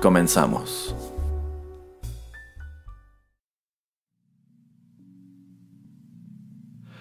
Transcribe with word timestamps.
Comenzamos. 0.00 0.94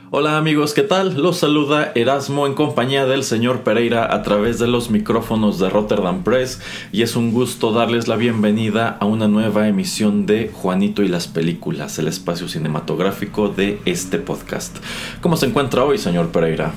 Hola 0.10 0.38
amigos, 0.38 0.74
¿qué 0.74 0.82
tal? 0.82 1.22
Los 1.22 1.38
saluda 1.38 1.92
Erasmo 1.94 2.48
en 2.48 2.56
compañía 2.56 3.06
del 3.06 3.24
señor 3.24 3.62
Pereira 3.62 4.12
a 4.12 4.24
través 4.24 4.58
de 4.58 4.68
los 4.68 4.90
micrófonos 4.90 5.60
de 5.60 5.70
Rotterdam 5.70 6.24
Press 6.24 6.60
y 6.92 7.04
es 7.04 7.16
un 7.16 7.34
gusto 7.34 7.72
darles 7.72 8.08
la 8.08 8.16
bienvenida 8.16 8.98
a 9.00 9.06
una 9.06 9.28
nueva 9.28 9.68
emisión 9.68 10.26
de 10.26 10.50
Juanito 10.52 11.04
y 11.04 11.10
las 11.10 11.28
películas, 11.28 12.00
el 12.00 12.08
espacio 12.08 12.48
cinematográfico 12.48 13.50
de 13.50 13.80
este 13.86 14.18
podcast. 14.18 14.78
¿Cómo 15.22 15.38
se 15.38 15.46
encuentra 15.46 15.84
hoy, 15.84 16.00
señor 16.00 16.32
Pereira? 16.32 16.74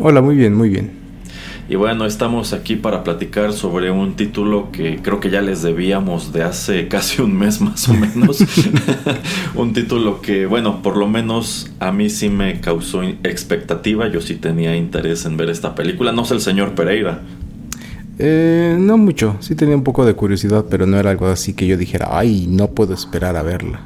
Hola, 0.00 0.20
muy 0.20 0.34
bien, 0.34 0.54
muy 0.56 0.70
bien. 0.70 1.03
Y 1.66 1.76
bueno, 1.76 2.04
estamos 2.04 2.52
aquí 2.52 2.76
para 2.76 3.02
platicar 3.04 3.54
sobre 3.54 3.90
un 3.90 4.16
título 4.16 4.70
que 4.70 5.00
creo 5.02 5.18
que 5.18 5.30
ya 5.30 5.40
les 5.40 5.62
debíamos 5.62 6.32
de 6.32 6.42
hace 6.42 6.88
casi 6.88 7.22
un 7.22 7.36
mes 7.36 7.60
más 7.60 7.88
o 7.88 7.94
menos. 7.94 8.44
un 9.54 9.72
título 9.72 10.20
que, 10.20 10.44
bueno, 10.44 10.82
por 10.82 10.96
lo 10.96 11.08
menos 11.08 11.70
a 11.80 11.90
mí 11.90 12.10
sí 12.10 12.28
me 12.28 12.60
causó 12.60 13.02
expectativa. 13.02 14.08
Yo 14.08 14.20
sí 14.20 14.34
tenía 14.34 14.76
interés 14.76 15.24
en 15.24 15.38
ver 15.38 15.48
esta 15.48 15.74
película. 15.74 16.12
No 16.12 16.26
sé 16.26 16.34
el 16.34 16.40
señor 16.40 16.74
Pereira. 16.74 17.22
Eh, 18.18 18.76
no 18.78 18.96
mucho, 18.96 19.36
sí 19.40 19.56
tenía 19.56 19.74
un 19.74 19.82
poco 19.82 20.04
de 20.04 20.14
curiosidad, 20.14 20.66
pero 20.70 20.86
no 20.86 20.98
era 20.98 21.10
algo 21.10 21.26
así 21.26 21.52
que 21.54 21.66
yo 21.66 21.76
dijera, 21.76 22.08
ay, 22.12 22.46
no 22.48 22.68
puedo 22.68 22.94
esperar 22.94 23.36
a 23.36 23.42
verla. 23.42 23.80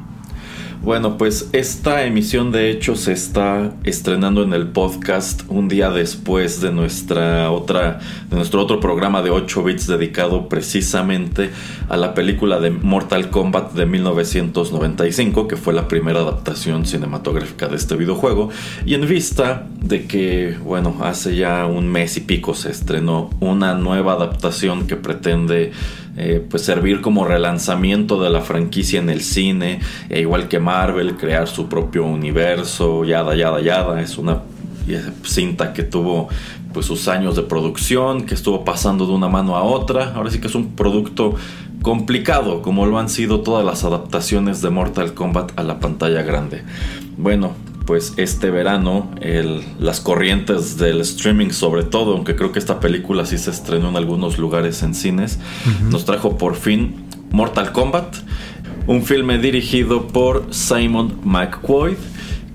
Bueno, 0.83 1.19
pues 1.19 1.51
esta 1.53 2.05
emisión 2.05 2.53
de 2.53 2.71
hecho 2.71 2.95
se 2.95 3.13
está 3.13 3.73
estrenando 3.83 4.45
en 4.45 4.53
el 4.53 4.69
podcast 4.69 5.43
un 5.49 5.69
día 5.69 5.91
después 5.91 6.61
de 6.61 6.73
nuestra 6.73 7.51
otra 7.51 7.99
de 8.31 8.37
nuestro 8.37 8.63
otro 8.63 8.79
programa 8.79 9.21
de 9.23 9.31
8 9.31 9.65
bits 9.65 9.87
dedicado 9.89 10.49
precisamente 10.49 11.51
a 11.89 11.97
la 11.97 12.15
película 12.15 12.61
de 12.61 12.71
Mortal 12.71 13.29
Kombat 13.29 13.73
de 13.73 13.87
1995, 13.87 15.49
que 15.49 15.57
fue 15.57 15.75
la 15.75 15.89
primera 15.89 16.21
adaptación 16.21 16.87
cinematográfica 16.87 17.67
de 17.67 17.77
este 17.77 17.97
videojuego, 17.97 18.51
y 18.87 18.95
en 18.95 19.07
vista 19.07 19.67
de 19.81 20.07
que, 20.07 20.57
bueno, 20.63 20.99
hace 21.03 21.37
ya 21.37 21.67
un 21.67 21.89
mes 21.89 22.17
y 22.17 22.21
pico 22.21 22.55
se 22.55 22.71
estrenó 22.71 23.31
una 23.41 23.75
nueva 23.75 24.13
adaptación 24.13 24.87
que 24.87 24.97
pretende 24.97 25.73
eh, 26.21 26.45
pues 26.51 26.65
servir 26.65 27.01
como 27.01 27.25
relanzamiento 27.25 28.21
de 28.21 28.29
la 28.29 28.41
franquicia 28.41 28.99
en 28.99 29.09
el 29.09 29.21
cine, 29.21 29.79
e 30.09 30.21
igual 30.21 30.49
que 30.49 30.59
Marvel, 30.59 31.17
crear 31.17 31.47
su 31.47 31.69
propio 31.69 32.05
universo, 32.05 33.05
yada, 33.05 33.37
yada, 33.37 33.61
yada. 33.61 34.03
Es 34.03 34.19
una 34.19 34.43
cinta 35.23 35.73
que 35.73 35.85
tuvo 35.85 36.29
pues 36.73 36.87
sus 36.87 37.07
años 37.07 37.37
de 37.37 37.43
producción, 37.43 38.27
que 38.27 38.35
estuvo 38.35 38.65
pasando 38.65 39.07
de 39.07 39.13
una 39.13 39.29
mano 39.29 39.57
a 39.57 39.63
otra. 39.63 40.13
Ahora 40.15 40.31
sí 40.31 40.41
que 40.41 40.49
es 40.49 40.55
un 40.55 40.75
producto 40.75 41.37
complicado, 41.83 42.63
como 42.63 42.87
lo 42.87 42.99
han 42.99 43.09
sido 43.09 43.41
todas 43.41 43.65
las 43.65 43.85
adaptaciones 43.85 44.61
de 44.61 44.71
Mortal 44.71 45.15
Kombat 45.15 45.53
a 45.57 45.63
la 45.63 45.79
pantalla 45.79 46.23
grande. 46.23 46.65
Bueno, 47.17 47.53
pues 47.89 48.13
este 48.19 48.51
verano 48.51 49.11
las 49.81 50.01
corrientes 50.01 50.77
del 50.77 51.01
streaming 51.01 51.53
sobre 51.53 51.85
todo, 51.85 52.13
aunque 52.13 52.37
creo 52.37 52.53
que 52.53 52.59
esta 52.59 52.81
película 52.81 53.25
sí 53.25 53.39
se 53.39 53.51
estrenó 53.51 53.89
en 53.89 53.97
algunos 53.97 54.37
lugares 54.37 54.83
en 54.83 54.95
cines, 54.95 55.39
nos 55.89 56.05
trajo 56.05 56.37
por 56.37 56.55
fin 56.55 57.07
Mortal 57.31 57.73
Kombat, 57.73 58.15
un 58.87 59.05
filme 59.05 59.39
dirigido 59.39 60.07
por 60.07 60.49
Simon 60.51 61.19
McQuoid 61.25 61.97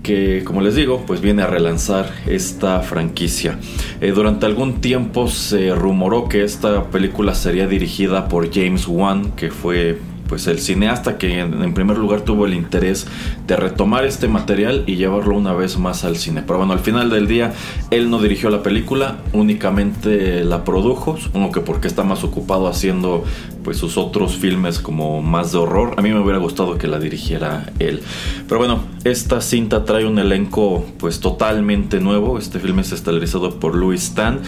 que 0.04 0.44
como 0.44 0.62
les 0.62 0.76
digo 0.76 1.04
pues 1.08 1.20
viene 1.20 1.42
a 1.42 1.48
relanzar 1.48 2.14
esta 2.28 2.82
franquicia. 2.82 3.58
Eh, 4.02 4.12
durante 4.12 4.46
algún 4.46 4.82
tiempo 4.82 5.28
se 5.30 5.74
rumoró 5.74 6.30
que 6.30 6.44
esta 6.44 6.92
película 6.92 7.34
sería 7.34 7.66
dirigida 7.66 8.28
por 8.28 8.54
James 8.54 8.88
Wan 8.88 9.32
que 9.32 9.50
fue 9.50 9.98
pues 10.34 10.48
el 10.48 10.58
cineasta 10.58 11.20
que 11.20 11.42
en, 11.42 11.76
primer 11.76 11.96
lugar 11.96 12.22
tuvo 12.22 12.48
el 12.48 12.56
interés 12.56 13.06
de 13.46 13.56
retomar 13.56 14.04
este 14.04 14.28
material 14.28 14.84
y 14.88 14.96
llevarlo 14.96 15.38
una 15.38 15.54
vez 15.54 15.78
más 15.78 16.04
al 16.06 16.18
cine. 16.18 16.42
Pero 16.42 16.58
bueno, 16.58 16.74
al 16.74 16.80
final 16.80 17.12
del 17.12 17.28
día 17.28 17.54
él 17.92 18.10
no 18.10 18.20
dirigió 18.20 18.50
la 18.50 18.64
película, 18.64 19.20
únicamente 19.32 20.44
la 20.44 20.64
produjo, 20.64 21.18
supongo 21.18 21.52
que 21.52 21.60
porque 21.62 21.88
está 21.88 22.04
más 22.04 22.24
ocupado 22.24 22.68
haciendo 22.68 23.24
pues 23.64 23.78
sus 23.78 23.98
otros 23.98 24.36
filmes 24.36 24.80
como 24.80 25.22
más 25.22 25.52
de 25.52 25.60
horror. 25.60 25.96
A 25.98 26.02
mí 26.02 26.12
me 26.12 26.20
hubiera 26.20 26.40
gustado 26.40 26.78
que 26.78 26.88
la 26.88 27.00
dirigiera 27.00 27.72
él. 27.80 28.02
Pero 28.48 28.60
bueno, 28.60 28.84
esta 29.04 29.42
cinta 29.42 29.86
trae 29.86 30.06
un 30.06 30.20
elenco 30.20 30.86
pues 30.98 31.20
totalmente 31.20 32.00
nuevo. 32.00 32.38
Este 32.38 32.60
filme 32.60 32.82
es 32.82 32.92
estelarizado 32.92 33.60
por 33.60 33.76
Louis 33.76 34.04
Stan, 34.04 34.40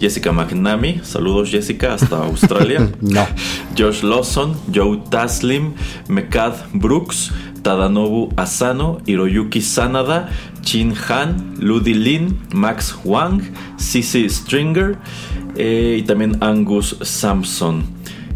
Jessica 0.00 0.32
McNamee, 0.32 1.00
saludos 1.04 1.50
Jessica 1.50 1.94
hasta 1.94 2.16
Australia. 2.24 2.90
no. 3.00 3.26
Josh 3.76 4.02
Lawson, 4.02 4.54
Joe 4.74 5.00
Taslim, 5.10 5.74
Mekad 6.08 6.54
Brooks, 6.72 7.32
Tadanobu 7.62 8.32
Asano, 8.36 8.98
Hiroyuki 9.06 9.60
Sanada, 9.60 10.28
Chin 10.62 10.94
Han, 11.08 11.56
Ludi 11.60 11.94
Lin, 11.94 12.38
Max 12.52 12.96
Wang, 13.04 13.42
Cici 13.78 14.28
Stringer 14.28 14.96
eh, 15.56 15.98
y 16.00 16.02
también 16.02 16.36
Angus 16.40 16.96
Sampson. 17.02 17.84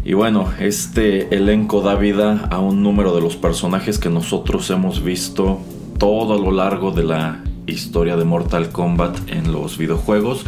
Y 0.05 0.13
bueno, 0.13 0.51
este 0.59 1.33
elenco 1.33 1.81
da 1.81 1.95
vida 1.95 2.47
a 2.51 2.59
un 2.59 2.83
número 2.83 3.15
de 3.15 3.21
los 3.21 3.37
personajes 3.37 3.99
que 3.99 4.09
nosotros 4.09 4.69
hemos 4.69 5.01
visto 5.01 5.61
todo 5.97 6.33
a 6.33 6.37
lo 6.37 6.51
largo 6.51 6.91
de 6.91 7.03
la 7.03 7.41
historia 7.67 8.17
de 8.17 8.25
Mortal 8.25 8.69
Kombat 8.69 9.29
en 9.29 9.53
los 9.53 9.77
videojuegos. 9.77 10.43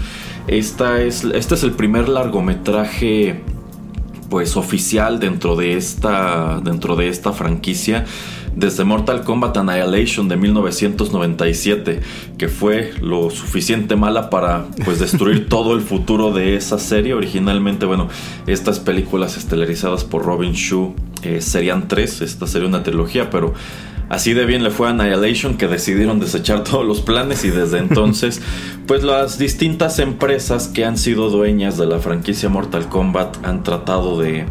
Esta 0.47 1.01
es, 1.01 1.23
este 1.23 1.55
es 1.55 1.63
el 1.63 1.71
primer 1.71 2.09
largometraje 2.09 3.41
pues 4.29 4.57
oficial 4.57 5.19
dentro 5.19 5.55
de 5.55 5.77
esta 5.77 6.59
dentro 6.61 6.95
de 6.95 7.07
esta 7.07 7.31
franquicia 7.31 8.05
desde 8.55 8.83
Mortal 8.83 9.23
Kombat 9.23 9.57
Annihilation 9.57 10.27
de 10.27 10.37
1997, 10.37 11.99
que 12.37 12.47
fue 12.47 12.93
lo 13.01 13.29
suficiente 13.29 13.95
mala 13.95 14.29
para 14.29 14.65
pues 14.83 14.99
destruir 14.99 15.45
todo 15.49 15.75
el 15.75 15.81
futuro 15.81 16.31
de 16.31 16.55
esa 16.55 16.79
serie. 16.79 17.13
Originalmente, 17.13 17.85
bueno, 17.85 18.09
estas 18.47 18.79
películas 18.79 19.37
estelarizadas 19.37 20.03
por 20.03 20.25
Robin 20.25 20.53
Shu 20.53 20.95
eh, 21.23 21.41
serían 21.41 21.87
tres, 21.87 22.21
esta 22.21 22.47
sería 22.47 22.67
una 22.67 22.83
trilogía, 22.83 23.29
pero 23.29 23.53
Así 24.07 24.33
de 24.33 24.45
bien 24.45 24.63
le 24.63 24.69
fue 24.69 24.87
a 24.87 24.91
Annihilation 24.91 25.57
que 25.57 25.67
decidieron 25.67 26.19
desechar 26.19 26.63
todos 26.63 26.85
los 26.85 27.01
planes 27.01 27.43
y 27.43 27.49
desde 27.49 27.77
entonces, 27.79 28.41
pues 28.87 29.03
las 29.03 29.37
distintas 29.37 29.99
empresas 29.99 30.67
que 30.67 30.85
han 30.85 30.97
sido 30.97 31.29
dueñas 31.29 31.77
de 31.77 31.87
la 31.87 31.99
franquicia 31.99 32.49
Mortal 32.49 32.87
Kombat 32.87 33.43
han 33.45 33.63
tratado 33.63 34.19
de 34.19 34.45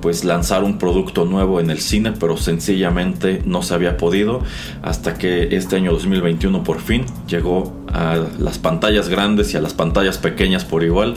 pues 0.00 0.24
lanzar 0.24 0.64
un 0.64 0.78
producto 0.78 1.24
nuevo 1.24 1.60
en 1.60 1.70
el 1.70 1.80
cine, 1.80 2.12
pero 2.12 2.36
sencillamente 2.36 3.42
no 3.44 3.62
se 3.62 3.74
había 3.74 3.96
podido 3.96 4.42
hasta 4.82 5.14
que 5.14 5.56
este 5.56 5.76
año 5.76 5.92
2021 5.92 6.64
por 6.64 6.80
fin 6.80 7.04
llegó 7.26 7.77
a 7.92 8.16
las 8.38 8.58
pantallas 8.58 9.08
grandes 9.08 9.54
y 9.54 9.56
a 9.56 9.60
las 9.60 9.74
pantallas 9.74 10.18
pequeñas 10.18 10.64
por 10.64 10.82
igual 10.82 11.16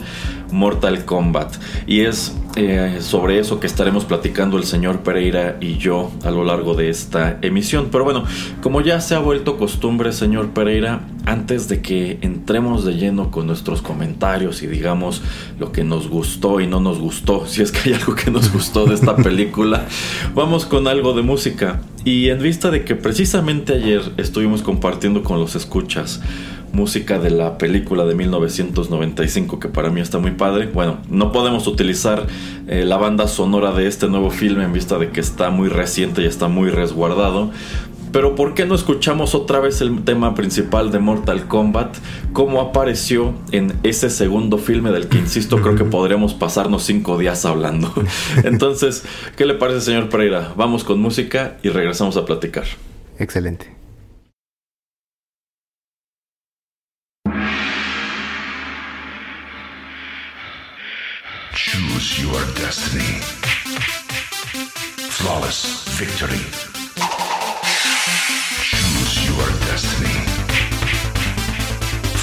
Mortal 0.52 1.04
Kombat. 1.04 1.54
Y 1.86 2.02
es 2.02 2.36
eh, 2.54 2.98
sobre 3.00 3.38
eso 3.38 3.60
que 3.60 3.66
estaremos 3.66 4.04
platicando 4.04 4.58
el 4.58 4.64
señor 4.64 5.00
Pereira 5.00 5.56
y 5.60 5.78
yo 5.78 6.10
a 6.22 6.30
lo 6.30 6.44
largo 6.44 6.74
de 6.74 6.90
esta 6.90 7.38
emisión. 7.40 7.88
Pero 7.90 8.04
bueno, 8.04 8.24
como 8.62 8.82
ya 8.82 9.00
se 9.00 9.14
ha 9.14 9.18
vuelto 9.18 9.56
costumbre, 9.56 10.12
señor 10.12 10.50
Pereira, 10.50 11.00
antes 11.24 11.68
de 11.68 11.80
que 11.80 12.18
entremos 12.20 12.84
de 12.84 12.94
lleno 12.94 13.30
con 13.30 13.46
nuestros 13.46 13.80
comentarios 13.80 14.62
y 14.62 14.66
digamos 14.66 15.22
lo 15.58 15.72
que 15.72 15.82
nos 15.82 16.08
gustó 16.08 16.60
y 16.60 16.66
no 16.66 16.80
nos 16.80 16.98
gustó, 16.98 17.46
si 17.46 17.62
es 17.62 17.72
que 17.72 17.90
hay 17.90 17.94
algo 17.94 18.14
que 18.14 18.30
nos 18.30 18.52
gustó 18.52 18.84
de 18.84 18.94
esta 18.94 19.16
película, 19.22 19.86
vamos 20.34 20.66
con 20.66 20.86
algo 20.86 21.14
de 21.14 21.22
música. 21.22 21.80
Y 22.04 22.30
en 22.30 22.42
vista 22.42 22.70
de 22.70 22.84
que 22.84 22.96
precisamente 22.96 23.74
ayer 23.74 24.02
estuvimos 24.16 24.62
compartiendo 24.62 25.22
con 25.22 25.38
los 25.38 25.54
escuchas 25.54 26.20
música 26.72 27.18
de 27.18 27.30
la 27.30 27.58
película 27.58 28.04
de 28.04 28.14
1995 28.14 29.60
que 29.60 29.68
para 29.68 29.90
mí 29.90 30.00
está 30.00 30.18
muy 30.18 30.32
padre. 30.32 30.66
Bueno, 30.66 30.98
no 31.08 31.30
podemos 31.30 31.66
utilizar 31.66 32.26
eh, 32.66 32.84
la 32.84 32.96
banda 32.96 33.28
sonora 33.28 33.72
de 33.72 33.86
este 33.86 34.08
nuevo 34.08 34.30
filme 34.30 34.64
en 34.64 34.72
vista 34.72 34.98
de 34.98 35.10
que 35.10 35.20
está 35.20 35.50
muy 35.50 35.68
reciente 35.68 36.22
y 36.22 36.26
está 36.26 36.48
muy 36.48 36.70
resguardado. 36.70 37.50
Pero 38.12 38.34
¿por 38.34 38.52
qué 38.52 38.66
no 38.66 38.74
escuchamos 38.74 39.34
otra 39.34 39.58
vez 39.58 39.80
el 39.80 40.04
tema 40.04 40.34
principal 40.34 40.92
de 40.92 40.98
Mortal 40.98 41.48
Kombat? 41.48 41.96
Cómo 42.34 42.60
apareció 42.60 43.34
en 43.52 43.72
ese 43.84 44.10
segundo 44.10 44.58
filme 44.58 44.90
del 44.90 45.08
que, 45.08 45.16
insisto, 45.16 45.56
creo 45.62 45.76
que 45.76 45.84
podríamos 45.84 46.34
pasarnos 46.34 46.82
cinco 46.82 47.16
días 47.16 47.46
hablando. 47.46 47.92
Entonces, 48.44 49.04
¿qué 49.36 49.46
le 49.46 49.54
parece, 49.54 49.80
señor 49.80 50.10
Pereira? 50.10 50.52
Vamos 50.56 50.84
con 50.84 51.00
música 51.00 51.56
y 51.62 51.70
regresamos 51.70 52.18
a 52.18 52.26
platicar. 52.26 52.64
Excelente. 53.18 53.74
Choose 61.54 62.20
your 62.20 62.44
destiny. 62.54 63.20
Flawless 65.08 65.86
victory. 65.98 66.71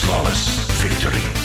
Flawless 0.09 0.47
victory. 0.81 1.38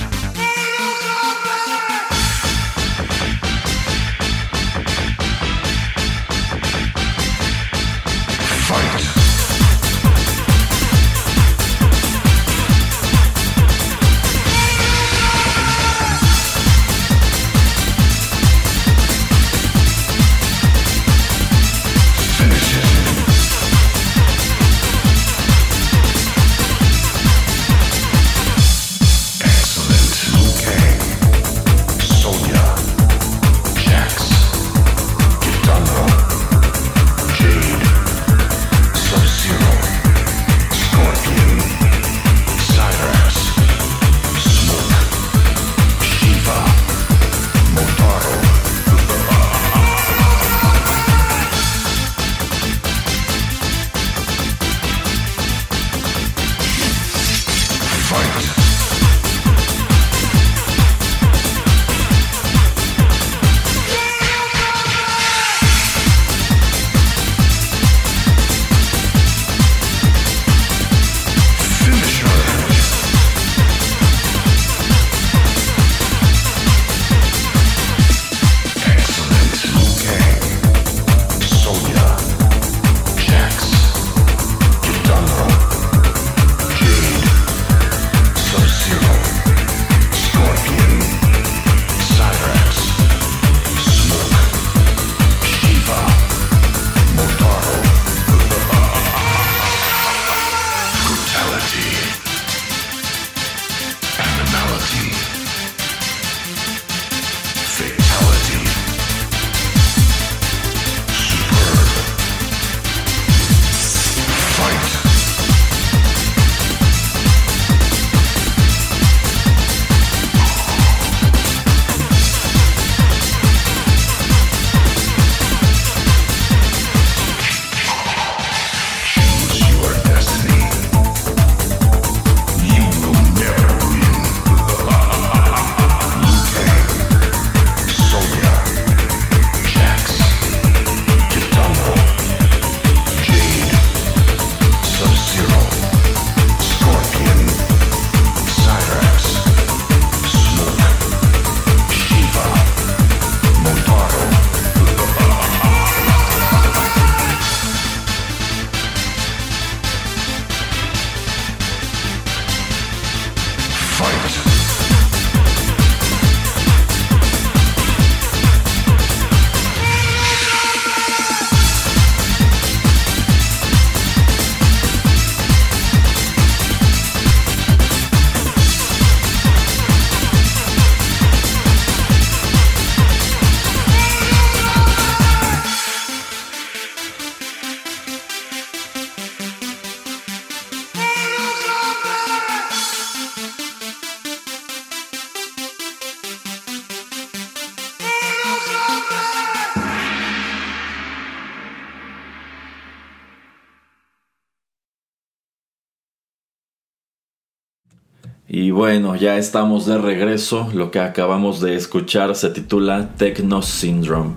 Y 208.46 208.72
bueno, 208.72 209.16
ya 209.16 209.38
estamos 209.38 209.86
de 209.86 209.96
regreso. 209.96 210.68
Lo 210.74 210.90
que 210.90 210.98
acabamos 210.98 211.60
de 211.60 211.76
escuchar 211.76 212.36
se 212.36 212.50
titula 212.50 213.08
Techno 213.16 213.62
Syndrome. 213.62 214.34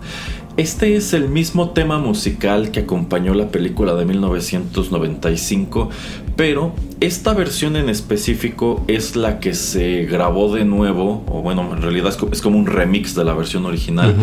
Este 0.55 0.95
es 0.95 1.13
el 1.13 1.27
mismo 1.27 1.71
tema 1.71 1.99
musical 1.99 2.71
que 2.71 2.79
acompañó 2.79 3.33
la 3.33 3.49
película 3.49 3.95
de 3.95 4.05
1995, 4.05 5.89
pero 6.37 6.71
esta 6.99 7.33
versión 7.33 7.75
en 7.75 7.89
específico 7.89 8.83
es 8.87 9.15
la 9.15 9.39
que 9.39 9.55
se 9.55 10.05
grabó 10.05 10.53
de 10.53 10.65
nuevo, 10.65 11.23
o 11.27 11.41
bueno, 11.41 11.67
en 11.73 11.81
realidad 11.81 12.13
es 12.31 12.41
como 12.41 12.59
un 12.59 12.67
remix 12.67 13.15
de 13.15 13.23
la 13.23 13.33
versión 13.33 13.65
original, 13.65 14.15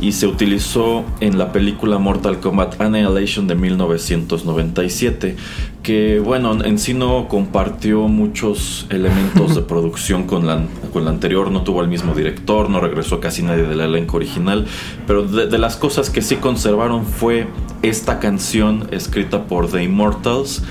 y 0.00 0.12
se 0.12 0.26
utilizó 0.26 1.04
en 1.20 1.36
la 1.36 1.52
película 1.52 1.98
Mortal 1.98 2.40
Kombat 2.40 2.80
Annihilation 2.80 3.46
de 3.46 3.54
1997, 3.54 5.36
que 5.82 6.20
bueno, 6.20 6.64
en 6.64 6.78
sí 6.78 6.94
no 6.94 7.28
compartió 7.28 8.08
muchos 8.08 8.86
elementos 8.88 9.54
de 9.54 9.60
producción 9.68 10.24
con 10.24 10.46
la, 10.46 10.64
con 10.90 11.04
la 11.04 11.10
anterior, 11.10 11.50
no 11.50 11.62
tuvo 11.62 11.82
el 11.82 11.88
mismo 11.88 12.14
director, 12.14 12.70
no 12.70 12.80
regresó 12.80 13.20
casi 13.20 13.42
nadie 13.42 13.64
del 13.64 13.80
elenco 13.80 14.16
original, 14.16 14.66
pero 15.06 15.24
de 15.24 15.58
las 15.58 15.76
cosas 15.76 16.08
que 16.08 16.22
sí 16.22 16.36
conservaron 16.36 17.04
fue 17.04 17.46
esta 17.82 18.18
canción 18.18 18.88
escrita 18.90 19.44
por 19.46 19.70
The 19.70 19.82
Immortals, 19.82 20.62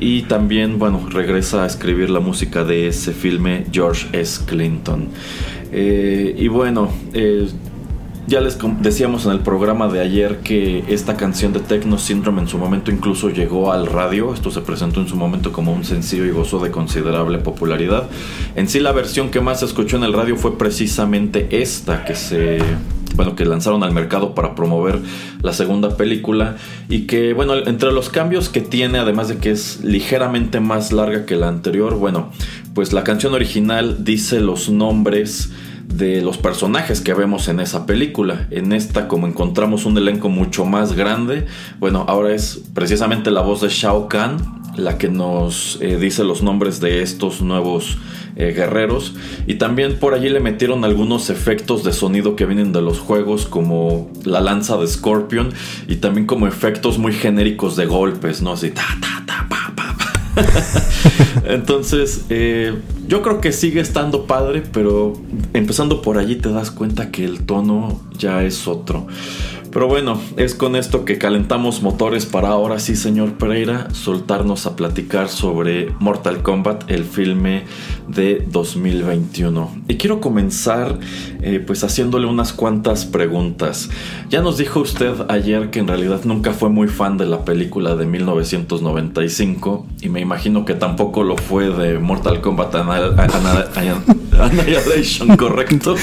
y 0.00 0.22
también, 0.22 0.78
bueno, 0.78 1.06
regresa 1.10 1.64
a 1.64 1.66
escribir 1.66 2.10
la 2.10 2.20
música 2.20 2.64
de 2.64 2.88
ese 2.88 3.12
filme 3.12 3.66
George 3.70 4.08
S. 4.12 4.42
Clinton. 4.46 5.08
Eh, 5.70 6.34
y 6.38 6.48
bueno, 6.48 6.90
eh, 7.12 7.46
ya 8.26 8.40
les 8.40 8.58
decíamos 8.80 9.26
en 9.26 9.32
el 9.32 9.40
programa 9.40 9.88
de 9.88 10.00
ayer 10.00 10.38
que 10.38 10.84
esta 10.88 11.16
canción 11.16 11.52
de 11.52 11.60
Techno 11.60 11.98
Syndrome 11.98 12.40
en 12.40 12.48
su 12.48 12.58
momento 12.58 12.90
incluso 12.90 13.28
llegó 13.28 13.72
al 13.72 13.86
radio. 13.86 14.32
Esto 14.32 14.50
se 14.50 14.60
presentó 14.60 15.00
en 15.00 15.08
su 15.08 15.16
momento 15.16 15.52
como 15.52 15.72
un 15.72 15.84
sencillo 15.84 16.24
y 16.24 16.30
gozó 16.30 16.60
de 16.60 16.70
considerable 16.70 17.38
popularidad. 17.38 18.08
En 18.56 18.68
sí 18.68 18.80
la 18.80 18.92
versión 18.92 19.30
que 19.30 19.40
más 19.40 19.60
se 19.60 19.66
escuchó 19.66 19.96
en 19.96 20.04
el 20.04 20.12
radio 20.12 20.36
fue 20.36 20.56
precisamente 20.56 21.48
esta 21.60 22.04
que 22.04 22.14
se 22.14 22.58
bueno, 23.14 23.36
que 23.36 23.44
lanzaron 23.44 23.82
al 23.82 23.92
mercado 23.92 24.34
para 24.34 24.54
promover 24.54 24.98
la 25.42 25.52
segunda 25.52 25.96
película 25.96 26.56
y 26.88 27.06
que, 27.06 27.32
bueno, 27.32 27.54
entre 27.54 27.92
los 27.92 28.08
cambios 28.08 28.48
que 28.48 28.60
tiene, 28.60 28.98
además 28.98 29.28
de 29.28 29.38
que 29.38 29.50
es 29.50 29.82
ligeramente 29.82 30.60
más 30.60 30.92
larga 30.92 31.26
que 31.26 31.36
la 31.36 31.48
anterior, 31.48 31.96
bueno, 31.96 32.30
pues 32.74 32.92
la 32.92 33.04
canción 33.04 33.34
original 33.34 34.04
dice 34.04 34.40
los 34.40 34.70
nombres 34.70 35.50
de 35.92 36.22
los 36.22 36.38
personajes 36.38 37.00
que 37.00 37.14
vemos 37.14 37.48
en 37.48 37.60
esa 37.60 37.84
película. 37.84 38.46
En 38.50 38.72
esta, 38.72 39.08
como 39.08 39.26
encontramos 39.26 39.84
un 39.84 39.98
elenco 39.98 40.28
mucho 40.28 40.64
más 40.64 40.94
grande, 40.94 41.46
bueno, 41.78 42.04
ahora 42.08 42.34
es 42.34 42.62
precisamente 42.74 43.30
la 43.30 43.40
voz 43.40 43.60
de 43.60 43.68
Shao 43.68 44.08
Kahn 44.08 44.59
la 44.76 44.98
que 44.98 45.08
nos 45.08 45.78
eh, 45.80 45.96
dice 45.98 46.24
los 46.24 46.42
nombres 46.42 46.80
de 46.80 47.02
estos 47.02 47.42
nuevos 47.42 47.98
eh, 48.36 48.52
guerreros. 48.52 49.14
Y 49.46 49.54
también 49.54 49.98
por 49.98 50.14
allí 50.14 50.28
le 50.28 50.40
metieron 50.40 50.84
algunos 50.84 51.30
efectos 51.30 51.84
de 51.84 51.92
sonido 51.92 52.36
que 52.36 52.46
vienen 52.46 52.72
de 52.72 52.80
los 52.80 52.98
juegos, 52.98 53.46
como 53.46 54.10
la 54.24 54.40
lanza 54.40 54.76
de 54.76 54.86
Scorpion, 54.86 55.50
y 55.88 55.96
también 55.96 56.26
como 56.26 56.46
efectos 56.46 56.98
muy 56.98 57.12
genéricos 57.12 57.76
de 57.76 57.86
golpes, 57.86 58.42
¿no? 58.42 58.52
Así 58.52 58.70
ta 58.70 58.86
ta 59.00 59.24
ta 59.26 59.46
pa 59.48 59.72
pa. 59.76 59.90
Entonces, 61.44 62.26
eh, 62.30 62.74
yo 63.08 63.22
creo 63.22 63.40
que 63.40 63.52
sigue 63.52 63.80
estando 63.80 64.26
padre, 64.26 64.62
pero 64.72 65.14
empezando 65.52 66.00
por 66.00 66.16
allí 66.16 66.36
te 66.36 66.50
das 66.50 66.70
cuenta 66.70 67.10
que 67.10 67.24
el 67.24 67.44
tono 67.44 68.00
ya 68.16 68.44
es 68.44 68.68
otro. 68.68 69.06
Pero 69.72 69.86
bueno, 69.86 70.20
es 70.36 70.56
con 70.56 70.74
esto 70.74 71.04
que 71.04 71.16
calentamos 71.18 71.80
motores 71.80 72.26
para 72.26 72.48
ahora 72.48 72.80
sí, 72.80 72.96
señor 72.96 73.34
Pereira, 73.34 73.88
soltarnos 73.92 74.66
a 74.66 74.74
platicar 74.74 75.28
sobre 75.28 75.94
Mortal 76.00 76.42
Kombat, 76.42 76.90
el 76.90 77.04
filme 77.04 77.64
de 78.08 78.44
2021. 78.50 79.70
Y 79.86 79.96
quiero 79.96 80.20
comenzar 80.20 80.98
eh, 81.40 81.62
pues 81.64 81.84
haciéndole 81.84 82.26
unas 82.26 82.52
cuantas 82.52 83.06
preguntas. 83.06 83.90
Ya 84.28 84.42
nos 84.42 84.58
dijo 84.58 84.80
usted 84.80 85.12
ayer 85.28 85.70
que 85.70 85.78
en 85.78 85.86
realidad 85.86 86.22
nunca 86.24 86.52
fue 86.52 86.68
muy 86.68 86.88
fan 86.88 87.16
de 87.16 87.26
la 87.26 87.44
película 87.44 87.94
de 87.94 88.06
1995 88.06 89.86
y 90.02 90.08
me 90.08 90.20
imagino 90.20 90.64
que 90.64 90.74
tampoco 90.74 91.22
lo 91.22 91.36
fue 91.36 91.70
de 91.70 92.00
Mortal 92.00 92.40
Kombat 92.40 92.74
Annihilation, 94.40 95.36
¿correcto? 95.36 95.94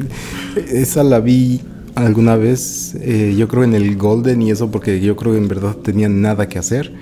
Esa 0.56 1.02
la 1.02 1.18
vi 1.20 1.60
alguna 1.94 2.36
vez, 2.36 2.94
eh, 3.00 3.34
yo 3.36 3.48
creo 3.48 3.64
en 3.64 3.74
el 3.74 3.96
Golden 3.96 4.42
y 4.42 4.50
eso 4.50 4.70
porque 4.70 5.00
yo 5.00 5.16
creo 5.16 5.32
que 5.32 5.38
en 5.38 5.48
verdad 5.48 5.76
tenía 5.76 6.08
nada 6.08 6.48
que 6.48 6.58
hacer. 6.58 6.92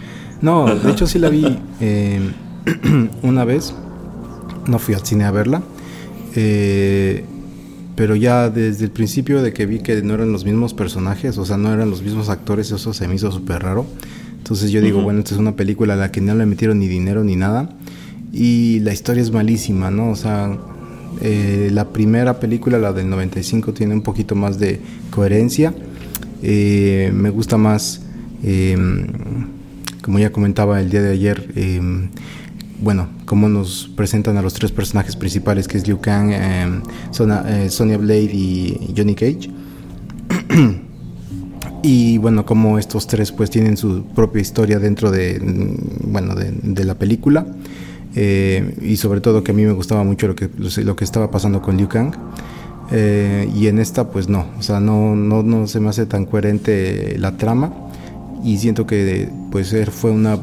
No, 0.40 0.72
de 0.74 0.90
hecho 0.90 1.06
sí 1.06 1.18
la 1.18 1.28
vi 1.30 1.58
eh, 1.80 2.20
una 3.22 3.44
vez, 3.44 3.74
no 4.66 4.78
fui 4.78 4.94
al 4.94 5.04
cine 5.04 5.24
a 5.24 5.30
verla, 5.30 5.62
eh, 6.34 7.24
pero 7.96 8.14
ya 8.14 8.48
desde 8.48 8.84
el 8.84 8.90
principio 8.90 9.42
de 9.42 9.52
que 9.52 9.66
vi 9.66 9.80
que 9.80 10.00
no 10.02 10.14
eran 10.14 10.30
los 10.30 10.44
mismos 10.44 10.74
personajes, 10.74 11.36
o 11.38 11.44
sea, 11.44 11.56
no 11.56 11.72
eran 11.72 11.90
los 11.90 12.02
mismos 12.02 12.28
actores, 12.28 12.70
eso 12.70 12.94
se 12.94 13.08
me 13.08 13.16
hizo 13.16 13.32
súper 13.32 13.62
raro. 13.62 13.86
Entonces 14.36 14.70
yo 14.70 14.80
digo, 14.80 15.02
bueno, 15.02 15.18
esta 15.18 15.34
es 15.34 15.40
una 15.40 15.56
película 15.56 15.94
a 15.94 15.96
la 15.96 16.12
que 16.12 16.20
no 16.20 16.34
le 16.34 16.46
metieron 16.46 16.78
ni 16.78 16.86
dinero 16.86 17.24
ni 17.24 17.36
nada. 17.36 17.70
Y 18.32 18.80
la 18.80 18.92
historia 18.92 19.22
es 19.22 19.32
malísima, 19.32 19.90
¿no? 19.90 20.10
O 20.10 20.16
sea, 20.16 20.56
eh, 21.20 21.70
la 21.72 21.88
primera 21.88 22.38
película, 22.38 22.78
la 22.78 22.92
del 22.92 23.08
95, 23.08 23.72
tiene 23.72 23.94
un 23.94 24.02
poquito 24.02 24.34
más 24.34 24.58
de 24.58 24.80
coherencia. 25.10 25.74
Eh, 26.42 27.10
me 27.12 27.30
gusta 27.30 27.56
más, 27.56 28.02
em, 28.42 29.06
como 30.02 30.18
ya 30.18 30.30
comentaba 30.30 30.80
el 30.80 30.90
día 30.90 31.02
de 31.02 31.10
ayer, 31.10 31.52
em, 31.56 32.10
bueno, 32.80 33.08
cómo 33.24 33.48
nos 33.48 33.90
presentan 33.96 34.36
a 34.36 34.42
los 34.42 34.54
tres 34.54 34.70
personajes 34.70 35.16
principales, 35.16 35.66
que 35.66 35.78
es 35.78 35.86
Liu 35.88 36.00
Kang, 36.00 36.30
em, 36.32 36.82
eh, 37.46 37.70
Sonya 37.70 37.96
Blade 37.98 38.30
y 38.32 38.94
Johnny 38.96 39.14
Cage. 39.14 39.50
y 41.82 42.18
bueno, 42.18 42.46
como 42.46 42.78
estos 42.78 43.06
tres 43.08 43.32
pues 43.32 43.50
tienen 43.50 43.76
su 43.76 44.04
propia 44.14 44.40
historia 44.40 44.78
dentro 44.78 45.10
de, 45.10 45.40
bueno, 46.04 46.34
de 46.36 46.84
la 46.84 46.94
película. 46.94 47.46
Eh, 48.14 48.74
y 48.82 48.96
sobre 48.96 49.20
todo 49.20 49.44
que 49.44 49.52
a 49.52 49.54
mí 49.54 49.64
me 49.64 49.72
gustaba 49.72 50.04
mucho 50.04 50.28
lo 50.28 50.34
que, 50.34 50.48
lo 50.56 50.96
que 50.96 51.04
estaba 51.04 51.30
pasando 51.30 51.62
con 51.62 51.76
Liu 51.76 51.88
Kang. 51.88 52.14
Eh, 52.90 53.50
y 53.54 53.66
en 53.66 53.78
esta 53.78 54.08
pues 54.10 54.28
no, 54.28 54.46
o 54.58 54.62
sea, 54.62 54.80
no, 54.80 55.14
no, 55.14 55.42
no 55.42 55.66
se 55.66 55.78
me 55.78 55.90
hace 55.90 56.06
tan 56.06 56.24
coherente 56.24 57.16
la 57.18 57.36
trama 57.36 57.70
y 58.42 58.56
siento 58.56 58.86
que 58.86 59.28
pues 59.50 59.74
fue 59.90 60.10
una 60.10 60.38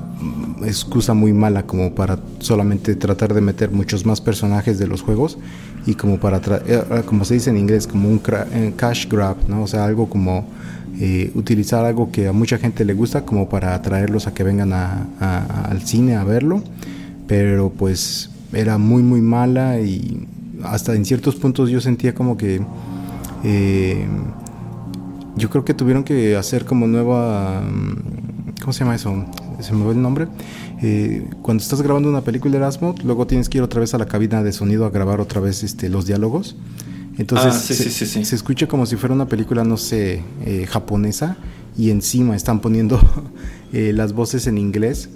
excusa 0.64 1.16
muy 1.16 1.34
mala 1.34 1.66
como 1.66 1.96
para 1.96 2.20
solamente 2.40 2.96
tratar 2.96 3.34
de 3.34 3.42
meter 3.42 3.72
muchos 3.72 4.06
más 4.06 4.22
personajes 4.22 4.78
de 4.78 4.86
los 4.86 5.02
juegos 5.02 5.40
y 5.88 5.96
como 5.96 6.20
para 6.20 6.40
eh, 6.68 6.84
como 7.08 7.26
se 7.26 7.36
dice 7.36 7.50
en 7.50 7.58
inglés 7.58 7.88
como 7.88 8.10
un 8.10 8.20
cash 8.76 9.08
grab 9.10 9.38
no 9.48 9.64
o 9.64 9.68
sea 9.68 9.86
algo 9.86 10.08
como 10.08 10.46
utilizar 11.34 11.84
algo 11.84 12.12
que 12.12 12.28
a 12.28 12.32
mucha 12.32 12.58
gente 12.58 12.86
le 12.86 12.94
gusta 12.94 13.26
como 13.26 13.50
para 13.50 13.74
atraerlos 13.74 14.28
a 14.28 14.34
que 14.34 14.44
vengan 14.44 14.72
al 14.72 15.82
cine 15.84 16.16
a 16.16 16.24
verlo 16.24 16.62
pero 17.27 17.70
pues 17.72 18.29
era 18.53 18.77
muy 18.77 19.03
muy 19.03 19.22
mala 19.22 19.79
y 19.79 20.27
hasta 20.63 20.96
en 20.96 21.05
ciertos 21.05 21.36
puntos 21.36 21.70
yo 21.70 21.82
sentía 21.82 22.15
como 22.15 22.38
que 22.38 22.62
eh, 23.44 24.05
yo 25.36 25.50
creo 25.50 25.65
que 25.65 25.74
tuvieron 25.74 26.03
que 26.03 26.36
hacer 26.36 26.65
como 26.65 26.88
nueva 26.88 27.62
mm, 27.62 28.60
¿cómo 28.62 28.74
se 28.74 28.79
llama 28.79 28.96
eso? 28.96 29.25
se 29.62 29.74
me 29.74 29.86
va 29.86 29.91
el 29.91 30.01
nombre. 30.01 30.27
Eh, 30.82 31.29
cuando 31.41 31.63
estás 31.63 31.82
grabando 31.82 32.10
una 32.10 32.22
película 32.22 32.51
de 32.51 32.58
Erasmus 32.58 33.03
luego 33.05 33.25
tienes 33.25 33.48
que 33.48 33.60
ir 33.60 33.63
otra 33.63 33.79
vez 33.79 33.94
a 33.94 33.98
la 33.98 34.05
cabina 34.05 34.44
de 34.44 34.51
sonido 34.51 34.86
a 34.86 34.89
grabar 34.89 35.22
otra 35.22 35.39
vez 35.39 35.63
este, 35.63 35.89
los 35.89 36.05
diálogos. 36.05 36.55
Entonces 37.17 37.53
ah, 37.53 37.58
se, 37.58 38.36
escucha 38.36 38.67
como 38.67 38.86
si 38.86 38.98
fuera 38.98 39.15
una 39.15 39.27
película 39.27 39.63
no 39.63 39.77
sé 39.77 40.22
eh, 40.46 40.65
japonesa 40.67 41.38
y 41.77 41.89
encima 41.89 42.36
están 42.36 42.60
poniendo 42.60 43.00
las 43.72 44.13
voces 44.13 44.48
en 44.48 44.58
inglés 44.58 45.10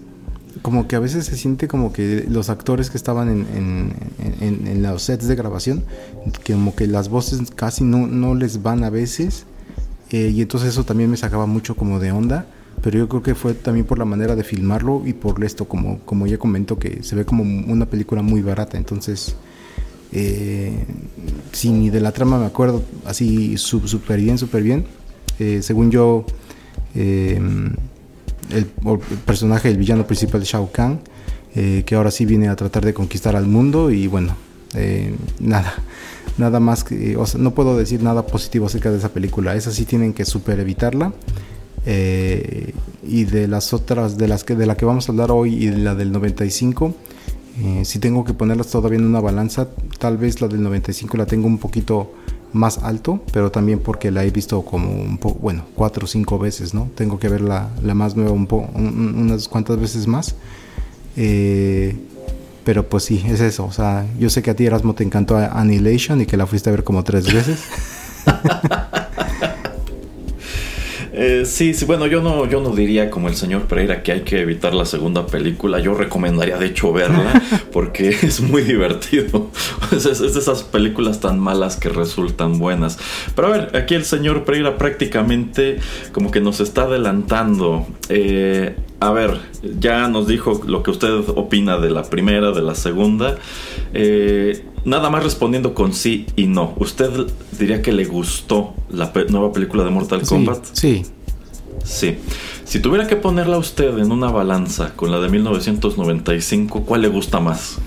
como 0.61 0.87
que 0.87 0.95
a 0.95 0.99
veces 0.99 1.25
se 1.25 1.37
siente 1.37 1.67
como 1.67 1.93
que 1.93 2.25
los 2.29 2.49
actores 2.49 2.89
que 2.89 2.97
estaban 2.97 3.29
en, 3.29 4.81
los 4.81 5.03
sets 5.03 5.27
de 5.27 5.35
grabación, 5.35 5.83
que 6.43 6.53
como 6.53 6.75
que 6.75 6.87
las 6.87 7.09
voces 7.09 7.51
casi 7.55 7.83
no, 7.83 8.07
no 8.07 8.35
les 8.35 8.61
van 8.61 8.83
a 8.83 8.89
veces, 8.89 9.45
eh, 10.11 10.31
y 10.33 10.41
entonces 10.41 10.69
eso 10.69 10.83
también 10.83 11.09
me 11.09 11.17
sacaba 11.17 11.45
mucho 11.45 11.75
como 11.75 11.99
de 11.99 12.11
onda, 12.11 12.47
pero 12.81 12.97
yo 12.97 13.09
creo 13.09 13.21
que 13.21 13.35
fue 13.35 13.53
también 13.53 13.85
por 13.85 13.99
la 13.99 14.05
manera 14.05 14.35
de 14.35 14.43
filmarlo 14.43 15.03
y 15.05 15.13
por 15.13 15.43
esto, 15.43 15.65
como, 15.65 15.99
como 15.99 16.27
ya 16.27 16.37
comento, 16.37 16.79
que 16.79 17.03
se 17.03 17.15
ve 17.15 17.25
como 17.25 17.43
una 17.43 17.85
película 17.85 18.21
muy 18.21 18.41
barata, 18.41 18.77
entonces... 18.77 19.35
Eh, 20.11 20.85
si 21.51 21.69
ni 21.69 21.91
de 21.91 22.01
la 22.01 22.11
trama 22.11 22.39
me 22.39 22.47
acuerdo 22.47 22.81
así 23.05 23.57
súper 23.57 24.19
bien, 24.19 24.39
súper 24.39 24.63
bien. 24.63 24.85
Eh, 25.37 25.61
según 25.61 25.91
yo, 25.91 26.25
eh, 26.95 27.39
el, 28.49 28.65
personaje, 29.25 29.69
el 29.69 29.77
villano 29.77 30.05
principal 30.05 30.41
Shao 30.43 30.71
Kahn, 30.71 30.99
eh, 31.55 31.83
que 31.85 31.95
ahora 31.95 32.11
sí 32.11 32.25
viene 32.25 32.47
a 32.47 32.55
tratar 32.55 32.85
de 32.85 32.93
conquistar 32.93 33.35
al 33.35 33.47
mundo 33.47 33.91
y 33.91 34.07
bueno, 34.07 34.35
eh, 34.75 35.15
nada, 35.39 35.73
nada 36.37 36.59
más 36.59 36.83
que, 36.83 37.17
no 37.37 37.53
puedo 37.53 37.77
decir 37.77 38.03
nada 38.03 38.25
positivo 38.25 38.67
acerca 38.67 38.91
de 38.91 38.97
esa 38.97 39.09
película, 39.09 39.55
esa 39.55 39.71
sí 39.71 39.85
tienen 39.85 40.13
que 40.13 40.25
super 40.25 40.59
evitarla. 40.59 41.13
Eh, 41.85 42.73
y 43.07 43.23
de 43.23 43.47
las 43.47 43.73
otras, 43.73 44.17
de 44.17 44.27
las 44.27 44.43
que 44.43 44.53
de 44.53 44.65
la 44.65 44.75
que 44.75 44.83
vamos 44.83 45.07
a 45.07 45.13
hablar 45.13 45.31
hoy 45.31 45.55
y 45.55 45.67
de 45.67 45.77
la 45.77 45.95
del 45.95 46.11
95, 46.11 46.93
si 47.83 47.99
tengo 47.99 48.23
que 48.23 48.33
ponerlas 48.33 48.67
todavía 48.67 48.99
en 48.99 49.05
una 49.05 49.19
balanza, 49.19 49.67
tal 49.97 50.17
vez 50.17 50.39
la 50.39 50.47
del 50.47 50.61
95 50.61 51.17
la 51.17 51.25
tengo 51.25 51.47
un 51.47 51.57
poquito 51.57 52.13
más 52.53 52.79
alto, 52.79 53.21
pero 53.31 53.51
también 53.51 53.79
porque 53.79 54.11
la 54.11 54.23
he 54.23 54.31
visto 54.31 54.63
como 54.63 54.91
un 54.91 55.17
poco, 55.17 55.39
bueno, 55.39 55.65
cuatro 55.75 56.05
o 56.05 56.07
cinco 56.07 56.39
veces, 56.39 56.73
¿no? 56.73 56.89
Tengo 56.95 57.19
que 57.19 57.29
ver 57.29 57.41
la, 57.41 57.69
más 57.93 58.15
nueva 58.15 58.31
un 58.31 58.47
poco, 58.47 58.69
unas 58.75 59.47
cuantas 59.47 59.79
veces 59.79 60.07
más. 60.07 60.35
Eh, 61.15 61.95
pero 62.63 62.87
pues 62.87 63.03
sí, 63.03 63.23
es 63.27 63.41
eso. 63.41 63.65
O 63.65 63.71
sea, 63.71 64.05
yo 64.19 64.29
sé 64.29 64.43
que 64.43 64.51
a 64.51 64.55
ti 64.55 64.65
Erasmo 64.65 64.93
te 64.93 65.03
encantó 65.03 65.37
Annihilation 65.37 66.21
y 66.21 66.25
que 66.25 66.37
la 66.37 66.45
fuiste 66.45 66.69
a 66.69 66.71
ver 66.71 66.83
como 66.83 67.03
tres 67.03 67.33
veces. 67.33 67.63
Eh, 71.21 71.45
sí, 71.45 71.73
sí, 71.73 71.83
bueno, 71.83 72.07
yo 72.07 72.21
no, 72.21 72.45
yo 72.45 72.61
no 72.61 72.69
diría 72.69 73.09
como 73.09 73.27
el 73.27 73.35
señor 73.35 73.63
Pereira 73.63 74.03
que 74.03 74.13
hay 74.13 74.21
que 74.21 74.39
evitar 74.39 74.73
la 74.73 74.85
segunda 74.85 75.27
película. 75.27 75.81
Yo 75.81 75.93
recomendaría 75.93 76.57
de 76.57 76.67
hecho 76.67 76.93
verla 76.93 77.43
porque 77.73 78.07
es 78.07 78.39
muy 78.39 78.61
divertido. 78.61 79.49
Es, 79.91 80.05
es, 80.05 80.19
de 80.19 80.39
esas 80.39 80.63
películas 80.63 81.19
tan 81.19 81.39
malas 81.39 81.75
que 81.75 81.89
resultan 81.89 82.59
buenas. 82.59 82.99
Pero 83.35 83.47
a 83.47 83.51
ver, 83.51 83.75
aquí 83.75 83.95
el 83.95 84.05
señor 84.05 84.45
Pereira 84.45 84.77
prácticamente 84.77 85.79
como 86.13 86.31
que 86.31 86.39
nos 86.39 86.59
está 86.59 86.83
adelantando. 86.83 87.87
Eh, 88.07 88.75
a 88.99 89.11
ver, 89.11 89.39
ya 89.79 90.07
nos 90.09 90.27
dijo 90.27 90.61
lo 90.65 90.83
que 90.83 90.91
usted 90.91 91.29
opina 91.35 91.77
de 91.77 91.89
la 91.89 92.03
primera, 92.03 92.51
de 92.51 92.61
la 92.61 92.75
segunda. 92.75 93.37
Eh, 93.93 94.65
nada 94.85 95.09
más 95.09 95.23
respondiendo 95.23 95.73
con 95.73 95.93
sí 95.93 96.25
y 96.35 96.47
no. 96.47 96.73
¿Usted 96.77 97.09
diría 97.57 97.81
que 97.81 97.91
le 97.93 98.05
gustó 98.05 98.73
la 98.89 99.13
pe- 99.13 99.25
nueva 99.29 99.51
película 99.53 99.83
de 99.83 99.89
Mortal 99.91 100.21
Kombat? 100.27 100.65
sí. 100.73 101.03
Sí. 101.83 102.17
Si 102.65 102.79
tuviera 102.81 103.07
que 103.07 103.15
ponerla 103.15 103.57
usted 103.57 103.97
en 103.97 104.11
una 104.11 104.29
balanza 104.29 104.93
con 104.95 105.09
la 105.11 105.19
de 105.19 105.29
1995, 105.29 106.81
¿cuál 106.85 107.01
le 107.01 107.07
gusta 107.07 107.39
más? 107.39 107.77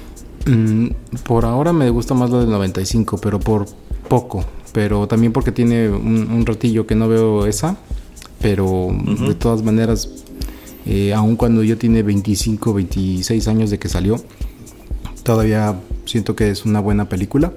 Mm, 0.46 0.88
por 1.24 1.44
ahora 1.44 1.72
me 1.72 1.88
gusta 1.90 2.14
más 2.14 2.30
la 2.30 2.40
del 2.40 2.50
95, 2.50 3.18
pero 3.18 3.38
por 3.38 3.66
poco. 4.08 4.44
Pero 4.72 5.06
también 5.06 5.32
porque 5.32 5.52
tiene 5.52 5.88
un, 5.90 6.28
un 6.32 6.46
ratillo 6.46 6.86
que 6.86 6.94
no 6.96 7.06
veo 7.08 7.46
esa. 7.46 7.76
Pero 8.40 8.88
de 9.26 9.34
todas 9.36 9.62
maneras, 9.62 10.08
eh, 10.86 11.12
aun 11.14 11.36
cuando 11.36 11.62
yo 11.62 11.78
tiene 11.78 12.02
25, 12.02 12.74
26 12.74 13.48
años 13.48 13.70
de 13.70 13.78
que 13.78 13.88
salió, 13.88 14.22
todavía 15.22 15.78
siento 16.04 16.34
que 16.34 16.50
es 16.50 16.64
una 16.64 16.80
buena 16.80 17.08
película. 17.08 17.52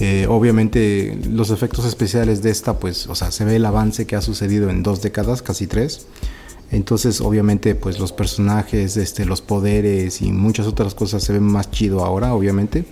Eh, 0.00 0.26
obviamente 0.28 1.16
los 1.30 1.50
efectos 1.50 1.84
especiales 1.84 2.42
de 2.42 2.50
esta, 2.50 2.78
pues, 2.78 3.06
o 3.06 3.14
sea, 3.14 3.30
se 3.30 3.44
ve 3.44 3.56
el 3.56 3.64
avance 3.64 4.06
que 4.06 4.16
ha 4.16 4.20
sucedido 4.20 4.70
en 4.70 4.82
dos 4.82 5.02
décadas, 5.02 5.42
casi 5.42 5.66
tres. 5.66 6.06
Entonces, 6.70 7.20
obviamente, 7.20 7.74
pues 7.74 8.00
los 8.00 8.12
personajes, 8.12 8.96
este, 8.96 9.24
los 9.24 9.42
poderes 9.42 10.22
y 10.22 10.32
muchas 10.32 10.66
otras 10.66 10.94
cosas 10.94 11.22
se 11.22 11.32
ven 11.32 11.44
más 11.44 11.70
chido 11.70 12.04
ahora, 12.04 12.34
obviamente. 12.34 12.84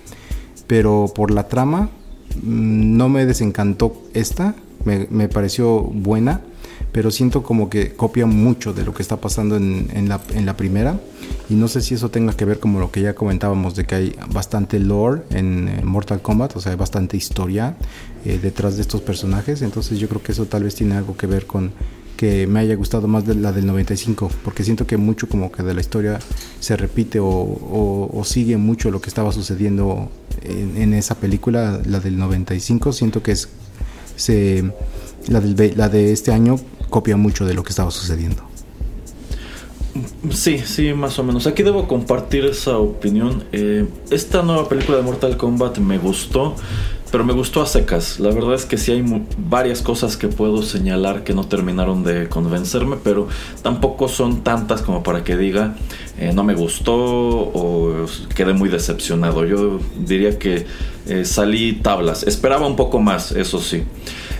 Pero 0.66 1.10
por 1.12 1.30
la 1.30 1.48
trama, 1.48 1.90
mm, 2.42 2.96
no 2.96 3.08
me 3.08 3.26
desencantó 3.26 4.00
esta. 4.14 4.54
Me, 4.84 5.08
me 5.10 5.28
pareció 5.28 5.80
buena. 5.80 6.42
Pero 6.92 7.10
siento 7.10 7.42
como 7.42 7.70
que 7.70 7.92
copia 7.94 8.26
mucho 8.26 8.74
de 8.74 8.84
lo 8.84 8.92
que 8.92 9.00
está 9.02 9.16
pasando 9.16 9.56
en, 9.56 9.88
en 9.94 10.08
la, 10.10 10.20
en 10.34 10.44
la 10.44 10.56
primera. 10.56 11.00
Y 11.48 11.54
no 11.54 11.66
sé 11.68 11.80
si 11.80 11.94
eso 11.94 12.10
tenga 12.10 12.34
que 12.34 12.44
ver 12.44 12.58
como 12.60 12.80
lo 12.80 12.90
que 12.90 13.00
ya 13.00 13.14
comentábamos, 13.14 13.74
de 13.74 13.84
que 13.84 13.94
hay 13.94 14.16
bastante 14.32 14.78
lore 14.78 15.22
en 15.30 15.68
eh, 15.68 15.80
Mortal 15.84 16.20
Kombat, 16.20 16.56
o 16.56 16.60
sea, 16.60 16.72
hay 16.72 16.78
bastante 16.78 17.16
historia 17.16 17.76
eh, 18.26 18.38
detrás 18.42 18.76
de 18.76 18.82
estos 18.82 19.00
personajes. 19.00 19.62
Entonces 19.62 19.98
yo 19.98 20.08
creo 20.08 20.22
que 20.22 20.32
eso 20.32 20.44
tal 20.46 20.64
vez 20.64 20.74
tiene 20.74 20.94
algo 20.94 21.16
que 21.16 21.26
ver 21.26 21.46
con 21.46 21.72
que 22.16 22.46
me 22.46 22.60
haya 22.60 22.76
gustado 22.76 23.08
más 23.08 23.26
de 23.26 23.34
la 23.34 23.50
del 23.52 23.66
95, 23.66 24.30
porque 24.44 24.62
siento 24.62 24.86
que 24.86 24.96
mucho 24.96 25.28
como 25.28 25.50
que 25.50 25.62
de 25.64 25.74
la 25.74 25.80
historia 25.80 26.20
se 26.60 26.76
repite 26.76 27.18
o, 27.18 27.26
o- 27.26 28.10
o 28.12 28.24
sigue 28.24 28.56
mucho 28.58 28.90
lo 28.92 29.00
que 29.00 29.08
estaba 29.08 29.32
sucediendo 29.32 30.08
en, 30.42 30.76
en 30.76 30.94
esa 30.94 31.16
película, 31.16 31.80
la 31.84 31.98
del 32.00 32.18
95. 32.18 32.92
Siento 32.92 33.22
que 33.24 33.32
es 33.32 33.48
se, 34.14 34.62
la, 35.28 35.40
del, 35.40 35.72
la 35.76 35.88
de 35.88 36.12
este 36.12 36.32
año 36.32 36.60
copia 36.92 37.16
mucho 37.16 37.44
de 37.44 37.54
lo 37.54 37.64
que 37.64 37.70
estaba 37.70 37.90
sucediendo. 37.90 38.44
Sí, 40.30 40.58
sí, 40.58 40.94
más 40.94 41.18
o 41.18 41.24
menos. 41.24 41.46
Aquí 41.48 41.64
debo 41.64 41.88
compartir 41.88 42.44
esa 42.44 42.78
opinión. 42.78 43.44
Eh, 43.52 43.86
esta 44.10 44.42
nueva 44.42 44.68
película 44.68 44.98
de 44.98 45.02
Mortal 45.02 45.36
Kombat 45.36 45.78
me 45.78 45.98
gustó, 45.98 46.54
pero 47.10 47.24
me 47.24 47.32
gustó 47.32 47.60
a 47.60 47.66
secas. 47.66 48.20
La 48.20 48.30
verdad 48.30 48.54
es 48.54 48.64
que 48.64 48.78
sí 48.78 48.92
hay 48.92 49.04
varias 49.36 49.82
cosas 49.82 50.16
que 50.16 50.28
puedo 50.28 50.62
señalar 50.62 51.24
que 51.24 51.34
no 51.34 51.46
terminaron 51.46 52.04
de 52.04 52.28
convencerme, 52.28 52.96
pero 53.02 53.28
tampoco 53.62 54.08
son 54.08 54.42
tantas 54.42 54.80
como 54.82 55.02
para 55.02 55.24
que 55.24 55.36
diga 55.36 55.76
eh, 56.18 56.32
no 56.32 56.44
me 56.44 56.54
gustó 56.54 56.94
o 56.94 58.06
quedé 58.34 58.52
muy 58.52 58.68
decepcionado. 58.68 59.44
Yo 59.44 59.80
diría 59.98 60.38
que 60.38 60.66
eh, 61.06 61.24
salí 61.24 61.80
tablas. 61.82 62.22
Esperaba 62.22 62.66
un 62.66 62.76
poco 62.76 63.00
más, 63.00 63.32
eso 63.32 63.58
sí. 63.58 63.82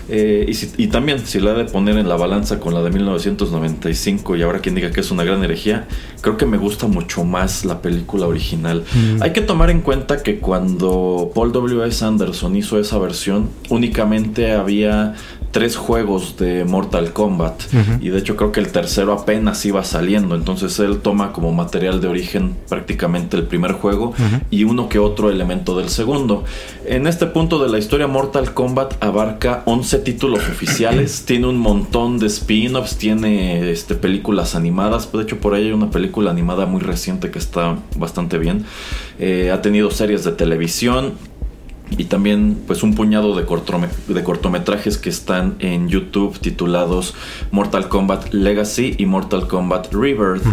Eh, 0.09 0.45
y, 0.47 0.53
si- 0.53 0.71
y 0.77 0.87
también, 0.87 1.19
si 1.25 1.39
la 1.39 1.51
he 1.51 1.53
de 1.55 1.65
poner 1.65 1.97
en 1.97 2.09
la 2.09 2.15
balanza 2.15 2.59
con 2.59 2.73
la 2.73 2.81
de 2.81 2.89
1995 2.91 4.35
y 4.35 4.41
ahora 4.41 4.59
quien 4.59 4.75
diga 4.75 4.91
que 4.91 4.99
es 5.01 5.11
una 5.11 5.23
gran 5.23 5.43
herejía, 5.43 5.87
creo 6.21 6.37
que 6.37 6.45
me 6.45 6.57
gusta 6.57 6.87
mucho 6.87 7.23
más 7.23 7.65
la 7.65 7.81
película 7.81 8.27
original. 8.27 8.83
Hay 9.21 9.31
que 9.33 9.41
tomar 9.41 9.69
en 9.69 9.81
cuenta 9.81 10.21
que 10.23 10.39
cuando 10.39 11.31
Paul 11.33 11.51
W.S. 11.51 12.03
Anderson 12.03 12.55
hizo 12.55 12.79
esa 12.79 12.97
versión, 12.97 13.49
únicamente 13.69 14.51
había 14.51 15.15
tres 15.53 15.75
juegos 15.75 16.35
de 16.37 16.65
Mortal 16.65 17.13
Kombat 17.13 17.61
y 18.01 18.09
de 18.09 18.17
hecho 18.17 18.35
creo 18.35 18.51
que 18.51 18.59
el 18.59 18.71
tercero 18.71 19.13
apenas 19.13 19.63
iba 19.67 19.83
saliendo 19.83 20.35
entonces 20.35 20.79
él 20.79 20.97
toma 20.97 21.31
como 21.31 21.53
material 21.53 22.01
de 22.01 22.07
origen 22.07 22.55
prácticamente 22.67 23.37
el 23.37 23.43
primer 23.43 23.73
juego 23.73 24.13
y 24.49 24.63
uno 24.63 24.89
que 24.89 24.97
otro 24.97 25.29
elemento 25.29 25.77
del 25.77 25.89
segundo. 25.89 26.43
En 26.85 27.05
este 27.05 27.27
punto 27.27 27.63
de 27.63 27.69
la 27.69 27.77
historia 27.77 28.07
Mortal 28.07 28.53
Kombat 28.55 29.01
abarca 29.03 29.61
11 29.65 29.99
títulos 29.99 30.41
oficiales 30.49 31.23
tiene 31.27 31.47
un 31.47 31.59
montón 31.59 32.17
de 32.17 32.25
spin-offs 32.27 32.97
tiene 32.97 33.69
este, 33.69 33.93
películas 33.93 34.55
animadas 34.55 35.11
de 35.11 35.21
hecho 35.21 35.37
por 35.37 35.53
ahí 35.53 35.67
hay 35.67 35.71
una 35.71 35.91
película 35.91 36.31
animada 36.31 36.65
muy 36.65 36.81
reciente 36.81 37.29
que 37.29 37.37
está 37.37 37.77
bastante 37.95 38.39
bien. 38.39 38.65
Eh, 39.19 39.51
ha 39.51 39.61
tenido 39.61 39.91
series 39.91 40.23
de 40.23 40.31
televisión 40.31 41.13
y 41.95 42.05
también 42.05 42.57
pues 42.65 42.81
un 42.81 42.95
puñado 42.95 43.35
de, 43.35 43.45
cortome- 43.45 43.89
de 44.07 44.23
cortometrajes 44.23 44.97
que 44.97 45.09
están 45.09 45.55
en 45.59 45.89
YouTube 45.89 46.39
titulados 46.39 47.13
Mortal 47.51 47.87
Kombat 47.87 48.33
Legacy 48.33 48.95
y 48.97 49.05
Mortal 49.05 49.47
Kombat 49.47 49.93
Rebirth. 49.93 50.43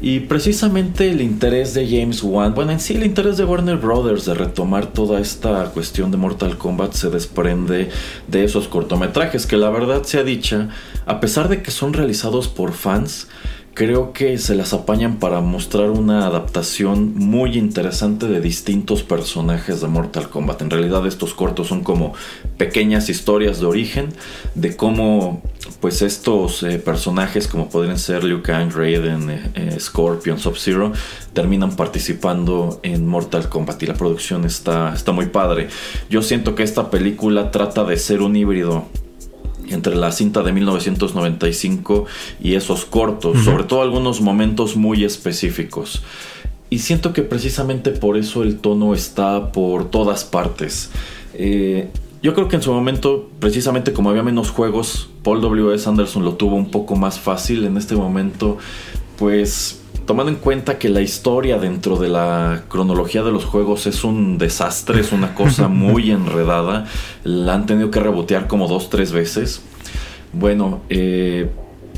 Y 0.00 0.20
precisamente 0.20 1.10
el 1.10 1.20
interés 1.20 1.74
de 1.74 1.86
James 1.86 2.22
Wan, 2.22 2.54
bueno 2.54 2.72
en 2.72 2.80
sí 2.80 2.94
el 2.94 3.04
interés 3.04 3.36
de 3.36 3.44
Warner 3.44 3.76
Brothers 3.76 4.24
de 4.24 4.34
retomar 4.34 4.86
toda 4.86 5.20
esta 5.20 5.64
cuestión 5.66 6.10
de 6.10 6.16
Mortal 6.16 6.56
Kombat 6.56 6.92
se 6.94 7.10
desprende 7.10 7.90
de 8.28 8.44
esos 8.44 8.68
cortometrajes 8.68 9.44
que 9.46 9.56
la 9.56 9.68
verdad 9.70 10.04
sea 10.04 10.22
dicha, 10.22 10.68
a 11.04 11.20
pesar 11.20 11.48
de 11.48 11.60
que 11.62 11.70
son 11.72 11.92
realizados 11.92 12.48
por 12.48 12.72
fans, 12.72 13.28
creo 13.76 14.14
que 14.14 14.38
se 14.38 14.54
las 14.54 14.72
apañan 14.72 15.18
para 15.18 15.42
mostrar 15.42 15.90
una 15.90 16.26
adaptación 16.26 17.12
muy 17.14 17.58
interesante 17.58 18.26
de 18.26 18.40
distintos 18.40 19.02
personajes 19.02 19.82
de 19.82 19.86
Mortal 19.86 20.30
Kombat. 20.30 20.62
En 20.62 20.70
realidad 20.70 21.06
estos 21.06 21.34
cortos 21.34 21.68
son 21.68 21.84
como 21.84 22.14
pequeñas 22.56 23.10
historias 23.10 23.60
de 23.60 23.66
origen 23.66 24.08
de 24.54 24.74
cómo 24.76 25.42
pues 25.80 26.00
estos 26.00 26.62
eh, 26.62 26.78
personajes 26.78 27.48
como 27.48 27.68
podrían 27.68 27.98
ser 27.98 28.24
Liu 28.24 28.40
Kang, 28.42 28.72
Raiden, 28.72 29.28
eh, 29.28 29.50
eh, 29.54 29.76
Scorpion, 29.78 30.38
Sub-Zero 30.38 30.92
terminan 31.34 31.76
participando 31.76 32.80
en 32.82 33.06
Mortal 33.06 33.50
Kombat 33.50 33.82
y 33.82 33.86
la 33.88 33.94
producción 33.94 34.46
está, 34.46 34.94
está 34.94 35.12
muy 35.12 35.26
padre. 35.26 35.68
Yo 36.08 36.22
siento 36.22 36.54
que 36.54 36.62
esta 36.62 36.90
película 36.90 37.50
trata 37.50 37.84
de 37.84 37.98
ser 37.98 38.22
un 38.22 38.36
híbrido 38.36 38.86
entre 39.70 39.96
la 39.96 40.12
cinta 40.12 40.42
de 40.42 40.52
1995 40.52 42.06
y 42.42 42.54
esos 42.54 42.84
cortos, 42.84 43.44
sobre 43.44 43.64
todo 43.64 43.82
algunos 43.82 44.20
momentos 44.20 44.76
muy 44.76 45.04
específicos. 45.04 46.02
Y 46.68 46.80
siento 46.80 47.12
que 47.12 47.22
precisamente 47.22 47.90
por 47.90 48.16
eso 48.16 48.42
el 48.42 48.58
tono 48.58 48.94
está 48.94 49.52
por 49.52 49.90
todas 49.90 50.24
partes. 50.24 50.90
Eh, 51.34 51.88
yo 52.22 52.34
creo 52.34 52.48
que 52.48 52.56
en 52.56 52.62
su 52.62 52.72
momento, 52.72 53.30
precisamente 53.38 53.92
como 53.92 54.10
había 54.10 54.24
menos 54.24 54.50
juegos, 54.50 55.08
Paul 55.22 55.40
W.S. 55.40 55.88
Anderson 55.88 56.24
lo 56.24 56.34
tuvo 56.34 56.56
un 56.56 56.70
poco 56.70 56.96
más 56.96 57.20
fácil. 57.20 57.64
En 57.64 57.76
este 57.76 57.94
momento, 57.94 58.58
pues 59.16 59.80
tomando 60.06 60.30
en 60.30 60.38
cuenta 60.38 60.78
que 60.78 60.88
la 60.88 61.02
historia 61.02 61.58
dentro 61.58 61.96
de 61.96 62.08
la 62.08 62.62
cronología 62.68 63.22
de 63.22 63.32
los 63.32 63.44
juegos 63.44 63.86
es 63.86 64.04
un 64.04 64.38
desastre, 64.38 65.00
es 65.00 65.12
una 65.12 65.34
cosa 65.34 65.68
muy 65.68 66.10
enredada, 66.10 66.86
la 67.24 67.54
han 67.54 67.66
tenido 67.66 67.90
que 67.90 68.00
rebotear 68.00 68.46
como 68.46 68.68
dos, 68.68 68.88
tres 68.88 69.12
veces. 69.12 69.62
Bueno, 70.32 70.80
eh, 70.88 71.50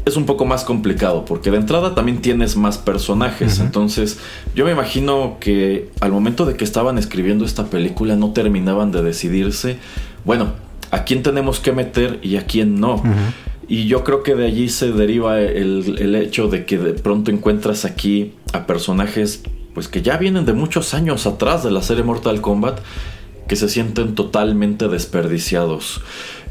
es 0.05 0.17
un 0.17 0.25
poco 0.25 0.45
más 0.47 0.65
complicado 0.65 1.25
porque 1.25 1.51
de 1.51 1.59
entrada 1.59 1.95
también 1.95 2.21
tienes 2.21 2.57
más 2.57 2.79
personajes. 2.79 3.61
Entonces, 3.61 4.19
yo 4.55 4.65
me 4.65 4.73
imagino 4.73 5.37
que 5.39 5.91
al 6.01 6.13
momento 6.13 6.47
de 6.47 6.57
que 6.57 6.65
estaban 6.65 6.99
escribiendo 6.99 7.45
esta 7.45 7.67
película 7.67 8.17
no 8.17 8.33
terminaban 8.33 8.91
de 8.91 9.03
decidirse, 9.03 9.79
bueno, 10.25 10.53
a 10.91 11.05
quién 11.05 11.23
tenemos 11.23 11.61
que 11.61 11.73
meter 11.73 12.19
y 12.23 12.37
a 12.37 12.47
quién 12.47 12.81
no. 12.81 13.03
Y 13.69 13.87
yo 13.87 14.03
creo 14.03 14.23
que 14.23 14.35
de 14.35 14.47
allí 14.47 14.69
se 14.71 14.93
deriva 14.93 15.41
el, 15.41 15.97
el 15.99 16.15
hecho 16.15 16.49
de 16.49 16.65
que 16.65 16.79
de 16.79 16.95
pronto 16.95 17.31
encuentras 17.31 17.85
aquí 17.85 18.33
a 18.55 18.67
personajes 18.67 19.43
pues 19.75 19.89
que 19.89 20.01
ya 20.03 20.17
vienen 20.17 20.47
de 20.47 20.55
muchos 20.55 20.95
años 20.95 21.27
atrás 21.27 21.63
de 21.63 21.71
la 21.71 21.83
serie 21.83 22.03
Mortal 22.03 22.41
Kombat 22.41 22.81
que 23.47 23.57
se 23.57 23.69
sienten 23.69 24.15
totalmente 24.15 24.89
desperdiciados. 24.89 26.03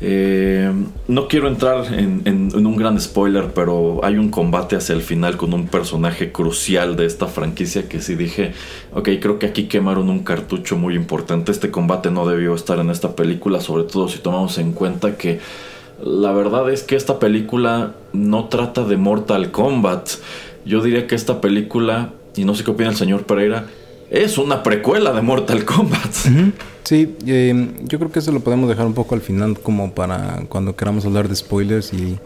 Eh, 0.01 0.71
no 1.07 1.27
quiero 1.27 1.47
entrar 1.47 1.93
en, 1.93 2.21
en- 2.25 2.65
un 2.65 2.75
gran 2.75 2.99
spoiler, 2.99 3.51
pero 3.53 4.03
hay 4.03 4.17
un 4.17 4.29
combate 4.29 4.75
hacia 4.75 4.93
el 4.95 5.01
final 5.01 5.37
con 5.37 5.53
un 5.53 5.67
personaje 5.67 6.31
crucial 6.31 6.95
de 6.95 7.05
esta 7.05 7.27
franquicia 7.27 7.87
que 7.87 8.01
sí 8.01 8.15
dije, 8.15 8.53
ok, 8.93 9.09
creo 9.21 9.37
que 9.37 9.45
aquí 9.45 9.65
quemaron 9.65 10.09
un 10.09 10.19
cartucho 10.23 10.75
muy 10.75 10.95
importante. 10.95 11.51
Este 11.51 11.69
combate 11.69 12.09
no 12.09 12.27
debió 12.27 12.55
estar 12.55 12.79
en 12.79 12.89
esta 12.89 13.15
película, 13.15 13.59
sobre 13.61 13.83
todo 13.83 14.07
si 14.09 14.17
tomamos 14.19 14.57
en 14.57 14.71
cuenta 14.71 15.17
que 15.17 15.39
la 16.03 16.31
verdad 16.31 16.69
es 16.71 16.83
que 16.83 16.95
esta 16.95 17.19
película 17.19 17.93
no 18.13 18.45
trata 18.45 18.83
de 18.83 18.97
Mortal 18.97 19.51
Kombat. 19.51 20.09
Yo 20.65 20.81
diría 20.81 21.07
que 21.07 21.15
esta 21.15 21.41
película, 21.41 22.13
y 22.35 22.45
no 22.45 22.55
sé 22.55 22.63
qué 22.63 22.71
opina 22.71 22.89
el 22.89 22.95
señor 22.95 23.23
Pereira, 23.23 23.65
es 24.09 24.37
una 24.37 24.63
precuela 24.63 25.11
de 25.13 25.21
Mortal 25.21 25.65
Kombat. 25.65 26.13
Sí, 26.83 27.15
eh, 27.25 27.71
yo 27.83 27.99
creo 27.99 28.11
que 28.11 28.19
eso 28.19 28.31
lo 28.31 28.39
podemos 28.39 28.69
dejar 28.69 28.85
un 28.85 28.93
poco 28.93 29.15
al 29.15 29.21
final 29.21 29.59
como 29.59 29.93
para 29.93 30.45
cuando 30.47 30.75
queramos 30.75 31.05
hablar 31.05 31.27
de 31.27 31.35
spoilers 31.35 31.93
y 31.93 32.17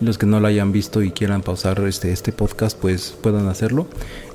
Los 0.00 0.16
que 0.16 0.24
no 0.24 0.40
lo 0.40 0.46
hayan 0.48 0.72
visto 0.72 1.02
y 1.02 1.10
quieran 1.10 1.42
pausar 1.42 1.78
este, 1.86 2.10
este 2.10 2.32
podcast, 2.32 2.78
pues 2.78 3.14
puedan 3.22 3.48
hacerlo. 3.48 3.86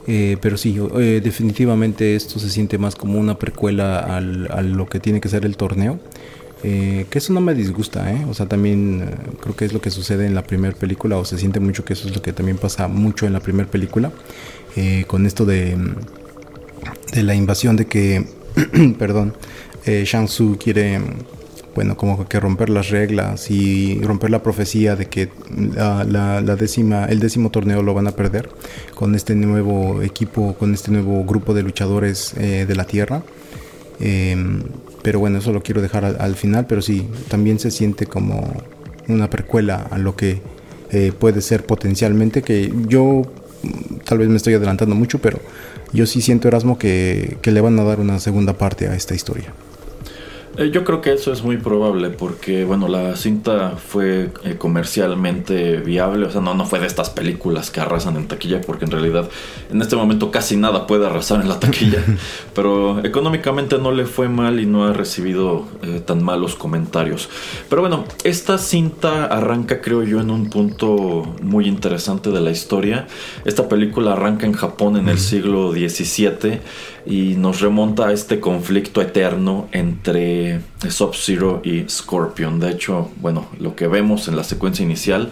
Eh, 0.05 0.37
pero 0.39 0.57
sí, 0.57 0.77
eh, 0.99 1.21
definitivamente 1.23 2.15
esto 2.15 2.37
se 2.37 2.51
siente 2.51 2.77
más 2.77 2.95
como 2.95 3.19
una 3.19 3.39
precuela 3.39 3.99
al, 3.99 4.47
a 4.51 4.61
lo 4.61 4.85
que 4.85 4.99
tiene 4.99 5.19
que 5.19 5.27
ser 5.27 5.43
el 5.43 5.57
torneo. 5.57 5.99
Eh, 6.67 7.05
que 7.11 7.19
eso 7.19 7.31
no 7.31 7.41
me 7.41 7.53
disgusta, 7.53 8.11
¿eh? 8.11 8.25
O 8.27 8.33
sea, 8.33 8.47
también 8.47 9.03
eh, 9.03 9.15
creo 9.39 9.55
que 9.55 9.65
es 9.65 9.73
lo 9.73 9.81
que 9.81 9.91
sucede 9.91 10.25
en 10.25 10.33
la 10.33 10.41
primera 10.41 10.75
película, 10.75 11.15
o 11.15 11.23
se 11.23 11.37
siente 11.37 11.59
mucho 11.59 11.85
que 11.85 11.93
eso 11.93 12.07
es 12.07 12.15
lo 12.15 12.23
que 12.23 12.33
también 12.33 12.57
pasa 12.57 12.87
mucho 12.87 13.27
en 13.27 13.33
la 13.33 13.39
primera 13.39 13.69
película, 13.69 14.11
eh, 14.75 15.03
con 15.05 15.27
esto 15.27 15.45
de, 15.45 15.77
de 17.13 17.21
la 17.21 17.35
invasión 17.35 17.75
de 17.75 17.85
que, 17.85 18.25
perdón, 18.97 19.35
eh, 19.85 20.05
Shang 20.07 20.25
Tzu 20.25 20.57
quiere, 20.57 20.99
bueno, 21.75 21.95
como 21.97 22.27
que 22.27 22.39
romper 22.39 22.71
las 22.71 22.89
reglas 22.89 23.51
y 23.51 24.01
romper 24.01 24.31
la 24.31 24.41
profecía 24.41 24.95
de 24.95 25.05
que 25.05 25.29
la, 25.75 26.41
décima, 26.57 27.05
el 27.05 27.19
décimo 27.19 27.51
torneo 27.51 27.83
lo 27.83 27.93
van 27.93 28.07
a 28.07 28.13
perder 28.13 28.49
con 28.95 29.13
este 29.13 29.35
nuevo 29.35 30.01
equipo, 30.01 30.55
con 30.55 30.73
este 30.73 30.89
nuevo 30.89 31.25
grupo 31.25 31.53
de 31.53 31.61
luchadores 31.61 32.33
de 32.33 32.75
la 32.75 32.85
Tierra. 32.85 33.21
Eh, 33.99 34.35
pero 35.05 35.19
bueno, 35.19 35.37
eso 35.37 35.53
lo 35.53 35.61
quiero 35.61 35.83
dejar 35.83 36.03
al, 36.03 36.17
al 36.19 36.33
final, 36.33 36.65
pero 36.65 36.81
sí, 36.81 37.07
también 37.27 37.59
se 37.59 37.69
siente 37.69 38.07
como 38.07 38.43
una 39.07 39.29
precuela 39.29 39.85
a 39.91 39.99
lo 39.99 40.15
que 40.15 40.41
eh, 40.89 41.11
puede 41.17 41.41
ser 41.41 41.63
potencialmente, 41.63 42.41
que 42.41 42.73
yo 42.87 43.21
mm, 43.61 43.97
tal 44.03 44.17
vez 44.17 44.29
me 44.29 44.37
estoy 44.37 44.55
adelantando 44.55 44.95
mucho, 44.95 45.19
pero 45.19 45.39
yo 45.93 46.07
sí 46.07 46.21
siento, 46.21 46.47
Erasmo, 46.47 46.79
que, 46.79 47.37
que 47.43 47.51
le 47.51 47.61
van 47.61 47.77
a 47.77 47.83
dar 47.83 47.99
una 47.99 48.19
segunda 48.19 48.57
parte 48.57 48.87
a 48.87 48.95
esta 48.95 49.13
historia. 49.13 49.53
Eh, 50.57 50.71
Yo 50.71 50.85
creo 50.85 51.01
que 51.01 51.11
eso 51.11 51.33
es 51.33 51.43
muy 51.43 51.57
probable 51.57 52.09
porque, 52.11 52.63
bueno, 52.63 52.87
la 52.87 53.15
cinta 53.17 53.71
fue 53.71 54.31
eh, 54.43 54.55
comercialmente 54.57 55.77
viable, 55.77 56.27
o 56.27 56.31
sea, 56.31 56.39
no, 56.39 56.53
no 56.53 56.65
fue 56.65 56.79
de 56.79 56.87
estas 56.87 57.09
películas 57.09 57.71
que 57.71 57.81
arrasan 57.81 58.15
en 58.15 58.27
taquilla, 58.27 58.61
porque 58.61 58.85
en 58.85 58.91
realidad 58.91 59.29
en 59.69 59.81
este 59.81 59.97
momento 59.97 60.31
casi 60.31 60.55
nada 60.55 60.87
puede 60.87 61.07
arrasar 61.07 61.41
en 61.41 61.49
la 61.49 61.59
taquilla, 61.59 62.01
pero 62.55 63.03
económicamente 63.03 63.77
no 63.79 63.91
le 63.91 64.05
fue 64.05 64.29
mal 64.29 64.59
y 64.61 64.65
no 64.65 64.85
ha 64.85 64.93
recibido 64.93 65.65
eh, 65.81 66.01
tan 66.05 66.23
malos 66.23 66.55
comentarios. 66.55 67.29
Pero 67.69 67.81
bueno, 67.81 68.05
esta 68.23 68.57
cinta 68.57 69.25
arranca, 69.25 69.81
creo 69.81 70.03
yo, 70.03 70.21
en 70.21 70.29
un 70.29 70.49
punto 70.49 71.35
muy 71.41 71.67
interesante 71.67 72.31
de 72.31 72.39
la 72.39 72.51
historia. 72.51 73.07
Esta 73.43 73.67
película 73.67 74.13
arranca 74.13 74.45
en 74.45 74.53
Japón 74.53 74.95
en 74.95 75.09
el 75.09 75.19
siglo 75.19 75.73
XVII 75.73 76.61
y 77.05 77.35
nos 77.35 77.61
remonta 77.61 78.07
a 78.07 78.13
este 78.13 78.39
conflicto 78.39 79.01
eterno 79.01 79.67
entre 79.71 80.61
Sub-Zero 80.87 81.61
y 81.63 81.87
Scorpion. 81.87 82.59
De 82.59 82.71
hecho, 82.71 83.11
bueno, 83.17 83.47
lo 83.59 83.75
que 83.75 83.87
vemos 83.87 84.27
en 84.27 84.35
la 84.35 84.43
secuencia 84.43 84.83
inicial 84.83 85.31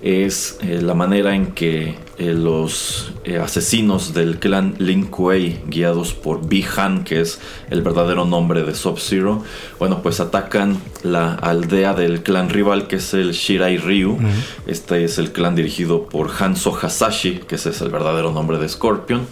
es 0.00 0.58
eh, 0.62 0.80
la 0.80 0.94
manera 0.94 1.34
en 1.34 1.48
que 1.48 1.96
eh, 2.18 2.34
los 2.34 3.12
eh, 3.24 3.38
asesinos 3.38 4.12
del 4.12 4.38
clan 4.38 4.74
Lin 4.78 5.06
Kuei, 5.06 5.60
guiados 5.66 6.14
por 6.14 6.48
Bi-Han, 6.48 7.04
que 7.04 7.20
es 7.20 7.40
el 7.70 7.82
verdadero 7.82 8.24
nombre 8.24 8.64
de 8.64 8.74
Sub-Zero, 8.74 9.44
bueno, 9.78 10.02
pues 10.02 10.18
atacan 10.18 10.80
la 11.04 11.34
aldea 11.34 11.94
del 11.94 12.24
clan 12.24 12.50
rival, 12.50 12.88
que 12.88 12.96
es 12.96 13.14
el 13.14 13.32
Shirai 13.32 13.76
Ryu. 13.76 14.18
Este 14.66 15.04
es 15.04 15.18
el 15.18 15.30
clan 15.30 15.54
dirigido 15.54 16.06
por 16.08 16.30
Hanzo 16.36 16.76
Hasashi, 16.76 17.40
que 17.46 17.54
ese 17.54 17.70
es 17.70 17.80
el 17.82 17.90
verdadero 17.90 18.32
nombre 18.32 18.58
de 18.58 18.68
Scorpion. 18.68 19.26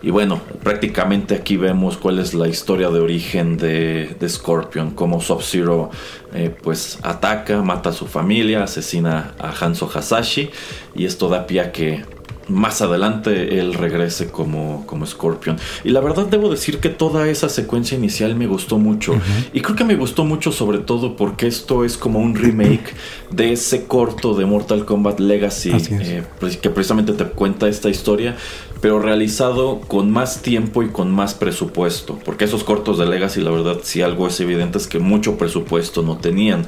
Y 0.00 0.10
bueno, 0.10 0.40
prácticamente 0.62 1.34
aquí 1.34 1.56
vemos 1.56 1.96
cuál 1.96 2.20
es 2.20 2.34
la 2.34 2.46
historia 2.46 2.90
de 2.90 3.00
origen 3.00 3.56
de, 3.56 4.14
de 4.18 4.28
Scorpion, 4.28 4.92
cómo 4.92 5.20
Sub-Zero 5.20 5.90
eh, 6.34 6.54
pues 6.62 6.98
ataca, 7.02 7.62
mata 7.62 7.90
a 7.90 7.92
su 7.92 8.06
familia, 8.06 8.62
asesina 8.62 9.34
a 9.38 9.50
Hanzo 9.50 9.90
Hasashi 9.92 10.50
y 10.94 11.04
esto 11.04 11.28
da 11.28 11.46
pie 11.46 11.60
a 11.62 11.72
que 11.72 12.04
más 12.48 12.80
adelante 12.80 13.58
él 13.58 13.74
regrese 13.74 14.28
como, 14.28 14.84
como 14.86 15.06
Scorpion. 15.06 15.56
Y 15.84 15.90
la 15.90 16.00
verdad 16.00 16.26
debo 16.26 16.50
decir 16.50 16.78
que 16.78 16.88
toda 16.88 17.28
esa 17.28 17.48
secuencia 17.48 17.96
inicial 17.96 18.34
me 18.34 18.46
gustó 18.46 18.78
mucho. 18.78 19.14
Y 19.52 19.60
creo 19.60 19.76
que 19.76 19.84
me 19.84 19.96
gustó 19.96 20.24
mucho 20.24 20.52
sobre 20.52 20.78
todo 20.78 21.16
porque 21.16 21.46
esto 21.46 21.84
es 21.84 21.96
como 21.96 22.18
un 22.18 22.34
remake 22.34 22.94
de 23.30 23.52
ese 23.52 23.86
corto 23.86 24.34
de 24.34 24.46
Mortal 24.46 24.84
Kombat 24.84 25.20
Legacy 25.20 25.72
eh, 25.90 26.24
pues, 26.40 26.56
que 26.56 26.70
precisamente 26.70 27.12
te 27.12 27.24
cuenta 27.24 27.68
esta 27.68 27.88
historia, 27.88 28.36
pero 28.80 28.98
realizado 28.98 29.80
con 29.80 30.10
más 30.10 30.42
tiempo 30.42 30.82
y 30.82 30.88
con 30.88 31.10
más 31.10 31.34
presupuesto. 31.34 32.18
Porque 32.24 32.44
esos 32.44 32.64
cortos 32.64 32.98
de 32.98 33.06
Legacy, 33.06 33.40
la 33.40 33.50
verdad, 33.50 33.78
si 33.82 34.02
algo 34.02 34.26
es 34.26 34.40
evidente 34.40 34.78
es 34.78 34.86
que 34.86 34.98
mucho 34.98 35.36
presupuesto 35.36 36.02
no 36.02 36.16
tenían. 36.16 36.66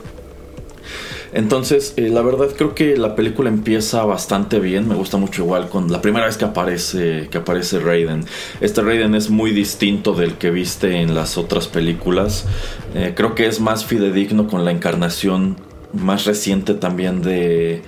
Entonces, 1.33 1.95
eh, 1.97 2.09
la 2.09 2.23
verdad 2.23 2.49
creo 2.57 2.75
que 2.75 2.97
la 2.97 3.15
película 3.15 3.49
empieza 3.49 4.05
bastante 4.05 4.59
bien. 4.59 4.89
Me 4.89 4.95
gusta 4.95 5.17
mucho 5.17 5.45
igual 5.45 5.69
con 5.69 5.91
la 5.93 6.03
primera 6.03 6.27
vez 6.27 6.37
que 6.37 6.45
aparece, 6.45 7.29
que 7.31 7.39
aparece 7.39 7.79
Raiden. 7.79 8.25
Este 8.61 8.83
Raiden 8.83 9.15
es 9.15 9.31
muy 9.31 9.53
distinto 9.53 10.15
del 10.15 10.35
que 10.35 10.51
viste 10.51 11.01
en 11.01 11.15
las 11.15 11.39
otras 11.39 11.69
películas. 11.69 12.47
Eh, 12.95 13.13
creo 13.15 13.35
que 13.35 13.47
es 13.47 13.61
más 13.61 13.85
fidedigno 13.85 14.49
con 14.49 14.65
la 14.65 14.73
encarnación 14.73 15.57
más 15.93 16.25
reciente 16.25 16.75
también 16.75 17.23
de 17.23 17.83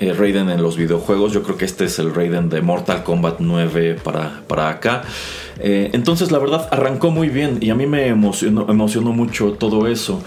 eh, 0.00 0.12
Raiden 0.12 0.50
en 0.50 0.62
los 0.62 0.76
videojuegos. 0.76 1.32
Yo 1.32 1.42
creo 1.42 1.56
que 1.56 1.64
este 1.64 1.86
es 1.86 1.98
el 1.98 2.14
Raiden 2.14 2.50
de 2.50 2.60
Mortal 2.60 3.04
Kombat 3.04 3.40
9 3.40 3.96
para, 4.02 4.42
para 4.46 4.68
acá. 4.68 5.02
Entonces, 5.64 6.32
la 6.32 6.38
verdad, 6.38 6.66
arrancó 6.72 7.12
muy 7.12 7.28
bien 7.28 7.58
y 7.60 7.70
a 7.70 7.76
mí 7.76 7.86
me 7.86 8.08
emocionó 8.08 9.12
mucho 9.12 9.52
todo 9.52 9.86
eso. 9.86 10.20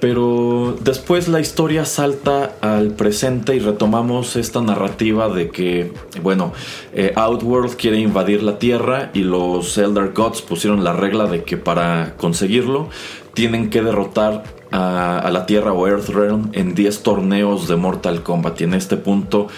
Pero 0.00 0.76
después 0.80 1.26
la 1.26 1.40
historia 1.40 1.86
salta 1.86 2.56
al 2.60 2.90
presente 2.90 3.56
y 3.56 3.60
retomamos 3.60 4.36
esta 4.36 4.60
narrativa 4.60 5.28
de 5.28 5.48
que, 5.48 5.92
bueno, 6.22 6.52
eh, 6.92 7.12
Outworld 7.16 7.76
quiere 7.76 7.98
invadir 7.98 8.42
la 8.42 8.58
Tierra 8.58 9.10
y 9.14 9.20
los 9.20 9.78
Elder 9.78 10.12
Gods 10.12 10.42
pusieron 10.42 10.84
la 10.84 10.92
regla 10.92 11.26
de 11.26 11.44
que 11.44 11.56
para 11.56 12.14
conseguirlo 12.18 12.90
tienen 13.32 13.70
que 13.70 13.82
derrotar 13.82 14.44
a, 14.70 15.18
a 15.18 15.30
la 15.30 15.46
Tierra 15.46 15.72
o 15.72 15.86
Earthrealm 15.86 16.50
en 16.52 16.74
10 16.74 17.02
torneos 17.02 17.66
de 17.66 17.76
Mortal 17.76 18.22
Kombat. 18.22 18.60
Y 18.60 18.64
en 18.64 18.74
este 18.74 18.98
punto 18.98 19.48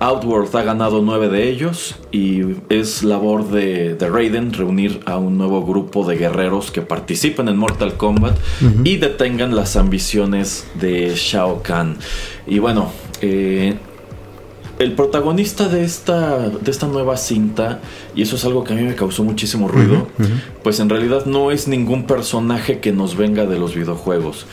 Outworld 0.00 0.54
ha 0.54 0.62
ganado 0.62 1.02
9 1.02 1.28
de 1.28 1.50
ellos 1.50 1.96
y 2.12 2.42
es 2.68 3.02
labor 3.02 3.48
de, 3.50 3.94
de 3.94 4.08
Raiden 4.08 4.52
reunir 4.52 5.00
a 5.06 5.16
un 5.18 5.36
nuevo 5.36 5.66
grupo 5.66 6.06
de 6.06 6.16
guerreros 6.16 6.70
que 6.70 6.82
participen 6.82 7.48
en 7.48 7.56
Mortal 7.56 7.96
Kombat 7.96 8.36
y 8.84 8.98
detengan 8.98 9.56
las 9.56 9.76
ambiciones 9.76 10.66
de 10.74 11.12
Shao 11.16 11.62
Kahn. 11.62 11.96
Y 12.46 12.60
bueno, 12.60 12.92
eh, 13.20 13.76
el 14.78 14.92
protagonista 14.92 15.68
de 15.68 15.84
esta, 15.84 16.48
de 16.48 16.70
esta 16.70 16.86
nueva 16.86 17.16
cinta, 17.16 17.80
y 18.14 18.22
eso 18.22 18.36
es 18.36 18.44
algo 18.44 18.62
que 18.62 18.74
a 18.74 18.76
mí 18.76 18.82
me 18.82 18.94
causó 18.94 19.24
muchísimo 19.24 19.66
ruido, 19.66 20.06
pues 20.62 20.78
en 20.78 20.88
realidad 20.88 21.26
no 21.26 21.50
es 21.50 21.66
ningún 21.66 22.04
personaje 22.04 22.78
que 22.78 22.92
nos 22.92 23.16
venga 23.16 23.46
de 23.46 23.58
los 23.58 23.74
videojuegos. 23.74 24.46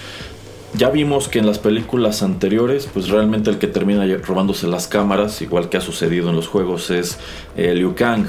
Ya 0.77 0.89
vimos 0.89 1.29
que 1.29 1.39
en 1.39 1.45
las 1.45 1.59
películas 1.59 2.21
anteriores, 2.21 2.89
pues 2.91 3.07
realmente 3.07 3.49
el 3.49 3.59
que 3.59 3.67
termina 3.67 4.05
robándose 4.17 4.67
las 4.67 4.87
cámaras, 4.87 5.41
igual 5.41 5.69
que 5.69 5.77
ha 5.77 5.81
sucedido 5.81 6.29
en 6.29 6.35
los 6.35 6.47
juegos, 6.47 6.89
es 6.91 7.17
eh, 7.55 7.73
Liu 7.73 7.95
Kang. 7.95 8.27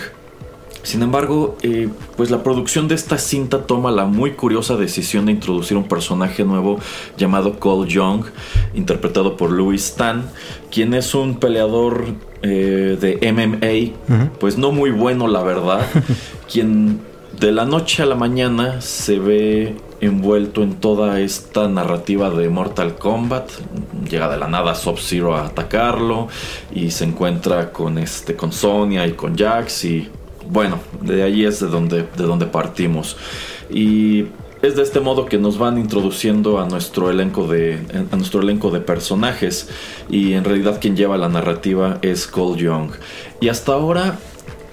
Sin 0.85 1.03
embargo, 1.03 1.57
eh, 1.63 1.89
pues 2.17 2.31
la 2.31 2.45
producción 2.45 2.87
de 2.87 2.95
esta 2.95 3.19
cinta 3.19 3.67
toma 3.67 3.91
la 3.91 4.05
muy 4.05 4.35
curiosa 4.35 4.77
decisión 4.77 5.27
de 5.27 5.33
introducir 5.33 5.77
un 5.77 5.89
personaje 5.89 6.45
nuevo 6.45 6.79
llamado 7.17 7.59
Cole 7.59 7.91
Young, 7.91 8.27
interpretado 8.75 9.37
por 9.37 9.51
Louis 9.51 9.85
Stan, 9.85 10.31
quien 10.71 10.95
es 10.95 11.17
un 11.17 11.41
peleador 11.41 12.05
eh, 12.43 12.97
de 13.01 13.33
MMA, 13.33 14.29
pues 14.39 14.57
no 14.57 14.71
muy 14.71 14.93
bueno 14.93 15.27
la 15.27 15.43
verdad, 15.43 15.85
quien 16.53 17.01
de 17.41 17.51
la 17.51 17.65
noche 17.65 18.05
a 18.05 18.07
la 18.07 18.15
mañana 18.15 18.81
se 18.81 19.19
ve 19.19 19.75
envuelto 20.01 20.63
en 20.63 20.75
toda 20.75 21.21
esta 21.21 21.69
narrativa 21.69 22.31
de 22.31 22.49
Mortal 22.49 22.97
Kombat. 22.97 23.51
Llega 24.09 24.29
de 24.29 24.37
la 24.37 24.49
nada 24.49 24.75
Sub-Zero 24.75 25.35
a 25.35 25.47
atacarlo 25.47 26.29
y 26.75 26.91
se 26.91 27.05
encuentra 27.05 27.73
con 27.73 27.99
este 27.99 28.37
con 28.37 28.53
Sonya 28.53 29.07
y 29.07 29.13
con 29.13 29.37
Jax 29.37 29.85
y 29.85 30.09
bueno, 30.49 30.79
de 31.01 31.23
ahí 31.23 31.45
es 31.45 31.61
de 31.61 31.67
donde 31.67 32.03
de 32.03 32.25
donde 32.25 32.47
partimos. 32.47 33.17
Y 33.71 34.27
es 34.63 34.75
de 34.77 34.83
este 34.83 35.01
modo 35.01 35.27
que 35.27 35.39
nos 35.39 35.59
van 35.59 35.79
introduciendo 35.79 36.59
a 36.59 36.67
nuestro 36.67 37.11
elenco 37.11 37.47
de 37.47 37.79
a 38.11 38.17
nuestro 38.17 38.41
elenco 38.41 38.71
de 38.71 38.81
personajes 38.81 39.69
y 40.09 40.33
en 40.33 40.45
realidad 40.45 40.79
quien 40.81 40.97
lleva 40.97 41.17
la 41.19 41.29
narrativa 41.29 41.99
es 42.03 42.27
Cole 42.27 42.63
Young. 42.63 42.91
Y 43.41 43.49
hasta 43.49 43.73
ahora 43.73 44.19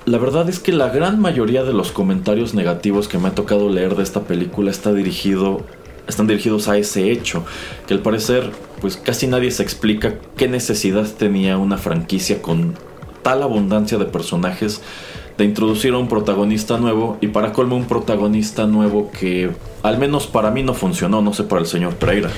la 0.05 0.17
verdad 0.17 0.49
es 0.49 0.59
que 0.59 0.73
la 0.73 0.89
gran 0.89 1.19
mayoría 1.19 1.63
de 1.63 1.73
los 1.73 1.91
comentarios 1.91 2.53
negativos 2.53 3.07
que 3.07 3.17
me 3.17 3.29
ha 3.29 3.35
tocado 3.35 3.69
leer 3.69 3.95
de 3.95 4.03
esta 4.03 4.21
película 4.21 4.69
está 4.69 4.93
dirigido, 4.93 5.61
están 6.07 6.27
dirigidos 6.27 6.67
a 6.67 6.77
ese 6.77 7.11
hecho, 7.11 7.45
que 7.87 7.93
al 7.93 8.01
parecer 8.01 8.51
pues 8.81 8.97
casi 8.97 9.27
nadie 9.27 9.49
se 9.51 9.63
explica 9.63 10.15
qué 10.35 10.49
necesidad 10.49 11.07
tenía 11.07 11.57
una 11.57 11.77
franquicia 11.77 12.41
con 12.41 12.75
tal 13.21 13.43
abundancia 13.43 13.97
de 13.97 14.05
personajes 14.05 14.81
de 15.37 15.45
introducir 15.45 15.93
a 15.93 15.97
un 15.97 16.09
protagonista 16.09 16.77
nuevo 16.77 17.17
y 17.21 17.27
para 17.27 17.53
colmo 17.53 17.77
un 17.77 17.85
protagonista 17.85 18.67
nuevo 18.67 19.09
que 19.17 19.51
al 19.83 19.97
menos 19.97 20.27
para 20.27 20.51
mí 20.51 20.63
no 20.63 20.73
funcionó, 20.73 21.21
no 21.21 21.33
sé 21.33 21.43
para 21.43 21.61
el 21.61 21.67
señor 21.67 21.95
Pereira. 21.95 22.29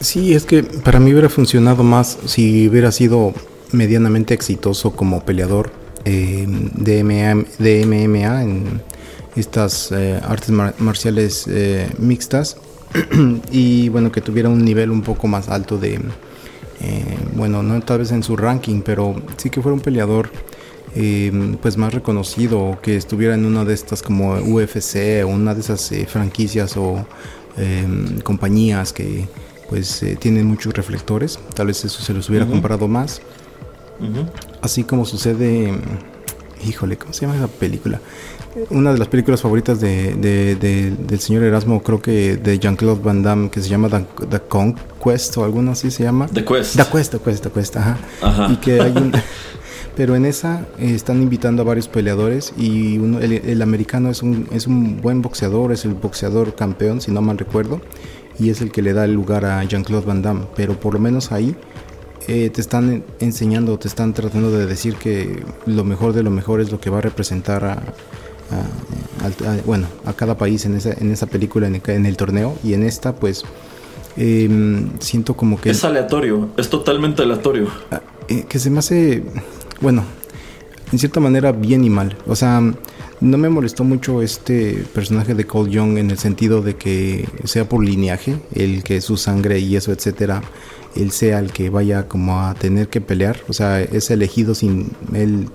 Sí, 0.00 0.34
es 0.34 0.44
que 0.44 0.64
para 0.64 0.98
mí 0.98 1.12
hubiera 1.12 1.28
funcionado 1.28 1.84
más 1.84 2.18
si 2.26 2.68
hubiera 2.68 2.90
sido 2.90 3.32
medianamente 3.70 4.34
exitoso 4.34 4.90
como 4.90 5.24
peleador 5.24 5.81
eh, 6.04 6.46
de, 6.48 7.04
MMA, 7.04 7.44
de 7.58 7.86
MMA 7.86 8.42
en 8.42 8.82
estas 9.36 9.92
eh, 9.92 10.20
artes 10.22 10.50
mar- 10.50 10.74
marciales 10.78 11.46
eh, 11.48 11.88
mixtas. 11.98 12.56
Y 13.50 13.88
bueno 13.88 14.12
que 14.12 14.20
tuviera 14.20 14.48
un 14.48 14.64
nivel 14.64 14.90
un 14.90 15.02
poco 15.02 15.26
más 15.26 15.48
alto 15.48 15.78
de 15.78 15.94
eh, 15.94 17.16
bueno 17.34 17.62
no 17.62 17.80
tal 17.80 18.00
vez 18.00 18.10
en 18.12 18.22
su 18.22 18.36
ranking 18.36 18.82
pero 18.82 19.14
sí 19.38 19.48
que 19.48 19.62
fuera 19.62 19.74
un 19.74 19.80
peleador 19.80 20.30
eh, 20.94 21.32
pues 21.62 21.78
más 21.78 21.94
reconocido 21.94 22.78
que 22.82 22.96
estuviera 22.96 23.34
en 23.34 23.46
una 23.46 23.64
de 23.64 23.72
estas 23.72 24.02
como 24.02 24.34
UFC 24.34 25.24
o 25.24 25.28
una 25.28 25.54
de 25.54 25.60
esas 25.60 25.90
eh, 25.92 26.04
franquicias 26.06 26.76
o 26.76 27.06
compañías 28.24 28.92
que 28.92 29.26
pues 29.68 30.04
tienen 30.20 30.46
muchos 30.46 30.74
reflectores. 30.74 31.38
Tal 31.54 31.66
vez 31.68 31.84
eso 31.84 32.02
se 32.02 32.12
los 32.12 32.28
hubiera 32.28 32.44
Ujú. 32.44 32.54
comprado 32.54 32.88
más 32.88 33.20
Ujú. 34.02 34.26
Así 34.60 34.84
como 34.84 35.04
sucede. 35.04 35.72
Híjole, 36.66 36.96
¿cómo 36.96 37.12
se 37.12 37.22
llama 37.26 37.36
esa 37.36 37.48
película? 37.48 38.00
Una 38.70 38.92
de 38.92 38.98
las 38.98 39.08
películas 39.08 39.40
favoritas 39.40 39.80
de, 39.80 40.14
de- 40.14 40.54
de- 40.56 40.90
del 40.90 41.18
señor 41.20 41.42
Erasmo, 41.42 41.82
creo 41.82 42.00
que 42.02 42.36
de 42.36 42.58
Jean-Claude 42.58 43.00
Van 43.02 43.22
Damme, 43.22 43.50
que 43.50 43.60
se 43.62 43.68
llama 43.68 43.88
The, 43.88 44.04
The 44.28 44.40
Conquest 44.46 45.36
o 45.38 45.44
alguno 45.44 45.72
así 45.72 45.90
se 45.90 46.02
llama. 46.04 46.26
The 46.28 46.44
Quest. 46.44 46.76
The 46.76 46.84
Quest, 46.84 47.12
The 47.12 47.18
Quest, 47.18 47.42
The 47.44 47.50
Quest, 47.50 47.76
ajá. 47.78 47.98
Ajá. 48.20 48.48
Y 48.52 48.56
que 48.56 48.80
hay 48.80 48.92
un. 48.92 49.12
Pero 49.96 50.14
en 50.16 50.24
esa 50.24 50.66
eh, 50.78 50.94
están 50.94 51.20
invitando 51.22 51.62
a 51.62 51.64
varios 51.66 51.88
peleadores 51.88 52.52
y 52.56 52.96
uno, 52.98 53.18
el, 53.20 53.32
el 53.32 53.60
americano 53.60 54.08
es 54.10 54.22
un, 54.22 54.48
es 54.52 54.66
un 54.66 55.00
buen 55.02 55.20
boxeador, 55.20 55.70
es 55.72 55.84
el 55.84 55.94
boxeador 55.94 56.54
campeón, 56.54 57.00
si 57.02 57.10
no 57.10 57.20
mal 57.20 57.36
recuerdo, 57.38 57.80
y 58.38 58.48
es 58.50 58.60
el 58.62 58.70
que 58.72 58.80
le 58.82 58.92
da 58.94 59.04
el 59.04 59.12
lugar 59.12 59.44
a 59.44 59.62
Jean-Claude 59.64 60.06
Van 60.06 60.22
Damme. 60.22 60.42
Pero 60.56 60.78
por 60.80 60.94
lo 60.94 61.00
menos 61.00 61.30
ahí 61.32 61.54
eh, 62.28 62.50
te 62.50 62.60
están 62.60 62.90
en- 62.92 63.04
enseñando, 63.20 63.78
te 63.78 63.88
están 63.88 64.12
tratando 64.14 64.50
de 64.50 64.66
decir 64.66 64.94
que 64.96 65.42
lo 65.66 65.84
mejor 65.84 66.12
de 66.12 66.22
lo 66.22 66.30
mejor 66.30 66.60
es 66.60 66.70
lo 66.70 66.80
que 66.80 66.90
va 66.90 66.98
a 66.98 67.00
representar 67.00 67.64
a, 67.64 67.72
a- 68.52 69.56
bueno, 69.66 69.86
a 70.04 70.12
cada 70.12 70.36
país 70.36 70.64
en 70.66 70.76
esa, 70.76 70.92
en 70.92 71.10
esa 71.10 71.26
película, 71.26 71.66
en 71.66 71.76
el, 71.76 71.82
en 71.86 72.06
el 72.06 72.16
torneo. 72.16 72.56
Y 72.62 72.74
en 72.74 72.82
esta, 72.82 73.14
pues, 73.14 73.44
em, 74.16 74.90
siento 75.00 75.34
como 75.34 75.60
que... 75.60 75.70
Es 75.70 75.84
aleatorio, 75.84 76.50
es 76.56 76.68
totalmente 76.68 77.22
aleatorio. 77.22 77.68
Ah, 77.90 78.00
eh, 78.28 78.44
que 78.48 78.58
se 78.58 78.70
me 78.70 78.78
hace, 78.80 79.22
bueno, 79.80 80.04
en 80.92 80.98
cierta 80.98 81.20
manera 81.20 81.52
bien 81.52 81.84
y 81.84 81.90
mal. 81.90 82.16
O 82.26 82.36
sea, 82.36 82.60
no 83.20 83.38
me 83.38 83.48
molestó 83.48 83.84
mucho 83.84 84.20
este 84.22 84.84
personaje 84.94 85.34
de 85.34 85.46
Cole 85.46 85.70
Young 85.70 85.96
en 85.98 86.10
el 86.10 86.18
sentido 86.18 86.60
de 86.60 86.74
que 86.76 87.26
sea 87.44 87.68
por 87.68 87.84
lineaje, 87.84 88.36
el 88.54 88.82
que 88.82 89.00
su 89.00 89.16
sangre 89.16 89.58
y 89.60 89.76
eso, 89.76 89.92
etcétera, 89.92 90.42
él 90.96 91.10
sea 91.10 91.38
el 91.38 91.52
que 91.52 91.70
vaya 91.70 92.08
como 92.08 92.40
a 92.40 92.54
tener 92.54 92.88
que 92.88 93.00
pelear. 93.00 93.38
O 93.48 93.52
sea, 93.52 93.80
es 93.80 94.10
elegido 94.10 94.54
sin 94.54 94.90
él 95.14 95.48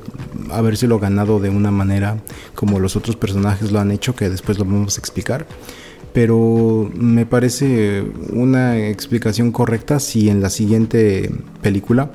habérselo 0.51 0.99
ganado 0.99 1.39
de 1.39 1.49
una 1.49 1.71
manera 1.71 2.17
como 2.55 2.79
los 2.79 2.95
otros 2.95 3.15
personajes 3.15 3.71
lo 3.71 3.79
han 3.79 3.91
hecho, 3.91 4.15
que 4.15 4.29
después 4.29 4.57
lo 4.57 4.65
vamos 4.65 4.97
a 4.97 5.01
explicar 5.01 5.45
pero 6.17 6.89
me 6.95 7.27
parece 7.27 8.03
una 8.31 8.87
explicación 8.87 9.51
correcta 9.51 9.99
si 9.99 10.29
en 10.29 10.41
la 10.41 10.49
siguiente 10.49 11.29
película 11.61 12.11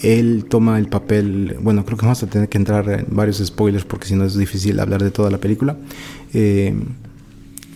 él 0.00 0.46
toma 0.48 0.76
el 0.76 0.88
papel, 0.88 1.56
bueno, 1.60 1.84
creo 1.84 1.98
que 1.98 2.06
vamos 2.06 2.20
a 2.24 2.26
tener 2.26 2.48
que 2.48 2.58
entrar 2.58 2.88
en 2.88 3.06
varios 3.10 3.38
spoilers 3.38 3.84
porque 3.84 4.08
si 4.08 4.16
no 4.16 4.24
es 4.24 4.36
difícil 4.36 4.80
hablar 4.80 5.02
de 5.02 5.12
toda 5.12 5.30
la 5.30 5.38
película. 5.38 5.76
Eh, 6.34 6.74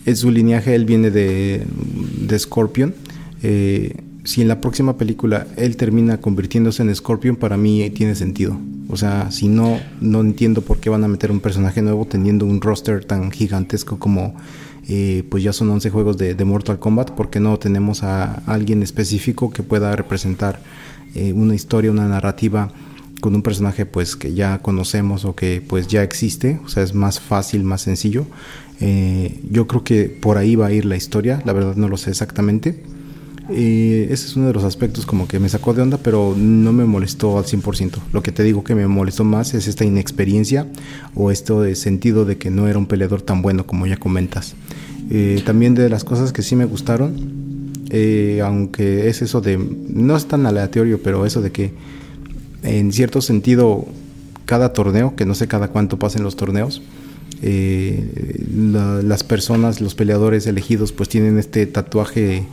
en 0.05 0.17
su 0.17 0.31
lineaje 0.31 0.75
él 0.75 0.83
viene 0.85 1.11
de, 1.11 1.63
de 2.19 2.39
Scorpion. 2.39 2.93
Eh, 3.41 3.95
si 4.23 4.41
en 4.41 4.47
la 4.47 4.61
próxima 4.61 4.97
película 4.97 5.47
él 5.57 5.75
termina 5.75 6.19
convirtiéndose 6.19 6.81
en 6.81 6.95
Scorpion, 6.95 7.35
para 7.35 7.57
mí 7.57 7.89
tiene 7.91 8.15
sentido. 8.15 8.57
O 8.89 8.97
sea, 8.97 9.31
si 9.31 9.47
no, 9.47 9.79
no 10.01 10.21
entiendo 10.21 10.61
por 10.61 10.79
qué 10.79 10.89
van 10.89 11.03
a 11.03 11.07
meter 11.07 11.31
un 11.31 11.39
personaje 11.39 11.81
nuevo 11.81 12.05
teniendo 12.05 12.45
un 12.45 12.61
roster 12.61 13.03
tan 13.05 13.31
gigantesco 13.31 13.99
como 13.99 14.35
eh, 14.87 15.23
pues 15.29 15.43
ya 15.43 15.53
son 15.53 15.69
11 15.69 15.89
juegos 15.89 16.17
de, 16.17 16.35
Mortal 16.45 16.79
Kombat, 16.79 17.11
porque 17.11 17.39
no 17.39 17.57
tenemos 17.57 18.03
a 18.03 18.35
alguien 18.45 18.83
específico 18.83 19.51
que 19.51 19.63
pueda 19.63 19.95
representar 19.95 20.59
eh, 21.15 21.31
una 21.33 21.55
historia, 21.55 21.91
una 21.91 22.07
narrativa 22.07 22.69
con 23.21 23.35
un 23.35 23.41
personaje 23.41 23.85
pues 23.85 24.17
que 24.17 24.33
ya 24.33 24.59
conocemos 24.59 25.23
o 25.23 25.33
que 25.33 25.63
pues 25.65 25.87
ya 25.87 26.03
existe, 26.03 26.59
o 26.65 26.67
sea 26.67 26.83
es 26.83 26.93
más 26.93 27.21
fácil, 27.21 27.63
más 27.63 27.81
sencillo. 27.81 28.25
Eh, 28.81 29.39
yo 29.49 29.65
creo 29.67 29.85
que 29.85 30.05
por 30.09 30.37
ahí 30.37 30.55
va 30.57 30.67
a 30.67 30.71
ir 30.73 30.83
la 30.83 30.97
historia, 30.97 31.41
la 31.45 31.53
verdad 31.53 31.75
no 31.77 31.87
lo 31.87 31.95
sé 31.95 32.09
exactamente. 32.09 32.83
Eh, 33.49 34.07
ese 34.09 34.27
es 34.27 34.35
uno 34.37 34.47
de 34.47 34.53
los 34.53 34.63
aspectos 34.63 35.05
como 35.05 35.27
que 35.27 35.39
me 35.39 35.49
sacó 35.49 35.73
de 35.73 35.81
onda, 35.81 35.97
pero 35.97 36.33
no 36.37 36.71
me 36.71 36.85
molestó 36.85 37.37
al 37.37 37.45
100%. 37.45 37.99
Lo 38.13 38.23
que 38.23 38.31
te 38.31 38.43
digo 38.43 38.63
que 38.63 38.73
me 38.75 38.87
molestó 38.87 39.23
más 39.25 39.53
es 39.53 39.67
esta 39.67 39.83
inexperiencia 39.83 40.67
o 41.13 41.29
esto 41.29 41.61
de 41.61 41.75
sentido 41.75 42.23
de 42.25 42.37
que 42.37 42.49
no 42.49 42.67
era 42.67 42.79
un 42.79 42.85
peleador 42.85 43.21
tan 43.21 43.41
bueno 43.41 43.65
como 43.65 43.85
ya 43.85 43.97
comentas. 43.97 44.55
Eh, 45.09 45.41
también 45.45 45.75
de 45.75 45.89
las 45.89 46.03
cosas 46.05 46.31
que 46.31 46.41
sí 46.41 46.55
me 46.55 46.65
gustaron, 46.65 47.73
eh, 47.89 48.41
aunque 48.43 49.09
es 49.09 49.21
eso 49.21 49.41
de, 49.41 49.57
no 49.57 50.15
es 50.15 50.25
tan 50.27 50.45
aleatorio, 50.45 51.01
pero 51.03 51.25
eso 51.25 51.41
de 51.41 51.51
que 51.51 51.73
en 52.63 52.93
cierto 52.93 53.21
sentido 53.21 53.85
cada 54.45 54.71
torneo, 54.71 55.15
que 55.17 55.25
no 55.25 55.35
sé 55.35 55.47
cada 55.47 55.67
cuánto 55.67 55.99
pasen 55.99 56.23
los 56.23 56.37
torneos, 56.37 56.81
eh, 57.41 58.39
la- 58.55 59.01
las 59.01 59.23
personas, 59.23 59.81
los 59.81 59.95
peleadores 59.95 60.47
elegidos 60.47 60.93
pues 60.93 61.09
tienen 61.09 61.37
este 61.37 61.65
tatuaje 61.65 62.45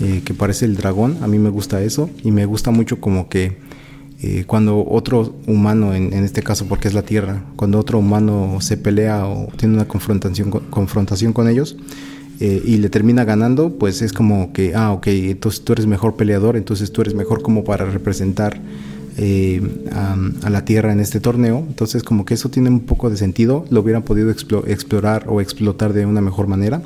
eh, 0.00 0.22
que 0.24 0.32
parece 0.32 0.64
el 0.64 0.76
dragón, 0.76 1.18
a 1.22 1.26
mí 1.26 1.38
me 1.38 1.50
gusta 1.50 1.82
eso 1.82 2.08
y 2.22 2.30
me 2.30 2.46
gusta 2.46 2.70
mucho 2.70 3.00
como 3.00 3.28
que 3.28 3.56
eh, 4.22 4.44
cuando 4.46 4.84
otro 4.88 5.34
humano, 5.46 5.94
en, 5.94 6.12
este 6.12 6.42
caso 6.42 6.66
porque 6.66 6.88
es 6.88 6.94
la 6.94 7.02
Tierra, 7.02 7.44
cuando 7.56 7.78
otro 7.78 7.98
humano 7.98 8.58
se 8.60 8.76
pelea 8.76 9.26
o 9.26 9.48
tiene 9.56 9.74
una 9.74 9.86
confrontación 9.86 10.50
con, 10.50 10.64
confrontación 10.70 11.32
con 11.32 11.48
ellos 11.48 11.76
eh, 12.38 12.62
y 12.64 12.76
le 12.76 12.90
termina 12.90 13.24
ganando, 13.24 13.76
pues 13.78 14.02
es 14.02 14.12
como 14.12 14.52
que, 14.52 14.74
ah, 14.74 14.92
ok, 14.92 15.08
entonces 15.08 15.62
tú 15.64 15.72
eres 15.72 15.86
mejor 15.86 16.16
peleador, 16.16 16.56
entonces 16.56 16.92
tú 16.92 17.00
eres 17.00 17.14
mejor 17.14 17.42
como 17.42 17.64
para 17.64 17.84
representar 17.84 18.60
a, 19.90 20.50
la 20.50 20.64
Tierra 20.64 20.92
en 20.92 21.00
este 21.00 21.18
torneo. 21.18 21.64
Entonces 21.66 22.02
como 22.04 22.24
que 22.24 22.34
eso 22.34 22.50
tiene 22.50 22.70
un 22.70 22.80
poco 22.80 23.10
de 23.10 23.16
sentido, 23.16 23.64
lo 23.70 23.80
hubieran 23.80 24.02
podido 24.02 24.30
explo- 24.30 24.66
explorar 24.68 25.24
o 25.26 25.40
explotar 25.40 25.92
de 25.92 26.06
una 26.06 26.20
mejor 26.20 26.46
manera. 26.46 26.82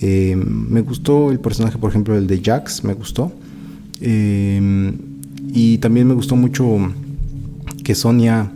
Eh, 0.00 0.34
me 0.36 0.80
gustó 0.80 1.30
el 1.30 1.40
personaje, 1.40 1.78
por 1.78 1.90
ejemplo, 1.90 2.16
el 2.16 2.26
de 2.26 2.40
Jax, 2.42 2.84
me 2.84 2.94
gustó. 2.94 3.32
Eh, 4.00 4.92
y 5.52 5.78
también 5.78 6.06
me 6.06 6.14
gustó 6.14 6.36
mucho 6.36 6.78
que 7.82 7.94
Sonia, 7.94 8.52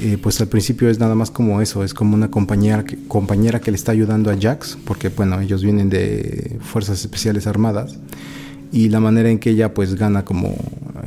eh, 0.00 0.16
pues 0.20 0.40
al 0.40 0.48
principio 0.48 0.88
es 0.88 0.98
nada 0.98 1.14
más 1.14 1.30
como 1.30 1.60
eso, 1.60 1.84
es 1.84 1.92
como 1.92 2.14
una 2.14 2.30
compañera 2.30 2.84
que, 2.84 3.70
le 3.70 3.76
está 3.76 3.92
ayudando 3.92 4.30
a 4.30 4.36
Jax, 4.40 4.78
porque 4.84 5.10
bueno, 5.10 5.40
ellos 5.40 5.62
vienen 5.62 5.90
de 5.90 6.58
Fuerzas 6.60 7.00
Especiales 7.00 7.46
Armadas, 7.46 7.98
y 8.72 8.88
la 8.88 9.00
manera 9.00 9.30
en 9.30 9.38
que 9.38 9.50
ella 9.50 9.74
pues 9.74 9.96
gana 9.96 10.24
como 10.24 10.56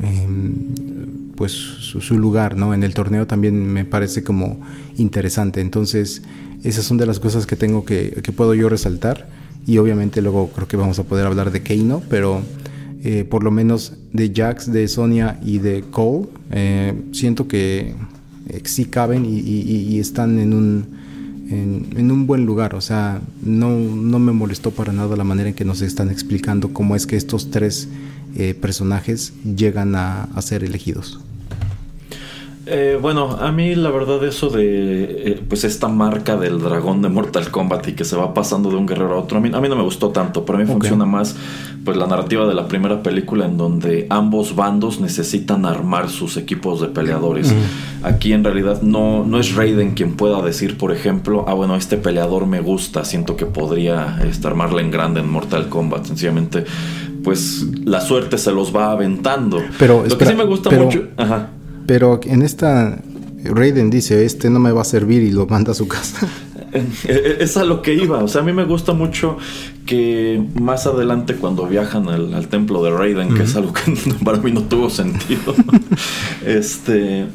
eh, 0.02 0.28
pues 1.34 1.52
su, 1.52 2.00
su 2.00 2.18
lugar, 2.18 2.56
¿no? 2.56 2.74
En 2.74 2.82
el 2.84 2.94
torneo 2.94 3.26
también 3.26 3.66
me 3.66 3.84
parece 3.84 4.22
como 4.22 4.60
interesante, 4.96 5.60
entonces 5.60 6.22
esas 6.62 6.84
son 6.84 6.96
de 6.96 7.06
las 7.06 7.18
cosas 7.18 7.46
que 7.46 7.56
tengo 7.56 7.84
que, 7.84 8.20
que 8.22 8.32
puedo 8.32 8.54
yo 8.54 8.68
resaltar, 8.68 9.28
y 9.66 9.78
obviamente 9.78 10.22
luego 10.22 10.50
creo 10.50 10.68
que 10.68 10.76
vamos 10.76 10.98
a 10.98 11.04
poder 11.04 11.26
hablar 11.26 11.50
de 11.50 11.62
Keino, 11.62 12.02
pero 12.08 12.42
eh, 13.02 13.24
por 13.24 13.44
lo 13.44 13.50
menos 13.50 13.94
de 14.12 14.32
Jax, 14.34 14.72
de 14.72 14.88
Sonia 14.88 15.38
y 15.44 15.58
de 15.58 15.84
Cole, 15.90 16.26
eh, 16.50 16.94
siento 17.12 17.48
que 17.48 17.94
eh, 18.48 18.60
sí 18.64 18.86
caben 18.86 19.24
y, 19.26 19.98
están 19.98 20.38
en 20.38 20.52
un, 20.52 20.86
en, 21.50 21.86
en 21.96 22.10
un 22.10 22.26
buen 22.26 22.44
lugar. 22.46 22.74
O 22.74 22.80
sea, 22.80 23.20
no, 23.42 23.70
no 23.70 24.18
me 24.18 24.32
molestó 24.32 24.70
para 24.70 24.92
nada 24.92 25.16
la 25.16 25.24
manera 25.24 25.48
en 25.50 25.54
que 25.54 25.64
nos 25.64 25.82
están 25.82 26.10
explicando 26.10 26.72
cómo 26.72 26.96
es 26.96 27.06
que 27.06 27.16
estos 27.16 27.50
tres 27.50 27.88
eh, 28.36 28.54
personajes 28.54 29.32
llegan 29.44 29.94
a, 29.94 30.24
a 30.24 30.42
ser 30.42 30.64
elegidos. 30.64 31.20
Eh, 32.66 32.98
bueno, 33.00 33.32
a 33.40 33.52
mí 33.52 33.74
la 33.74 33.90
verdad 33.90 34.24
eso 34.24 34.48
de 34.48 35.32
eh, 35.32 35.40
pues 35.46 35.64
esta 35.64 35.88
marca 35.88 36.36
del 36.36 36.60
dragón 36.60 37.02
de 37.02 37.10
Mortal 37.10 37.50
Kombat 37.50 37.88
y 37.88 37.92
que 37.92 38.04
se 38.04 38.16
va 38.16 38.32
pasando 38.32 38.70
de 38.70 38.76
un 38.76 38.86
guerrero 38.86 39.16
a 39.16 39.18
otro, 39.20 39.36
a 39.36 39.40
mí, 39.40 39.50
a 39.52 39.60
mí 39.60 39.68
no 39.68 39.76
me 39.76 39.82
gustó 39.82 40.10
tanto, 40.10 40.46
para 40.46 40.58
mí 40.58 40.64
funciona 40.64 41.04
más 41.04 41.36
pues 41.84 41.98
la 41.98 42.06
narrativa 42.06 42.46
de 42.48 42.54
la 42.54 42.66
primera 42.66 43.02
película 43.02 43.44
en 43.44 43.58
donde 43.58 44.06
ambos 44.08 44.56
bandos 44.56 44.98
necesitan 45.00 45.66
armar 45.66 46.08
sus 46.08 46.38
equipos 46.38 46.80
de 46.80 46.88
peleadores. 46.88 47.54
Aquí 48.02 48.32
en 48.32 48.42
realidad 48.42 48.80
no, 48.80 49.24
no 49.26 49.38
es 49.38 49.54
Raiden 49.54 49.92
quien 49.92 50.14
pueda 50.14 50.40
decir, 50.40 50.78
por 50.78 50.92
ejemplo, 50.92 51.44
ah 51.46 51.52
bueno, 51.52 51.76
este 51.76 51.98
peleador 51.98 52.46
me 52.46 52.60
gusta, 52.60 53.04
siento 53.04 53.36
que 53.36 53.44
podría 53.44 54.18
este, 54.26 54.46
armarle 54.46 54.80
en 54.80 54.90
grande 54.90 55.20
en 55.20 55.28
Mortal 55.30 55.68
Kombat, 55.68 56.06
sencillamente 56.06 56.64
pues 57.22 57.66
la 57.84 58.00
suerte 58.00 58.38
se 58.38 58.52
los 58.52 58.74
va 58.74 58.90
aventando. 58.92 59.62
Pero, 59.78 60.00
Lo 60.00 60.06
espera, 60.06 60.30
que 60.30 60.36
sí 60.36 60.42
me 60.42 60.44
gusta 60.46 60.70
pero- 60.70 60.84
mucho... 60.84 61.08
Ajá. 61.18 61.48
Pero 61.86 62.20
en 62.24 62.42
esta, 62.42 62.98
Raiden 63.44 63.90
dice, 63.90 64.24
este 64.24 64.50
no 64.50 64.58
me 64.58 64.72
va 64.72 64.82
a 64.82 64.84
servir 64.84 65.22
y 65.22 65.30
lo 65.30 65.46
manda 65.46 65.72
a 65.72 65.74
su 65.74 65.86
casa. 65.86 66.28
es 67.04 67.56
a 67.56 67.64
lo 67.64 67.82
que 67.82 67.94
iba. 67.94 68.22
O 68.22 68.28
sea, 68.28 68.40
a 68.40 68.44
mí 68.44 68.52
me 68.52 68.64
gusta 68.64 68.92
mucho 68.92 69.36
que 69.86 70.42
más 70.54 70.86
adelante 70.86 71.34
cuando 71.36 71.66
viajan 71.66 72.08
al, 72.08 72.48
templo 72.48 72.82
de 72.82 72.90
Raiden, 72.90 73.34
que 73.34 73.42
es 73.42 73.54
algo 73.56 73.72
que 73.72 73.96
para 74.24 74.38
mí 74.38 74.50
no 74.50 74.62
tuvo 74.62 74.90
sentido, 74.90 75.54
este, 76.46 77.26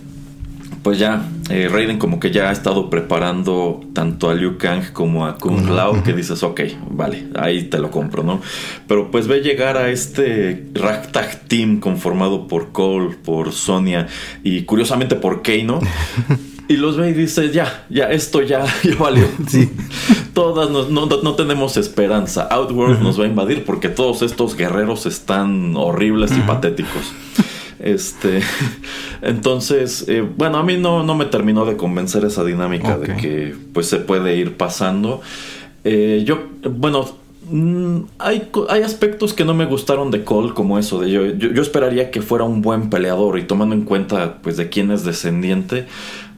pues 0.89 0.97
ya 0.97 1.23
eh, 1.51 1.69
Raiden 1.71 1.99
como 1.99 2.19
que 2.19 2.31
ya 2.31 2.49
ha 2.49 2.51
estado 2.51 2.89
preparando 2.89 3.79
tanto 3.93 4.31
a 4.31 4.33
Liu 4.33 4.57
Kang 4.57 4.91
como 4.91 5.27
a 5.27 5.37
Kung 5.37 5.69
Lao, 5.69 6.01
que 6.01 6.13
dices, 6.13 6.41
ok, 6.41 6.61
vale, 6.89 7.27
ahí 7.35 7.65
te 7.65 7.77
lo 7.77 7.91
compro, 7.91 8.23
¿no? 8.23 8.41
Pero 8.87 9.11
pues 9.11 9.27
ve 9.27 9.41
llegar 9.41 9.77
a 9.77 9.91
este 9.91 10.65
ragtag 10.73 11.41
team 11.47 11.79
conformado 11.79 12.47
por 12.47 12.71
Cole, 12.71 13.15
por 13.23 13.51
Sonia 13.51 14.07
y 14.43 14.63
curiosamente 14.63 15.15
por 15.15 15.43
Kano. 15.43 15.79
Y 16.67 16.77
los 16.77 16.97
ve 16.97 17.09
y 17.09 17.13
dice, 17.13 17.51
ya, 17.51 17.85
ya, 17.89 18.11
esto 18.11 18.43
ya, 18.43 18.63
ya 18.83 18.95
valió. 18.95 19.27
Sí. 19.47 19.71
Todas 20.33 20.69
no, 20.69 21.33
tenemos 21.35 21.77
esperanza. 21.77 22.47
Outworld 22.49 23.01
nos 23.01 23.19
va 23.19 23.25
a 23.25 23.27
invadir 23.27 23.63
porque 23.63 23.89
todos 23.89 24.21
estos 24.21 24.55
guerreros 24.55 25.07
están 25.07 25.75
horribles 25.75 26.31
y 26.37 26.41
patéticos. 26.41 27.11
Este, 27.79 28.41
entonces, 29.21 30.05
eh, 30.07 30.21
bueno, 30.21 30.57
a 30.57 30.63
mí 30.63 30.77
no, 30.77 31.03
no 31.03 31.15
me 31.15 31.25
terminó 31.25 31.65
de 31.65 31.77
convencer 31.77 32.25
esa 32.25 32.43
dinámica 32.43 32.97
de 32.97 33.15
que 33.15 33.55
pues 33.73 33.87
se 33.87 33.97
puede 33.97 34.35
ir 34.35 34.57
pasando. 34.57 35.21
Eh, 35.85 36.23
yo, 36.25 36.43
bueno, 36.69 37.09
mm, 37.49 37.99
hay, 38.19 38.49
hay, 38.67 38.81
aspectos 38.83 39.33
que 39.33 39.45
no 39.45 39.53
me 39.53 39.65
gustaron 39.65 40.11
de 40.11 40.23
Cole, 40.25 40.53
como 40.53 40.77
eso 40.77 40.99
de 40.99 41.09
yo, 41.09 41.25
yo, 41.25 41.61
esperaría 41.61 42.11
que 42.11 42.21
fuera 42.21 42.43
un 42.43 42.61
buen 42.61 42.89
peleador 42.89 43.39
y 43.39 43.43
tomando 43.43 43.75
en 43.75 43.83
cuenta 43.83 44.39
pues 44.41 44.57
de 44.57 44.67
quién 44.67 44.91
es 44.91 45.05
descendiente, 45.05 45.85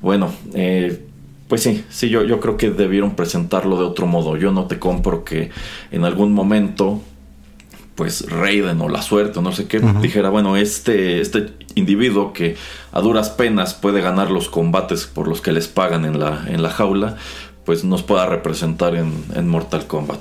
bueno, 0.02 0.32
eh, 0.54 1.06
pues 1.48 1.64
sí, 1.64 1.84
sí, 1.90 2.10
yo, 2.10 2.24
yo 2.24 2.40
creo 2.40 2.56
que 2.56 2.70
debieron 2.70 3.16
presentarlo 3.16 3.78
de 3.78 3.84
otro 3.84 4.08
modo. 4.08 4.38
Yo 4.38 4.54
no 4.54 4.68
te 4.68 4.80
compro 4.80 5.26
que 5.26 5.50
en 5.92 6.06
algún 6.06 6.32
momento 6.32 7.02
pues 7.96 8.30
Raiden 8.30 8.82
o 8.82 8.90
la 8.90 9.02
suerte 9.02 9.40
o 9.40 9.42
no 9.42 9.52
sé 9.52 9.68
qué, 9.68 9.80
dijera, 10.02 10.30
bueno, 10.30 10.58
este, 10.58 11.22
este 11.22 11.54
individuo 11.76 12.34
que 12.34 12.56
a 12.92 13.02
duras 13.02 13.30
penas 13.30 13.74
puede 13.74 14.02
ganar 14.02 14.32
los 14.32 14.50
combates 14.50 15.06
por 15.06 15.28
los 15.28 15.42
que 15.42 15.52
les 15.52 15.68
pagan 15.68 16.06
en 16.06 16.20
la, 16.20 16.46
en 16.48 16.64
la 16.64 16.70
jaula, 16.70 17.18
pues 17.66 17.84
nos 17.84 18.02
pueda 18.02 18.26
representar 18.26 18.96
en, 18.96 19.48
Mortal 19.48 19.86
Kombat. 19.88 20.20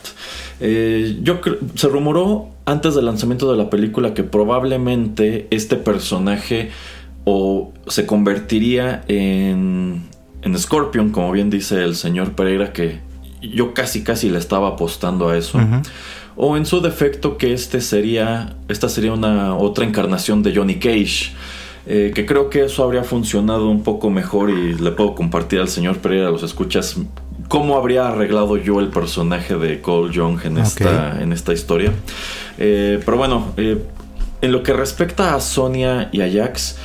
Eh, 0.61 1.19
yo 1.23 1.41
se 1.75 1.89
rumoró 1.89 2.51
antes 2.67 2.95
del 2.95 3.07
lanzamiento 3.07 3.51
de 3.51 3.57
la 3.57 3.71
película 3.71 4.15
que 4.15 4.25
probablemente 4.25 5.47
este 5.51 5.77
personaje 5.77 6.71
o 7.25 7.73
se 7.87 8.05
convertiría 8.05 9.05
en, 9.09 10.03
en 10.43 10.59
Scorpion, 10.59 11.11
como 11.11 11.33
bien 11.33 11.51
dice 11.51 11.83
el 11.83 11.97
señor 11.97 12.33
Pereira, 12.33 12.73
que 12.73 13.01
yo 13.43 13.75
casi 13.75 14.03
casi 14.05 14.29
le 14.29 14.39
estaba 14.39 14.69
apostando 14.69 15.31
a 15.31 15.37
eso 15.37 15.59
o 16.37 16.57
en 16.57 16.67
su 16.67 16.81
defecto 16.81 17.37
que 17.37 17.53
este 17.53 17.81
sería, 17.81 18.57
esta 18.69 18.89
sería 18.89 19.13
una 19.13 19.57
otra 19.57 19.85
encarnación 19.85 20.43
de 20.43 20.55
Johnny 20.55 20.79
Cage. 20.79 21.33
Eh, 21.87 22.13
que 22.15 22.27
creo 22.27 22.51
que 22.51 22.65
eso 22.65 22.85
habría 22.85 23.05
funcionado 23.05 23.69
un 23.69 23.83
poco 23.83 24.11
mejor 24.11 24.51
y 24.51 24.75
le 24.75 24.93
puedo 24.93 25.15
compartir 25.15 25.61
al 25.61 25.69
señor 25.69 25.99
Pereira, 25.99 26.31
los 26.31 26.43
escuchas, 26.43 26.97
cómo 27.49 27.77
habría 27.77 28.09
arreglado 28.09 28.59
yo 28.59 28.81
el 28.81 28.89
personaje 28.89 29.57
de 29.57 29.81
Cole 29.81 30.13
Young 30.13 30.41
en, 30.45 30.59
esta, 30.59 31.21
en 31.21 31.33
esta 31.33 31.53
historia. 31.55 31.93
Eh, 32.59 33.01
pero 33.05 33.17
bueno, 33.17 33.53
eh, 33.57 33.83
en 34.43 34.53
lo 34.53 34.63
que 34.63 34.75
respecta 34.75 35.35
a 35.35 35.41
Sonia 35.41 36.11
y 36.13 36.21
a 36.21 36.31
Jax, 36.31 36.77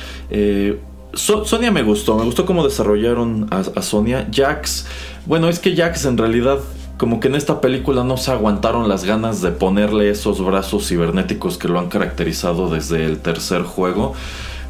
Sonia 1.12 1.70
me 1.70 1.82
gustó, 1.82 2.18
me 2.18 2.24
gustó 2.24 2.46
cómo 2.46 2.64
desarrollaron 2.64 3.48
a, 3.50 3.60
a 3.60 3.82
Sonia. 3.82 4.26
Jax, 4.32 4.86
bueno, 5.26 5.48
es 5.48 5.58
que 5.58 5.76
Jax 5.76 6.06
en 6.06 6.16
realidad 6.18 6.58
como 6.96 7.20
que 7.20 7.28
en 7.28 7.34
esta 7.34 7.60
película 7.60 8.04
no 8.04 8.16
se 8.16 8.30
aguantaron 8.30 8.88
las 8.88 9.04
ganas 9.04 9.42
de 9.42 9.50
ponerle 9.50 10.10
esos 10.10 10.44
brazos 10.44 10.88
cibernéticos 10.88 11.58
que 11.58 11.68
lo 11.68 11.78
han 11.78 11.88
caracterizado 11.88 12.70
desde 12.70 13.04
el 13.04 13.18
tercer 13.18 13.62
juego. 13.62 14.14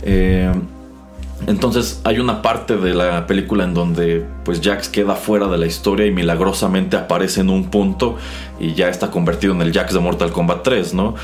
Eh, 0.02 0.52
entonces 1.46 2.00
hay 2.04 2.18
una 2.18 2.42
parte 2.42 2.76
de 2.76 2.94
la 2.94 3.26
película 3.26 3.64
en 3.64 3.74
donde 3.74 4.24
pues 4.44 4.60
Jax 4.62 4.88
queda 4.88 5.14
fuera 5.14 5.46
de 5.48 5.58
la 5.58 5.66
historia 5.66 6.06
y 6.06 6.10
milagrosamente 6.10 6.96
aparece 6.96 7.42
en 7.42 7.50
un 7.50 7.70
punto 7.70 8.16
y 8.58 8.74
ya 8.74 8.88
está 8.88 9.10
convertido 9.10 9.52
en 9.52 9.60
el 9.60 9.72
Jax 9.72 9.92
de 9.92 10.00
Mortal 10.00 10.32
Kombat 10.32 10.62
3, 10.62 10.94
¿no? 10.94 11.14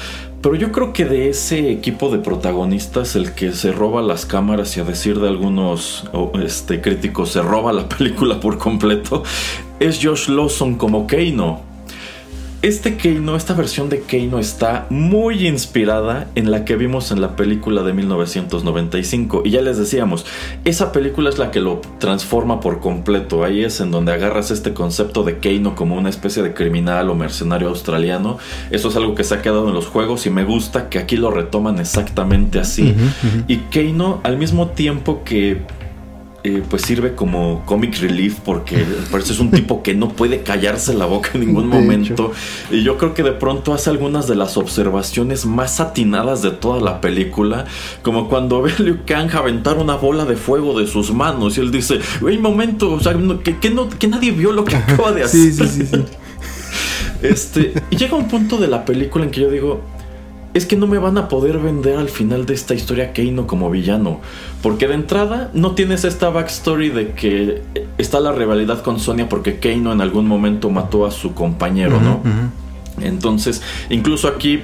Pero 0.43 0.57
yo 0.57 0.73
creo 0.73 0.93
que 0.93 1.05
de 1.05 1.29
ese 1.31 1.71
equipo 1.71 2.11
de 2.11 2.19
protagonistas, 2.19 3.15
el 3.15 3.33
que 3.33 3.53
se 3.53 3.71
roba 3.71 4.03
las 4.03 4.27
cámaras 4.27 4.77
y 4.77 4.81
a 4.81 4.85
decir 4.85 5.21
de 5.21 5.29
algunos 5.29 6.05
este, 6.43 6.81
críticos 6.81 7.31
se 7.31 7.43
roba 7.43 7.73
la 7.73 7.89
película 7.97 8.39
por 8.41 8.59
completo, 8.59 9.23
es 9.83 9.99
Josh 10.01 10.29
Lawson 10.29 10.77
como 10.77 11.09
Keino. 11.09 11.61
Este 12.63 12.97
Keino, 12.97 13.35
esta 13.35 13.55
versión 13.55 13.89
de 13.89 14.03
Keino 14.03 14.39
está 14.39 14.87
muy 14.89 15.49
inspirada 15.49 16.29
en 16.37 16.53
la 16.53 16.65
que 16.65 16.77
vimos 16.77 17.11
en 17.11 17.21
la 17.21 17.35
película 17.35 17.83
de 17.83 17.93
1995. 17.93 19.43
Y 19.45 19.51
ya 19.51 19.63
les 19.63 19.79
decíamos, 19.79 20.25
esa 20.65 20.93
película 20.93 21.29
es 21.31 21.39
la 21.39 21.51
que 21.51 21.59
lo 21.59 21.81
transforma 21.99 22.61
por 22.61 22.79
completo. 22.79 23.43
Ahí 23.43 23.65
es 23.65 23.81
en 23.81 23.91
donde 23.91 24.13
agarras 24.13 24.53
este 24.53 24.73
concepto 24.73 25.25
de 25.25 25.39
Keino 25.39 25.75
como 25.75 25.97
una 25.97 26.11
especie 26.11 26.45
de 26.45 26.55
criminal 26.55 27.11
o 27.11 27.17
mercenario 27.17 27.67
australiano. 27.67 28.39
Eso 28.71 28.91
es 28.91 28.95
algo 28.95 29.17
que 29.17 29.25
se 29.25 29.35
ha 29.35 29.43
quedado 29.43 29.67
en 29.67 29.75
los 29.75 29.89
juegos 29.89 30.27
y 30.27 30.31
me 30.31 30.45
gusta 30.45 30.89
que 30.89 31.01
aquí 31.01 31.17
lo 31.17 31.33
retoman 31.33 31.81
exactamente 31.81 32.61
así. 32.61 32.95
Y 33.49 33.57
Keino, 33.73 34.21
al 34.23 34.39
mismo 34.39 34.69
tiempo 34.69 35.25
que 35.25 35.63
eh, 36.45 36.61
pues 36.69 36.83
sirve 36.83 37.15
como 37.15 37.63
comic 37.67 38.01
relief 38.01 38.41
porque 38.41 38.85
parece 39.13 39.33
es 39.33 39.39
un 39.39 39.53
tipo 39.53 39.83
que 39.83 39.95
no 39.95 40.09
puede 40.09 40.43
callarse 40.43 40.93
la 40.93 41.07
boca 41.07 41.31
en 41.35 41.41
ningún 41.41 41.69
momento. 41.69 42.33
Y 42.71 42.83
yo 42.83 42.99
creo 42.99 43.15
que 43.15 43.23
de 43.23 43.33
pronto 43.33 43.73
hace 43.73 43.91
algunas 43.91 44.27
de 44.27 44.35
las 44.35 44.57
observaciones 44.57 45.47
más 45.47 45.79
atinadas 45.79 46.43
de 46.43 46.51
toda 46.51 46.81
la 46.81 47.01
película, 47.01 47.67
como 48.03 48.29
cuando 48.29 48.61
ve 48.61 48.73
a 48.77 48.83
Liu 48.83 48.99
Kang 49.07 49.31
aventar 49.35 49.79
una 49.79 49.95
bola 49.95 50.25
de 50.25 50.37
fuego 50.37 50.79
de 50.79 50.87
sus 50.87 51.13
manos 51.13 51.59
y 51.59 51.61
él 51.61 51.71
dice, 51.71 52.01
un 52.21 52.43
momento, 52.43 52.93
o 52.93 53.01
sea, 53.01 53.13
que, 53.13 53.71
no, 53.71 53.89
que 53.89 54.09
nadie 54.09 54.33
vio 54.33 54.53
lo 54.53 54.65
que 54.65 54.77
acaba 54.77 55.13
de 55.13 55.23
hacer. 55.23 55.53
Sí, 55.53 55.69
sí, 55.69 55.87
sí, 55.87 56.05
este, 57.23 57.73
y 57.91 57.97
llega 57.97 58.17
un 58.17 58.27
punto 58.27 58.57
de 58.57 58.67
la 58.67 58.85
película 58.85 59.25
en 59.25 59.31
que 59.31 59.43
yo 59.43 59.51
digo, 59.51 59.83
es 60.55 60.67
que 60.67 60.77
no 60.77 60.87
me 60.87 60.99
van 60.99 61.17
a 61.19 61.29
poder 61.29 61.59
vender 61.59 61.97
al 61.99 62.09
final 62.09 62.45
de 62.47 62.55
esta 62.55 62.75
historia 62.75 63.13
Keino 63.13 63.47
como 63.47 63.71
villano. 63.71 64.21
Porque 64.63 64.87
de 64.87 64.95
entrada 64.95 65.51
no 65.55 65.73
tienes 65.73 66.05
esta 66.05 66.29
backstory 66.31 66.91
de 66.91 67.13
que 67.13 67.63
está 67.99 68.21
la 68.21 68.33
rivalidad 68.33 68.83
con 68.83 69.01
Sonia 69.01 69.29
porque 69.29 69.59
Keino 69.59 69.93
en 69.93 70.01
algún 70.01 70.27
momento 70.27 70.71
mató 70.71 71.07
a 71.07 71.11
su 71.11 71.35
compañero, 71.35 72.01
¿no? 72.01 72.21
Entonces, 73.01 73.63
incluso 73.89 74.29
aquí, 74.29 74.61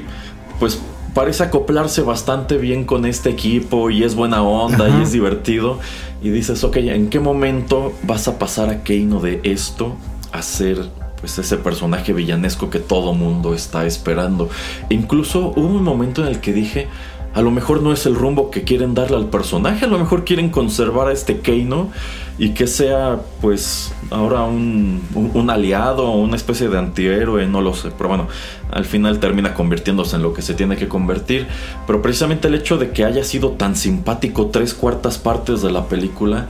pues 0.60 0.80
parece 1.14 1.42
acoplarse 1.42 2.02
bastante 2.02 2.58
bien 2.58 2.84
con 2.84 3.06
este 3.06 3.30
equipo 3.30 3.90
y 3.90 4.04
es 4.04 4.14
buena 4.14 4.42
onda 4.42 4.88
y 4.88 5.02
es 5.02 5.12
divertido. 5.12 5.78
Y 6.22 6.28
dices, 6.30 6.62
ok, 6.64 6.76
¿en 6.76 7.08
qué 7.08 7.20
momento 7.20 7.92
vas 8.02 8.28
a 8.28 8.38
pasar 8.38 8.68
a 8.68 8.82
Keino 8.82 9.20
de 9.20 9.40
esto 9.42 9.96
a 10.32 10.42
ser 10.42 10.90
pues 11.20 11.38
ese 11.38 11.56
personaje 11.56 12.12
villanesco 12.12 12.70
que 12.70 12.78
todo 12.78 13.14
mundo 13.14 13.54
está 13.54 13.86
esperando. 13.86 14.48
incluso 14.88 15.52
hubo 15.56 15.76
un 15.76 15.82
momento 15.82 16.22
en 16.22 16.28
el 16.28 16.40
que 16.40 16.52
dije, 16.52 16.88
a 17.34 17.42
lo 17.42 17.50
mejor 17.50 17.82
no 17.82 17.92
es 17.92 18.06
el 18.06 18.14
rumbo 18.14 18.50
que 18.50 18.64
quieren 18.64 18.94
darle 18.94 19.16
al 19.16 19.26
personaje, 19.26 19.84
a 19.84 19.88
lo 19.88 19.98
mejor 19.98 20.24
quieren 20.24 20.48
conservar 20.48 21.08
a 21.08 21.12
este 21.12 21.38
Keino 21.38 21.90
y 22.38 22.50
que 22.50 22.66
sea 22.66 23.20
pues 23.40 23.92
ahora 24.10 24.42
un, 24.42 25.02
un, 25.14 25.50
aliado 25.50 26.10
una 26.10 26.36
especie 26.36 26.68
de 26.68 26.78
antihéroe, 26.78 27.46
no 27.46 27.60
lo 27.60 27.74
sé, 27.74 27.90
pero 27.96 28.08
bueno, 28.08 28.28
al 28.70 28.84
final 28.84 29.20
termina 29.20 29.54
convirtiéndose 29.54 30.16
en 30.16 30.22
lo 30.22 30.32
que 30.32 30.42
se 30.42 30.54
tiene 30.54 30.76
que 30.76 30.88
convertir, 30.88 31.46
pero 31.86 32.00
precisamente 32.00 32.48
el 32.48 32.54
hecho 32.54 32.78
de 32.78 32.90
que 32.90 33.04
haya 33.04 33.24
sido 33.24 33.50
tan 33.52 33.76
simpático 33.76 34.46
tres 34.46 34.72
cuartas 34.74 35.18
partes 35.18 35.62
de 35.62 35.70
la 35.70 35.86
película, 35.86 36.46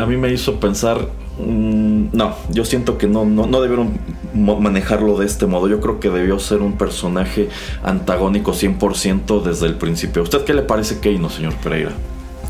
a 0.00 0.06
mí 0.06 0.16
me 0.16 0.32
hizo 0.32 0.60
pensar 0.60 1.08
no, 1.38 2.34
yo 2.50 2.64
siento 2.64 2.96
que 2.96 3.08
no, 3.08 3.24
no, 3.24 3.60
debieron 3.60 3.98
manejarlo 4.34 5.18
de 5.18 5.26
este 5.26 5.46
modo. 5.46 5.68
Yo 5.68 5.80
creo 5.80 5.98
que 5.98 6.10
debió 6.10 6.38
ser 6.38 6.62
un 6.62 6.74
personaje 6.74 7.48
antagónico 7.82 8.52
100% 8.52 9.42
desde 9.42 9.66
el 9.66 9.74
principio. 9.74 10.22
¿Usted 10.22 10.44
qué 10.44 10.54
le 10.54 10.62
parece 10.62 11.00
Keino, 11.00 11.28
señor 11.28 11.54
Pereira? 11.56 11.92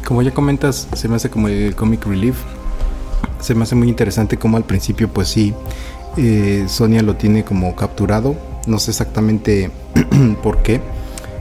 Como 0.07 0.21
ya 0.21 0.33
comentas, 0.33 0.89
se 0.93 1.09
me 1.09 1.17
hace 1.17 1.31
como 1.31 1.49
el 1.49 1.75
comic 1.75 2.05
relief. 2.07 2.37
Se 3.41 3.55
me 3.55 3.63
hace 3.63 3.75
muy 3.75 3.89
interesante 3.89 4.37
como 4.37 4.57
al 4.57 4.65
principio, 4.65 5.09
pues 5.09 5.29
sí, 5.29 5.55
eh, 6.17 6.65
Sonia 6.69 7.03
lo 7.03 7.17
tiene 7.17 7.45
como 7.45 7.75
capturado. 7.75 8.37
No 8.67 8.79
sé 8.79 8.91
exactamente 8.91 9.71
por 10.43 10.63
qué. 10.63 10.81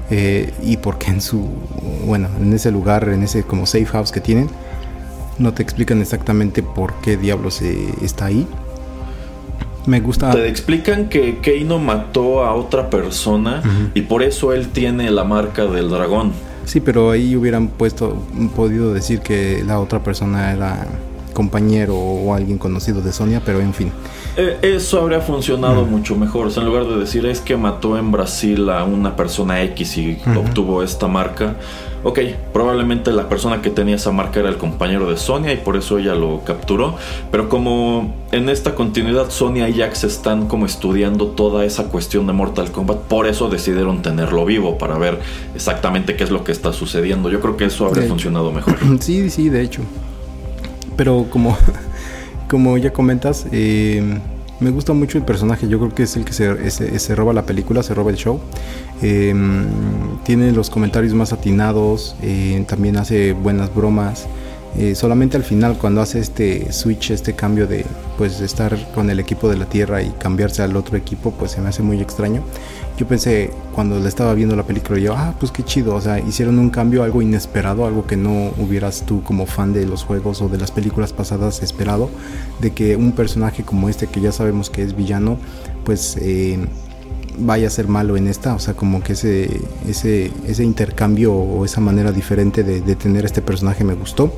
Eh, 0.10 0.54
y 0.62 0.78
por 0.78 0.98
qué 0.98 1.12
en 1.12 1.22
su, 1.22 1.50
bueno, 2.06 2.30
en 2.40 2.54
ese 2.54 2.72
lugar, 2.72 3.10
en 3.10 3.24
ese 3.24 3.44
como 3.44 3.66
safe 3.66 3.86
house 3.86 4.12
que 4.12 4.20
tienen 4.22 4.50
no 5.40 5.54
te 5.54 5.64
explican 5.64 6.02
exactamente 6.02 6.64
por 6.64 6.94
qué 7.02 7.18
diablos 7.18 7.62
está 7.62 8.26
ahí. 8.26 8.48
Me 9.86 10.00
gusta. 10.00 10.32
Te 10.32 10.48
explican 10.48 11.10
que 11.10 11.40
Keino 11.40 11.78
mató 11.78 12.46
a 12.46 12.54
otra 12.54 12.90
persona 12.90 13.62
y 13.94 14.02
por 14.02 14.24
eso 14.24 14.54
él 14.54 14.70
tiene 14.70 15.12
la 15.12 15.26
marca 15.26 15.66
del 15.66 15.90
dragón. 15.90 16.32
Sí, 16.66 16.80
pero 16.80 17.12
ahí 17.12 17.36
hubieran 17.36 17.68
puesto, 17.68 18.16
podido 18.56 18.94
decir 18.94 19.20
que 19.20 19.64
la 19.66 19.80
otra 19.80 20.02
persona 20.02 20.54
era 20.54 20.88
compañero 21.34 21.98
o 21.98 22.34
alguien 22.34 22.58
conocido 22.58 23.02
de 23.02 23.12
Sonia, 23.12 23.42
pero 23.44 23.60
en 23.60 23.74
fin. 23.74 23.92
Eh, 24.38 24.58
eso 24.62 25.02
habría 25.02 25.20
funcionado 25.20 25.86
mucho 25.86 26.16
mejor. 26.16 26.48
O 26.48 26.50
sea, 26.50 26.64
en 26.64 26.70
lugar 26.70 26.86
de 26.86 26.98
decir 26.98 27.26
es 27.26 27.42
que 27.42 27.58
mató 27.58 27.98
en 27.98 28.12
Brasil 28.12 28.70
a 28.70 28.86
una 28.86 29.16
persona 29.16 29.62
X 29.64 29.98
y 29.98 30.22
obtuvo 30.38 30.84
esta 30.84 31.08
marca. 31.08 31.58
Ok, 32.04 32.20
probablemente 32.52 33.12
la 33.14 33.30
persona 33.30 33.62
que 33.62 33.70
tenía 33.70 33.96
esa 33.96 34.12
marca 34.12 34.42
era 34.42 34.50
el 34.50 34.58
compañero 34.58 35.10
de 35.10 35.16
Sonia 35.16 35.54
y 35.54 35.58
por 35.58 35.78
eso 35.78 35.98
ella 36.00 36.16
lo 36.16 36.44
capturó. 36.44 36.96
Pero 37.32 37.48
como 37.48 38.14
en 38.34 38.50
esta 38.50 38.76
continuidad 38.76 39.30
Sonia 39.30 39.70
y 39.70 39.76
Jax 39.76 40.04
están 40.04 40.48
como 40.48 40.66
estudiando 40.66 41.28
toda 41.28 41.64
esa 41.64 41.86
cuestión 41.86 42.28
de 42.28 42.34
Mortal 42.34 42.72
Kombat, 42.72 43.00
por 43.04 43.26
eso 43.26 43.50
decidieron 43.50 44.02
tenerlo 44.02 44.46
vivo 44.46 44.78
para 44.78 44.98
ver 44.98 45.20
exactamente 45.56 46.18
qué 46.18 46.26
es 46.26 46.30
lo 46.30 46.44
que 46.44 46.52
está 46.52 46.74
sucediendo. 46.74 47.30
Yo 47.30 47.40
creo 47.40 47.56
que 47.56 47.66
eso 47.66 47.86
habría 47.86 48.08
funcionado 48.08 48.52
mejor. 48.52 48.78
Sí, 49.00 49.30
sí, 49.30 49.50
de 49.50 49.62
hecho. 49.62 49.82
Pero 50.96 51.26
como, 51.30 51.58
como 52.50 52.78
ya 52.78 52.92
comentas, 52.92 53.46
eh, 53.52 54.20
me 54.60 54.72
gusta 54.72 54.94
mucho 54.94 55.18
el 55.18 55.26
personaje. 55.26 55.68
Yo 55.68 55.80
creo 55.80 55.94
que 55.94 56.04
es 56.04 56.16
el 56.16 56.26
que 56.26 56.34
se, 56.34 56.72
se, 56.72 57.16
roba 57.16 57.34
la 57.34 57.46
película, 57.46 57.84
se 57.84 57.94
roba 57.94 58.12
el 58.12 58.18
show. 58.18 58.40
Eh, 59.02 59.34
tiene 60.24 60.52
los 60.52 60.70
comentarios 60.70 61.14
más 61.14 61.34
atinados, 61.34 62.16
eh, 62.22 62.64
también 62.68 62.98
hace 62.98 63.34
buenas 63.34 63.74
bromas. 63.74 64.28
Eh, 64.76 64.96
solamente 64.96 65.38
al 65.38 65.44
final 65.44 65.78
cuando 65.78 66.02
hace 66.02 66.20
este 66.20 66.72
switch, 66.72 67.12
este 67.12 67.34
cambio 67.34 67.68
de 67.68 67.86
pues 68.18 68.42
estar 68.42 68.76
con 68.94 69.10
el 69.12 69.20
equipo 69.20 69.48
de 69.48 69.58
la 69.58 69.66
Tierra 69.66 70.02
y 70.02 70.10
cambiarse 70.12 70.64
al 70.64 70.76
otro 70.76 70.98
equipo, 70.98 71.32
pues 71.32 71.52
se 71.52 71.62
me 71.62 71.70
hace 71.70 71.84
muy 71.84 72.02
extraño. 72.02 72.44
Yo 72.98 73.08
pensé 73.08 73.52
cuando 73.74 74.00
le 74.00 74.08
estaba 74.08 74.34
viendo 74.34 74.56
la 74.56 74.64
película, 74.64 75.00
yo, 75.00 75.16
ah, 75.16 75.34
pues 75.40 75.52
qué 75.52 75.64
chido, 75.64 75.96
o 75.96 76.02
sea, 76.02 76.20
hicieron 76.20 76.60
un 76.60 76.70
cambio, 76.70 77.04
algo 77.04 77.22
inesperado, 77.22 77.88
algo 77.88 78.06
que 78.06 78.16
no 78.16 78.52
hubieras 78.58 79.04
tú 79.06 79.24
como 79.24 79.48
fan 79.48 79.74
de 79.74 79.86
los 79.86 80.04
juegos 80.04 80.42
o 80.42 80.50
de 80.50 80.60
las 80.60 80.72
películas 80.72 81.12
pasadas 81.12 81.64
esperado, 81.64 82.10
de 82.60 82.72
que 82.72 82.96
un 82.96 83.14
personaje 83.14 83.64
como 83.64 83.90
este, 83.90 84.08
que 84.08 84.22
ya 84.22 84.32
sabemos 84.32 84.70
que 84.70 84.84
es 84.84 84.96
villano, 84.96 85.38
pues... 85.84 86.18
Eh, 86.22 86.60
vaya 87.38 87.68
a 87.68 87.70
ser 87.70 87.88
malo 87.88 88.16
en 88.16 88.28
esta, 88.28 88.54
o 88.54 88.60
sea, 88.60 88.76
como 88.76 89.02
que 89.02 89.14
ese, 89.14 89.62
ese, 89.88 90.32
ese 90.48 90.64
intercambio 90.64 91.34
o 91.34 91.66
esa 91.66 91.82
manera 91.82 92.12
diferente 92.12 92.64
de, 92.64 92.82
de 92.82 92.96
tener 92.96 93.26
este 93.26 93.42
personaje 93.42 93.84
me 93.84 93.96
gustó. 93.96 94.34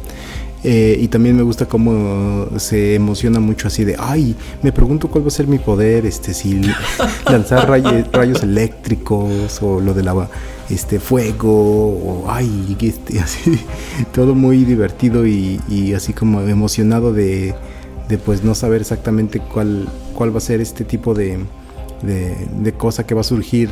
Eh, 0.67 0.97
y 0.99 1.09
también 1.09 1.35
me 1.35 1.43
gusta 1.43 1.67
cómo 1.67 2.47
se 2.57 2.95
emociona 2.95 3.39
mucho 3.39 3.67
así 3.67 3.85
de, 3.85 3.95
ay, 3.99 4.35
me 4.63 4.71
pregunto 4.71 5.09
cuál 5.09 5.23
va 5.23 5.27
a 5.27 5.31
ser 5.31 5.45
mi 5.45 5.59
poder, 5.59 6.07
este, 6.07 6.33
si 6.33 6.59
lanzar 7.29 7.69
rayos 7.69 8.41
eléctricos 8.41 9.61
o 9.61 9.79
lo 9.79 9.93
de 9.93 10.01
la 10.01 10.27
este 10.71 10.99
fuego 10.99 11.51
o 11.51 12.25
ay, 12.27 12.75
este, 12.81 13.19
así, 13.21 13.59
todo 14.11 14.33
muy 14.33 14.65
divertido 14.65 15.27
y, 15.27 15.61
y 15.69 15.93
así 15.93 16.13
como 16.13 16.41
emocionado 16.41 17.13
de, 17.13 17.53
de, 18.09 18.17
pues 18.17 18.43
no 18.43 18.55
saber 18.55 18.81
exactamente 18.81 19.39
cuál, 19.39 19.87
cuál 20.15 20.33
va 20.33 20.39
a 20.39 20.41
ser 20.41 20.61
este 20.61 20.83
tipo 20.83 21.13
de, 21.13 21.37
de, 22.01 22.73
cosa 22.73 23.05
que 23.05 23.13
va 23.13 23.21
a 23.21 23.25
surgir. 23.25 23.69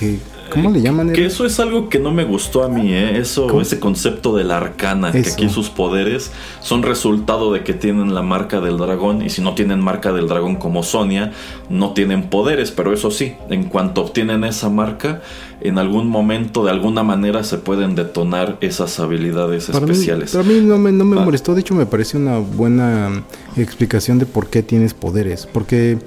Que, 0.00 0.18
¿Cómo 0.48 0.70
le 0.70 0.80
llaman? 0.80 1.12
Que 1.12 1.26
eso 1.26 1.46
es 1.46 1.60
algo 1.60 1.88
que 1.88 1.98
no 1.98 2.10
me 2.10 2.24
gustó 2.24 2.64
a 2.64 2.68
mí, 2.68 2.92
¿eh? 2.92 3.18
Eso, 3.18 3.60
ese 3.60 3.78
concepto 3.78 4.34
de 4.36 4.44
la 4.44 4.56
arcana, 4.56 5.12
que 5.12 5.20
aquí 5.20 5.48
sus 5.48 5.70
poderes 5.70 6.32
son 6.60 6.82
resultado 6.82 7.52
de 7.52 7.64
que 7.64 7.74
tienen 7.74 8.14
la 8.14 8.22
marca 8.22 8.60
del 8.60 8.78
dragón, 8.78 9.22
y 9.22 9.30
si 9.30 9.42
no 9.42 9.54
tienen 9.54 9.80
marca 9.80 10.12
del 10.12 10.28
dragón 10.28 10.56
como 10.56 10.82
Sonia, 10.82 11.32
no 11.68 11.92
tienen 11.92 12.24
poderes, 12.24 12.70
pero 12.70 12.92
eso 12.92 13.10
sí, 13.10 13.34
en 13.50 13.64
cuanto 13.64 14.02
obtienen 14.02 14.44
esa 14.44 14.68
marca, 14.68 15.22
en 15.60 15.78
algún 15.78 16.08
momento, 16.08 16.64
de 16.64 16.70
alguna 16.70 17.02
manera, 17.02 17.42
se 17.44 17.58
pueden 17.58 17.94
detonar 17.94 18.58
esas 18.60 19.00
habilidades 19.00 19.68
especiales. 19.68 20.34
Mí, 20.34 20.40
a 20.40 20.44
mí 20.44 20.60
no 20.60 20.78
me, 20.78 20.92
no 20.92 21.04
me 21.04 21.20
ah. 21.20 21.24
molestó, 21.24 21.54
de 21.54 21.60
hecho 21.60 21.74
me 21.74 21.86
parece 21.86 22.16
una 22.16 22.38
buena 22.38 23.24
explicación 23.56 24.18
de 24.18 24.26
por 24.26 24.48
qué 24.48 24.62
tienes 24.62 24.94
poderes, 24.94 25.46
porque... 25.46 25.98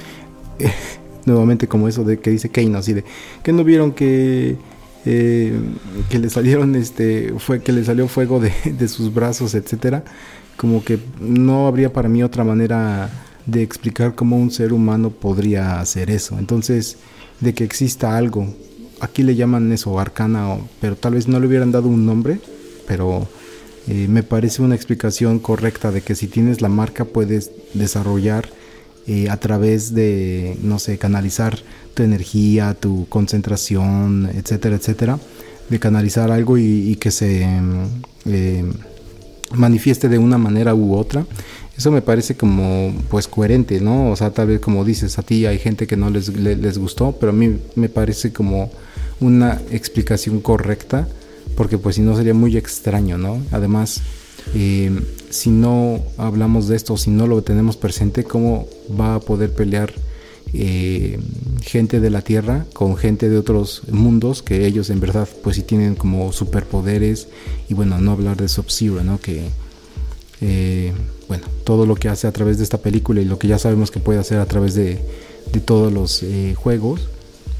Eh, 0.59 0.71
nuevamente 1.25 1.67
como 1.67 1.87
eso 1.87 2.03
de 2.03 2.19
que 2.19 2.31
dice 2.31 2.49
Kane, 2.49 2.77
así 2.77 2.93
de 2.93 3.03
que 3.43 3.53
no 3.53 3.63
vieron 3.63 3.91
que 3.91 4.57
eh, 5.05 5.59
que 6.09 6.19
le 6.19 6.29
salieron 6.29 6.75
este 6.75 7.33
fue 7.39 7.61
que 7.61 7.71
le 7.71 7.83
salió 7.83 8.07
fuego 8.07 8.39
de, 8.39 8.53
de, 8.77 8.87
sus 8.87 9.13
brazos 9.13 9.55
etcétera. 9.55 10.03
Como 10.57 10.83
que 10.83 10.99
no 11.19 11.67
habría 11.67 11.91
para 11.91 12.09
mí 12.09 12.23
otra 12.23 12.43
manera 12.43 13.09
de 13.45 13.63
explicar 13.63 14.13
cómo 14.13 14.37
un 14.37 14.51
ser 14.51 14.73
humano 14.73 15.09
podría 15.09 15.79
hacer 15.79 16.11
eso. 16.11 16.37
Entonces 16.37 16.97
de 17.39 17.53
que 17.53 17.63
exista 17.63 18.15
algo 18.15 18.47
aquí 19.01 19.23
le 19.23 19.35
llaman 19.35 19.71
eso 19.73 19.99
arcana 19.99 20.57
pero 20.79 20.95
tal 20.95 21.15
vez 21.15 21.27
no 21.27 21.39
le 21.39 21.47
hubieran 21.47 21.71
dado 21.71 21.89
un 21.89 22.05
nombre 22.05 22.39
pero 22.87 23.27
eh, 23.87 24.07
me 24.07 24.23
parece 24.23 24.61
una 24.61 24.75
explicación 24.75 25.39
correcta 25.39 25.91
de 25.91 26.01
que 26.01 26.15
si 26.15 26.27
tienes 26.27 26.61
la 26.61 26.69
marca 26.69 27.03
puedes 27.03 27.51
desarrollar 27.73 28.47
eh, 29.07 29.29
a 29.29 29.37
través 29.37 29.93
de, 29.93 30.57
no 30.61 30.79
sé, 30.79 30.97
canalizar 30.97 31.57
tu 31.93 32.03
energía, 32.03 32.75
tu 32.79 33.07
concentración, 33.09 34.29
etcétera, 34.33 34.75
etcétera, 34.75 35.19
de 35.69 35.79
canalizar 35.79 36.31
algo 36.31 36.57
y, 36.57 36.95
que 36.97 37.11
se 37.11 37.47
eh, 38.25 38.63
manifieste 39.53 40.07
de 40.09 40.17
una 40.17 40.37
manera 40.37 40.75
u 40.75 40.95
otra. 40.95 41.25
Eso 41.77 41.91
me 41.91 42.01
parece 42.01 42.35
como 42.35 42.93
pues 43.09 43.27
coherente, 43.27 43.81
¿no? 43.81 44.11
O 44.11 44.15
sea, 44.15 44.31
tal 44.31 44.47
vez 44.47 44.59
como 44.59 44.85
dices, 44.85 45.17
a 45.17 45.23
ti 45.23 45.45
hay 45.45 45.57
gente 45.57 45.87
que 45.87 45.97
no 45.97 46.09
les, 46.09 46.29
les 46.37 46.77
gustó, 46.77 47.13
pero 47.19 47.31
a 47.31 47.35
mí 47.35 47.57
me 47.75 47.89
parece 47.89 48.31
como 48.31 48.69
una 49.19 49.61
explicación 49.71 50.41
correcta, 50.41 51.07
porque 51.55 51.77
pues 51.77 51.95
si 51.95 52.01
no 52.01 52.15
sería 52.15 52.33
muy 52.33 52.57
extraño, 52.57 53.17
¿no? 53.17 53.41
Además, 53.51 54.01
eh, 54.53 54.91
si 55.31 55.49
no 55.49 56.01
hablamos 56.17 56.67
de 56.67 56.75
esto, 56.75 56.97
si 56.97 57.09
no 57.09 57.25
lo 57.25 57.41
tenemos 57.41 57.77
presente, 57.77 58.23
¿cómo 58.23 58.67
va 58.99 59.15
a 59.15 59.19
poder 59.19 59.53
pelear 59.53 59.93
eh, 60.53 61.19
gente 61.61 61.99
de 62.01 62.09
la 62.09 62.21
Tierra 62.21 62.65
con 62.73 62.97
gente 62.97 63.29
de 63.29 63.37
otros 63.37 63.83
mundos 63.89 64.43
que 64.43 64.65
ellos 64.65 64.89
en 64.89 64.99
verdad 64.99 65.29
pues 65.43 65.55
si 65.55 65.61
tienen 65.61 65.95
como 65.95 66.33
superpoderes 66.33 67.29
y 67.69 67.73
bueno, 67.73 67.99
no 67.99 68.11
hablar 68.11 68.35
de 68.35 68.49
Sub-Zero, 68.49 69.03
¿no? 69.03 69.19
Que 69.19 69.47
eh, 70.41 70.91
bueno, 71.29 71.45
todo 71.63 71.85
lo 71.85 71.95
que 71.95 72.09
hace 72.09 72.27
a 72.27 72.33
través 72.33 72.57
de 72.57 72.63
esta 72.65 72.79
película 72.79 73.21
y 73.21 73.25
lo 73.25 73.39
que 73.39 73.47
ya 73.47 73.59
sabemos 73.59 73.91
que 73.91 73.99
puede 73.99 74.19
hacer 74.19 74.39
a 74.39 74.45
través 74.45 74.75
de, 74.75 74.99
de 75.53 75.59
todos 75.61 75.93
los 75.93 76.25
juegos, 76.55 77.07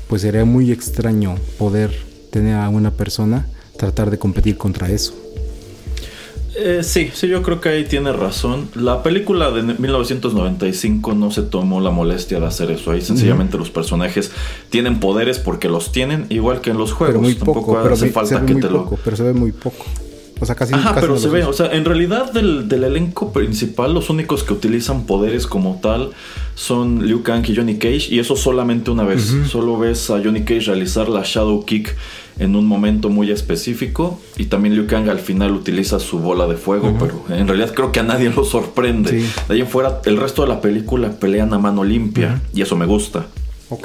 pues 0.07 0.23
sería 0.23 0.43
muy 0.43 0.71
extraño 0.71 1.35
poder 1.57 1.91
tener 2.31 2.55
a 2.55 2.67
una 2.67 2.91
persona 2.91 3.47
tratar 3.77 4.11
de 4.11 4.19
competir 4.19 4.57
contra 4.57 4.89
eso. 4.89 5.20
Eh, 6.63 6.83
sí, 6.83 7.09
sí, 7.13 7.27
yo 7.27 7.41
creo 7.41 7.59
que 7.59 7.69
ahí 7.69 7.85
tiene 7.85 8.11
razón. 8.11 8.69
La 8.75 9.01
película 9.01 9.49
de 9.51 9.63
1995 9.63 11.13
no 11.15 11.31
se 11.31 11.41
tomó 11.41 11.81
la 11.81 11.89
molestia 11.89 12.39
de 12.39 12.45
hacer 12.45 12.69
eso. 12.71 12.91
Ahí 12.91 13.01
sencillamente 13.01 13.57
los 13.57 13.71
personajes 13.71 14.31
tienen 14.69 14.99
poderes 14.99 15.39
porque 15.39 15.69
los 15.69 15.91
tienen, 15.91 16.27
igual 16.29 16.61
que 16.61 16.69
en 16.69 16.77
los 16.77 16.93
juegos. 16.93 17.15
Pero 17.15 17.21
muy 17.21 17.35
poco, 17.35 17.79
pero 17.81 17.93
hace 17.95 18.11
falta 18.11 18.45
que 18.45 18.55
te 18.55 18.69
lo. 18.69 18.89
Pero 19.03 19.17
se 19.17 19.23
ve 19.23 19.33
muy 19.33 19.51
poco. 19.51 19.85
O 20.41 20.45
sea, 20.45 20.55
casi, 20.55 20.73
Ajá, 20.73 20.95
pero 20.99 21.19
se 21.19 21.29
ve, 21.29 21.43
o 21.43 21.53
sea, 21.53 21.67
en 21.71 21.85
realidad 21.85 22.33
del, 22.33 22.67
del, 22.67 22.83
elenco 22.83 23.31
principal, 23.31 23.93
los 23.93 24.09
únicos 24.09 24.43
que 24.43 24.53
utilizan 24.53 25.05
poderes 25.05 25.45
como 25.45 25.79
tal 25.83 26.09
son 26.55 27.05
Liu 27.05 27.21
Kang 27.21 27.47
y 27.47 27.55
Johnny 27.55 27.77
Cage, 27.77 28.07
y 28.09 28.17
eso 28.17 28.35
solamente 28.35 28.89
una 28.89 29.03
vez. 29.03 29.33
Solo 29.47 29.77
ves 29.77 30.09
a 30.09 30.19
Johnny 30.21 30.41
Cage 30.41 30.61
realizar 30.61 31.09
la 31.09 31.21
Shadow 31.23 31.63
Kick 31.63 31.95
en 32.39 32.55
un 32.55 32.65
momento 32.65 33.09
muy 33.09 33.29
específico. 33.29 34.19
Y 34.35 34.45
también 34.45 34.73
Liu 34.73 34.87
Kang 34.87 35.09
al 35.09 35.19
final 35.19 35.51
utiliza 35.51 35.99
su 35.99 36.19
bola 36.19 36.47
de 36.47 36.57
fuego, 36.57 36.95
pero 36.99 37.23
en 37.29 37.47
realidad 37.47 37.73
creo 37.75 37.91
que 37.91 37.99
a 37.99 38.03
nadie 38.03 38.31
lo 38.31 38.43
sorprende. 38.43 39.11
De 39.11 39.53
ahí 39.53 39.61
en 39.61 39.67
fuera, 39.67 40.01
el 40.05 40.17
resto 40.17 40.41
de 40.41 40.47
la 40.47 40.59
película 40.59 41.11
pelean 41.11 41.53
a 41.53 41.59
mano 41.59 41.83
limpia 41.83 42.41
y 42.53 42.61
eso 42.61 42.75
me 42.75 42.85
gusta. 42.87 43.27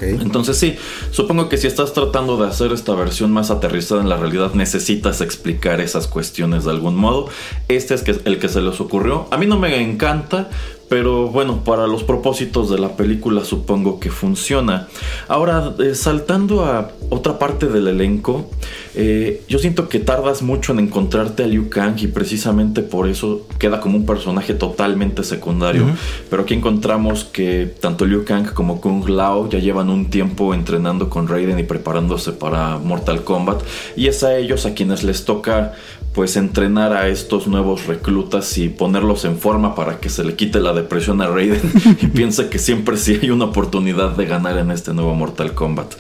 Entonces 0.01 0.57
sí, 0.59 0.77
supongo 1.11 1.49
que 1.49 1.57
si 1.57 1.67
estás 1.67 1.93
tratando 1.93 2.37
de 2.37 2.49
hacer 2.49 2.73
esta 2.73 2.95
versión 2.95 3.33
más 3.33 3.51
aterrizada 3.51 4.01
en 4.01 4.09
la 4.09 4.17
realidad, 4.17 4.53
necesitas 4.55 5.21
explicar 5.21 5.81
esas 5.81 6.09
cuestiones 6.09 6.65
de 6.65 6.71
algún 6.71 6.97
modo. 6.97 7.29
Este 7.69 7.95
es 7.95 8.05
el 8.25 8.39
que 8.39 8.49
se 8.49 8.61
les 8.61 8.81
ocurrió. 8.81 9.29
A 9.31 9.37
mí 9.37 9.47
no 9.47 9.59
me 9.59 9.81
encanta, 9.83 10.51
pero 10.89 11.29
bueno, 11.29 11.65
para 11.65 11.87
los 11.87 12.05
propósitos 12.05 12.71
de 12.71 12.79
la 12.79 12.97
película 12.97 13.45
supongo 13.45 13.99
que 13.99 14.11
funciona. 14.11 14.89
Ahora, 15.29 15.75
eh, 15.79 15.95
saltando 15.95 16.65
a 16.65 16.93
otra 17.11 17.39
parte 17.39 17.67
del 17.67 17.89
elenco, 17.89 18.49
eh, 18.95 19.43
yo 19.49 19.59
siento 19.59 19.89
que 19.89 19.99
tardas 19.99 20.43
mucho 20.43 20.73
en 20.73 20.79
encontrarte 20.79 21.45
a 21.45 21.47
Liu 21.47 21.69
Kang 21.69 21.97
y 22.01 22.07
precisamente 22.07 22.83
por 22.83 23.09
eso 23.09 23.47
queda 23.59 23.81
como 23.81 23.97
un 23.99 24.07
personaje 24.07 24.55
totalmente 24.55 25.23
secundario. 25.23 25.87
Pero 26.31 26.43
aquí 26.43 26.55
encontramos 26.55 27.25
que 27.25 27.75
tanto 27.81 28.07
Liu 28.07 28.25
Kang 28.25 28.55
como 28.55 28.81
Kung 28.81 29.09
Lao 29.09 29.49
ya 29.51 29.59
llevan 29.59 29.91
un 29.91 30.09
tiempo 30.09 30.55
entrenando 30.55 31.11
con 31.11 31.29
Raiden 31.29 31.59
y 31.59 31.65
preparándose 31.65 32.33
para 32.33 32.79
Mortal 32.79 33.25
Kombat. 33.25 33.63
Y 33.97 34.07
es 34.07 34.23
a 34.23 34.37
ellos 34.37 34.65
a 34.67 34.75
quienes 34.75 35.05
les 35.05 35.25
toca 35.25 35.75
pues 36.17 36.39
entrenar 36.39 36.95
a 36.95 37.09
estos 37.09 37.47
nuevos 37.47 37.87
reclutas 37.87 38.57
y 38.57 38.71
ponerlos 38.71 39.27
en 39.27 39.37
forma 39.37 39.75
para 39.75 40.01
que 40.01 40.09
se 40.09 40.25
le 40.25 40.35
quite 40.35 40.61
la 40.61 40.73
depresión 40.73 41.21
a 41.21 41.27
Raiden 41.27 41.61
y 42.01 42.07
piense 42.07 42.49
que 42.49 42.59
siempre 42.59 42.97
sí 42.97 43.19
hay 43.21 43.29
una 43.29 43.45
oportunidad 43.45 44.17
de 44.17 44.25
ganar 44.25 44.57
en 44.57 44.71
este 44.71 44.95
nuevo 44.95 45.15
Mortal 45.15 45.53
Kombat. 45.53 45.93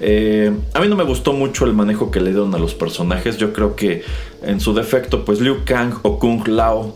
Eh, 0.00 0.52
a 0.74 0.80
mí 0.80 0.88
no 0.88 0.96
me 0.96 1.04
gustó 1.04 1.32
mucho 1.32 1.64
el 1.64 1.72
manejo 1.72 2.10
que 2.10 2.20
le 2.20 2.32
dieron 2.32 2.54
a 2.54 2.58
los 2.58 2.74
personajes. 2.74 3.38
Yo 3.38 3.54
creo 3.54 3.74
que 3.74 4.02
en 4.42 4.60
su 4.60 4.74
defecto, 4.74 5.24
pues 5.24 5.40
Liu 5.40 5.64
Kang 5.64 5.94
o 6.02 6.18
Kung 6.18 6.46
Lao 6.48 6.94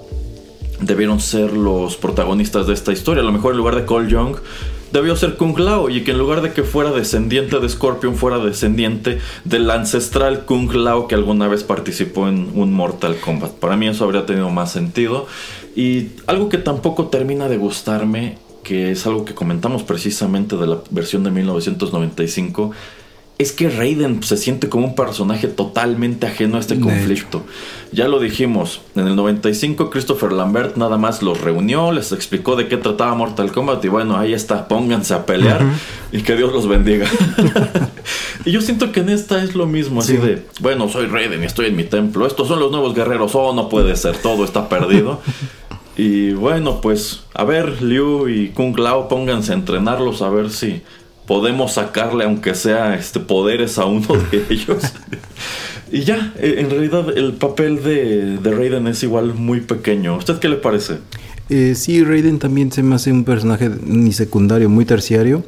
debieron 0.83 1.19
ser 1.19 1.55
los 1.55 1.97
protagonistas 1.97 2.67
de 2.67 2.75
esta 2.75 2.93
historia. 2.93 3.23
A 3.23 3.27
lo 3.27 3.33
mejor 3.33 3.53
en 3.53 3.57
lugar 3.57 3.75
de 3.77 3.87
Cole 3.87 4.11
Young 4.11 4.37
debió 4.97 5.15
ser 5.15 5.37
Kung 5.37 5.59
Lao 5.59 5.91
y 5.91 6.03
que 6.05 6.13
en 6.13 6.19
lugar 6.19 6.41
de 6.41 6.53
que 6.53 6.63
fuera 6.63 6.91
descendiente 6.91 7.61
de 7.61 7.69
Scorpion 7.69 8.17
fuera 8.17 8.39
descendiente 8.39 9.19
del 9.45 9.71
ancestral 9.71 10.47
Kung 10.47 10.73
Lao 10.73 11.07
que 11.07 11.15
alguna 11.15 11.49
vez 11.49 11.65
participó 11.65 12.29
en 12.29 12.51
un 12.55 12.73
Mortal 12.73 13.17
Kombat. 13.21 13.53
Para 13.53 13.77
mí 13.77 13.87
eso 13.89 14.05
habría 14.05 14.25
tenido 14.25 14.49
más 14.51 14.73
sentido 14.73 15.27
y 15.75 16.09
algo 16.27 16.49
que 16.49 16.59
tampoco 16.59 17.09
termina 17.09 17.49
de 17.49 17.59
gustarme, 17.59 18.39
que 18.65 18.91
es 18.91 19.07
algo 19.07 19.27
que 19.27 19.35
comentamos 19.35 19.83
precisamente 19.83 20.57
de 20.57 20.67
la 20.67 20.79
versión 20.91 21.23
de 21.25 21.31
1995 21.31 22.73
es 23.39 23.53
que 23.53 23.69
Raiden 23.69 24.23
se 24.23 24.39
siente 24.39 24.71
como 24.71 24.87
un 24.87 24.95
personaje 24.95 25.47
totalmente 25.47 26.27
ajeno 26.27 26.57
a 26.57 26.61
este 26.61 26.81
conflicto. 26.81 27.45
Ya 27.93 28.09
lo 28.09 28.19
dijimos, 28.19 28.81
en 28.95 29.07
el 29.07 29.17
95 29.17 29.91
Christopher 29.91 30.33
Lambert 30.33 30.77
nada 30.77 30.97
más 30.97 31.23
los 31.23 31.43
reunió, 31.43 31.93
les 31.93 32.13
explicó 32.13 32.57
de 32.57 32.67
qué 32.67 32.79
trataba 32.79 33.15
Mortal 33.15 33.53
Kombat 33.53 33.85
y 33.85 33.89
bueno, 33.89 34.17
ahí 34.17 34.33
está, 34.33 34.69
pónganse 34.69 35.13
a 35.13 35.27
pelear 35.27 35.61
y 36.13 36.23
que 36.23 36.35
Dios 36.35 36.51
los 36.51 36.67
bendiga. 36.67 37.07
y 38.47 38.53
yo 38.53 38.63
siento 38.63 38.91
que 38.91 39.01
en 39.01 39.11
esta 39.11 39.43
es 39.45 39.55
lo 39.55 39.67
mismo, 39.67 40.01
así 40.01 40.17
de, 40.17 40.43
bueno, 40.61 40.89
soy 40.89 41.07
Raiden 41.07 41.43
y 41.43 41.47
estoy 41.47 41.67
en 41.67 41.77
mi 41.77 41.85
templo, 41.85 42.27
estos 42.27 42.49
son 42.49 42.59
los 42.59 42.71
nuevos 42.71 42.95
guerreros, 42.95 43.35
oh, 43.35 43.53
no 43.53 43.69
puede 43.69 43.97
ser, 43.97 44.17
todo 44.17 44.47
está 44.47 44.71
perdido. 44.71 45.21
y 45.97 46.33
bueno, 46.33 46.81
pues 46.81 47.25
a 47.35 47.45
ver, 47.45 47.83
Liu 47.83 48.29
y 48.29 48.49
Kung 48.49 48.79
Lao, 48.79 49.09
pónganse 49.09 49.53
a 49.53 49.57
entrenarlos 49.57 50.23
a 50.23 50.31
ver 50.31 50.51
si 50.51 50.83
podemos 51.27 51.75
sacarle, 51.75 52.25
aunque 52.25 52.55
sea 52.55 52.95
este, 52.95 53.21
poderes 53.21 53.79
a 53.79 53.87
uno 53.87 54.09
de 54.31 54.45
ellos. 54.51 54.83
y 55.93 56.01
ya, 56.01 56.33
eh, 56.39 56.57
en 56.59 56.71
realidad 56.71 57.17
el 57.17 57.35
papel 57.35 57.83
de, 57.83 58.39
de, 58.39 58.51
Raiden 58.53 58.87
es 58.87 59.03
igual 59.03 59.35
muy 59.35 59.61
pequeño. 59.61 60.17
¿Usted 60.17 60.39
qué 60.39 60.49
le 60.49 60.57
parece? 60.57 60.99
Eh, 61.49 61.75
sí, 61.77 62.03
Raiden 62.03 62.39
también 62.39 62.73
se 62.73 62.83
me 62.83 62.95
hace 62.97 63.13
un 63.13 63.25
personaje 63.25 63.71
ni 63.85 64.13
secundario, 64.13 64.69
muy 64.69 64.85
terciario. 64.85 65.45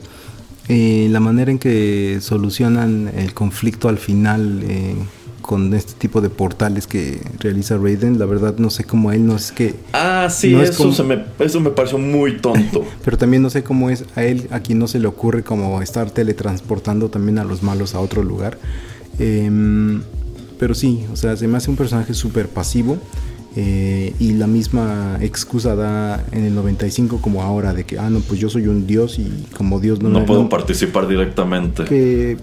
Eh, 0.68 1.08
la 1.10 1.18
manera 1.18 1.50
en 1.50 1.58
que 1.58 2.18
solucionan 2.20 3.10
el 3.16 3.32
conflicto 3.32 3.88
al 3.88 3.96
final 3.96 4.62
eh, 4.68 4.94
con 5.48 5.72
este 5.72 5.94
tipo 5.94 6.20
de 6.20 6.28
portales 6.28 6.86
que 6.86 7.22
realiza 7.38 7.78
Raiden. 7.78 8.18
La 8.18 8.26
verdad 8.26 8.56
no 8.58 8.68
sé 8.68 8.84
cómo 8.84 9.12
él 9.12 9.26
no 9.26 9.34
es 9.34 9.50
que... 9.50 9.76
Ah, 9.94 10.28
sí, 10.30 10.54
eso, 10.54 10.92
se 10.92 11.02
me, 11.02 11.24
eso 11.38 11.58
me 11.58 11.70
pareció 11.70 11.96
muy 11.96 12.36
tonto. 12.36 12.84
Pero 13.02 13.16
también 13.16 13.42
no 13.42 13.48
sé 13.48 13.62
cómo 13.62 13.88
es 13.88 14.04
a 14.14 14.24
él, 14.24 14.46
a 14.50 14.60
quien 14.60 14.78
no 14.78 14.86
se 14.88 14.98
le 14.98 15.08
ocurre 15.08 15.42
como 15.42 15.80
estar 15.80 16.10
teletransportando 16.10 17.08
también 17.08 17.38
a 17.38 17.44
los 17.44 17.62
malos 17.62 17.94
a 17.94 18.00
otro 18.00 18.22
lugar. 18.22 18.58
Em, 19.18 20.02
pero 20.58 20.74
sí, 20.74 21.06
o 21.10 21.16
sea, 21.16 21.34
se 21.34 21.48
me 21.48 21.56
hace 21.56 21.70
un 21.70 21.76
personaje 21.76 22.12
súper 22.12 22.48
pasivo. 22.48 22.98
Eh, 23.56 24.12
y 24.18 24.34
la 24.34 24.46
misma 24.46 25.16
excusa 25.22 25.74
da 25.74 26.26
en 26.30 26.44
el 26.44 26.54
95 26.54 27.22
como 27.22 27.42
ahora 27.42 27.72
de 27.72 27.84
que, 27.84 27.98
ah, 27.98 28.10
no, 28.10 28.20
pues 28.20 28.38
yo 28.38 28.50
soy 28.50 28.66
un 28.66 28.86
dios 28.86 29.18
y 29.18 29.46
como 29.56 29.80
dios 29.80 30.02
no... 30.02 30.10
No 30.10 30.26
puedo 30.26 30.46
participar 30.50 31.08
directamente. 31.08 31.84
Que 31.84 32.36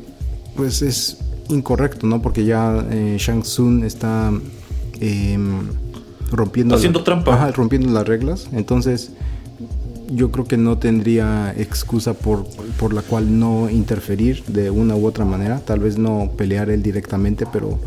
pues 0.56 0.82
es 0.82 1.20
incorrecto, 1.50 2.08
¿no? 2.08 2.22
Porque 2.22 2.46
ya 2.46 2.86
eh, 2.90 3.18
Shang 3.20 3.44
Tsung 3.44 3.84
está 3.84 4.32
em, 5.00 5.68
rompiendo... 6.32 6.76
Haciendo 6.76 7.04
trampa. 7.04 7.52
rompiendo 7.52 7.90
las 7.92 8.08
reglas. 8.08 8.48
Entonces, 8.52 9.12
yo 10.10 10.32
creo 10.32 10.46
que 10.46 10.58
no 10.58 10.78
tendría 10.78 11.54
excusa 11.58 12.14
por, 12.14 12.46
por, 12.80 12.94
la 12.94 13.02
cual 13.02 13.40
no 13.40 13.70
interferir 13.70 14.44
de 14.46 14.70
una 14.70 14.96
u 14.96 15.06
otra 15.06 15.26
manera. 15.26 15.60
Tal 15.60 15.80
vez 15.80 15.98
no 15.98 16.32
pelear 16.38 16.70
él 16.70 16.84
directamente, 16.84 17.46
pero 17.52 17.80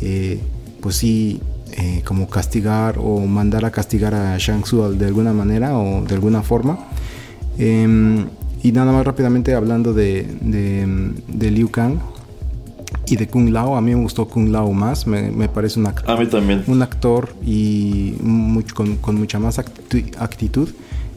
eh, 0.00 0.40
pues 0.80 0.96
sí, 0.96 1.40
eh, 1.72 2.02
como 2.04 2.28
castigar 2.28 2.98
o 2.98 3.20
mandar 3.20 3.64
a 3.64 3.70
castigar 3.70 4.14
a 4.14 4.38
Shang 4.38 4.62
Tsung 4.62 4.96
de 4.96 5.06
alguna 5.06 5.32
manera 5.32 5.78
o 5.78 6.02
de 6.02 6.14
alguna 6.14 6.42
forma. 6.42 6.78
Em, 7.58 8.26
y 8.62 8.72
nada 8.72 8.92
más 8.92 9.04
rápidamente 9.04 9.54
hablando 9.54 9.92
de, 9.92 10.26
de, 10.40 11.12
de 11.28 11.50
Liu 11.50 11.70
Kang, 11.70 11.98
y 13.06 13.16
de 13.16 13.28
Kung 13.28 13.50
Lao. 13.50 13.76
A 13.76 13.80
mí 13.80 13.94
me 13.94 14.02
gustó 14.02 14.26
Kung 14.26 14.48
Lao 14.50 14.72
más. 14.72 15.06
Me, 15.06 15.48
parece 15.48 15.78
un 15.78 15.86
actor. 15.86 16.10
A 16.10 16.16
mí 16.18 16.26
también. 16.26 16.64
Un 16.66 16.82
actor 16.82 17.34
y 17.44 18.14
mucho, 18.20 18.74
con, 18.74 19.16
mucha 19.16 19.38
más 19.38 19.58
actitud. 19.58 20.68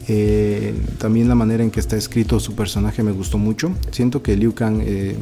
Eh, 0.08 0.74
también 0.98 1.28
la 1.28 1.34
manera 1.34 1.62
en 1.62 1.70
que 1.70 1.78
está 1.78 1.96
escrito 1.96 2.40
su 2.40 2.54
personaje 2.54 3.02
me 3.02 3.12
gustó 3.12 3.38
mucho. 3.38 3.72
Siento 3.90 4.22
que 4.22 4.36
Liu 4.36 4.54
Kang, 4.54 4.80
eh, 4.82 5.16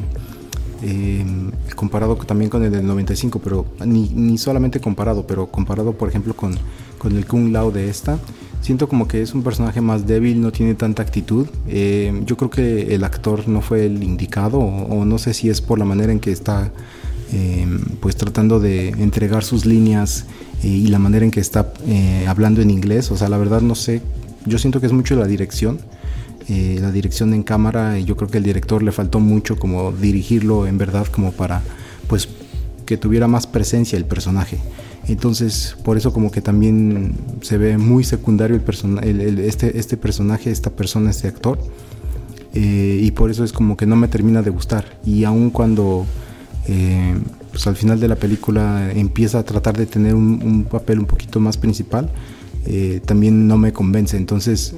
eh, 0.82 1.24
comparado 1.74 2.14
también 2.16 2.50
con 2.50 2.62
el 2.62 2.70
del 2.70 2.86
95, 2.86 3.40
pero 3.42 3.66
ni, 3.84 4.08
ni 4.10 4.38
solamente 4.38 4.80
comparado, 4.80 5.26
pero 5.26 5.48
comparado 5.48 5.92
por 5.92 6.08
ejemplo 6.08 6.34
con, 6.34 6.54
con 6.98 7.16
el 7.16 7.26
Kung 7.26 7.52
Lao 7.52 7.70
de 7.70 7.88
esta, 7.88 8.18
siento 8.60 8.88
como 8.88 9.08
que 9.08 9.22
es 9.22 9.34
un 9.34 9.42
personaje 9.42 9.80
más 9.80 10.06
débil, 10.06 10.40
no 10.40 10.52
tiene 10.52 10.74
tanta 10.74 11.02
actitud. 11.02 11.46
Eh, 11.68 12.22
yo 12.24 12.36
creo 12.36 12.50
que 12.50 12.94
el 12.94 13.04
actor 13.04 13.48
no 13.48 13.60
fue 13.60 13.86
el 13.86 14.02
indicado, 14.02 14.58
o, 14.58 15.04
no 15.04 15.18
sé 15.18 15.34
si 15.34 15.48
es 15.50 15.60
por 15.60 15.78
la 15.78 15.84
manera 15.84 16.12
en 16.12 16.20
que 16.20 16.32
está 16.32 16.70
eh, 17.32 17.66
pues 18.00 18.16
tratando 18.16 18.60
de 18.60 18.88
entregar 18.88 19.44
sus 19.44 19.66
líneas 19.66 20.26
eh, 20.62 20.68
y 20.68 20.86
la 20.88 20.98
manera 20.98 21.24
en 21.24 21.30
que 21.30 21.40
está 21.40 21.72
hablando 22.26 22.60
en 22.60 22.70
inglés. 22.70 23.10
O 23.10 23.16
sea, 23.16 23.28
la 23.28 23.38
verdad 23.38 23.60
no 23.60 23.74
sé. 23.74 24.02
Yo 24.46 24.58
siento 24.58 24.80
que 24.80 24.86
es 24.86 24.92
mucho 24.92 25.16
la 25.16 25.26
dirección. 25.26 25.78
la 26.48 26.90
dirección 26.90 27.34
en 27.34 27.42
cámara, 27.42 27.98
yo 27.98 28.16
creo 28.16 28.30
que 28.30 28.38
el 28.38 28.44
director 28.44 28.82
le 28.82 28.90
faltó 28.92 29.20
mucho 29.20 29.58
como 29.58 29.92
dirigirlo 29.92 30.66
en 30.66 30.78
verdad 30.78 31.06
como 31.06 31.32
para 31.32 31.62
pues 32.06 32.26
que 32.86 32.96
tuviera 32.96 33.28
más 33.28 33.46
presencia 33.46 33.98
el 33.98 34.06
personaje. 34.06 34.58
Entonces, 35.08 35.74
por 35.84 35.96
eso 35.96 36.12
como 36.12 36.30
que 36.30 36.42
también 36.42 37.14
se 37.40 37.56
ve 37.56 37.78
muy 37.78 38.04
secundario 38.04 38.60
el, 39.02 39.38
este, 39.38 39.78
este 39.78 39.96
personaje, 39.96 40.50
esta 40.50 40.70
persona, 40.70 41.10
este 41.10 41.28
actor. 41.28 41.58
Eh, 42.52 43.00
y 43.02 43.10
por 43.12 43.30
eso 43.30 43.42
es 43.42 43.52
como 43.52 43.76
que 43.76 43.86
no 43.86 43.96
me 43.96 44.08
termina 44.08 44.42
de 44.42 44.50
gustar. 44.50 44.98
Y 45.06 45.24
aun 45.24 45.48
cuando 45.48 46.04
eh, 46.66 47.14
pues 47.50 47.66
al 47.66 47.76
final 47.76 48.00
de 48.00 48.08
la 48.08 48.16
película 48.16 48.92
empieza 48.92 49.38
a 49.38 49.44
tratar 49.44 49.78
de 49.78 49.86
tener 49.86 50.14
un, 50.14 50.66
papel 50.70 50.98
un 50.98 51.06
poquito 51.06 51.40
más 51.40 51.56
principal, 51.56 52.10
eh, 52.66 53.00
también 53.04 53.48
no 53.48 53.56
me 53.56 53.72
convence. 53.72 54.16
Entonces 54.16 54.74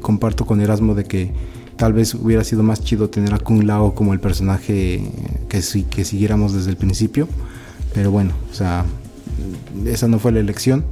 comparto 0.00 0.46
con 0.46 0.62
Erasmo 0.62 0.94
de 0.94 1.04
que 1.04 1.30
tal 1.76 1.92
vez 1.92 2.14
hubiera 2.14 2.42
sido 2.42 2.62
más 2.62 2.82
chido 2.82 3.10
tener 3.10 3.34
a 3.34 3.38
Kung 3.38 3.64
Lao 3.64 3.94
como 3.94 4.14
el 4.14 4.20
personaje 4.20 5.02
que, 5.50 5.60
que 5.90 6.04
siguiéramos 6.04 6.54
desde 6.54 6.70
el 6.70 6.76
principio. 6.78 7.28
Pero 7.92 8.10
bueno, 8.10 8.32
o 8.50 8.54
sea, 8.54 8.86
esa 9.86 10.08
no 10.08 10.18
fue 10.18 10.32
la 10.32 10.40
elección. 10.40 10.84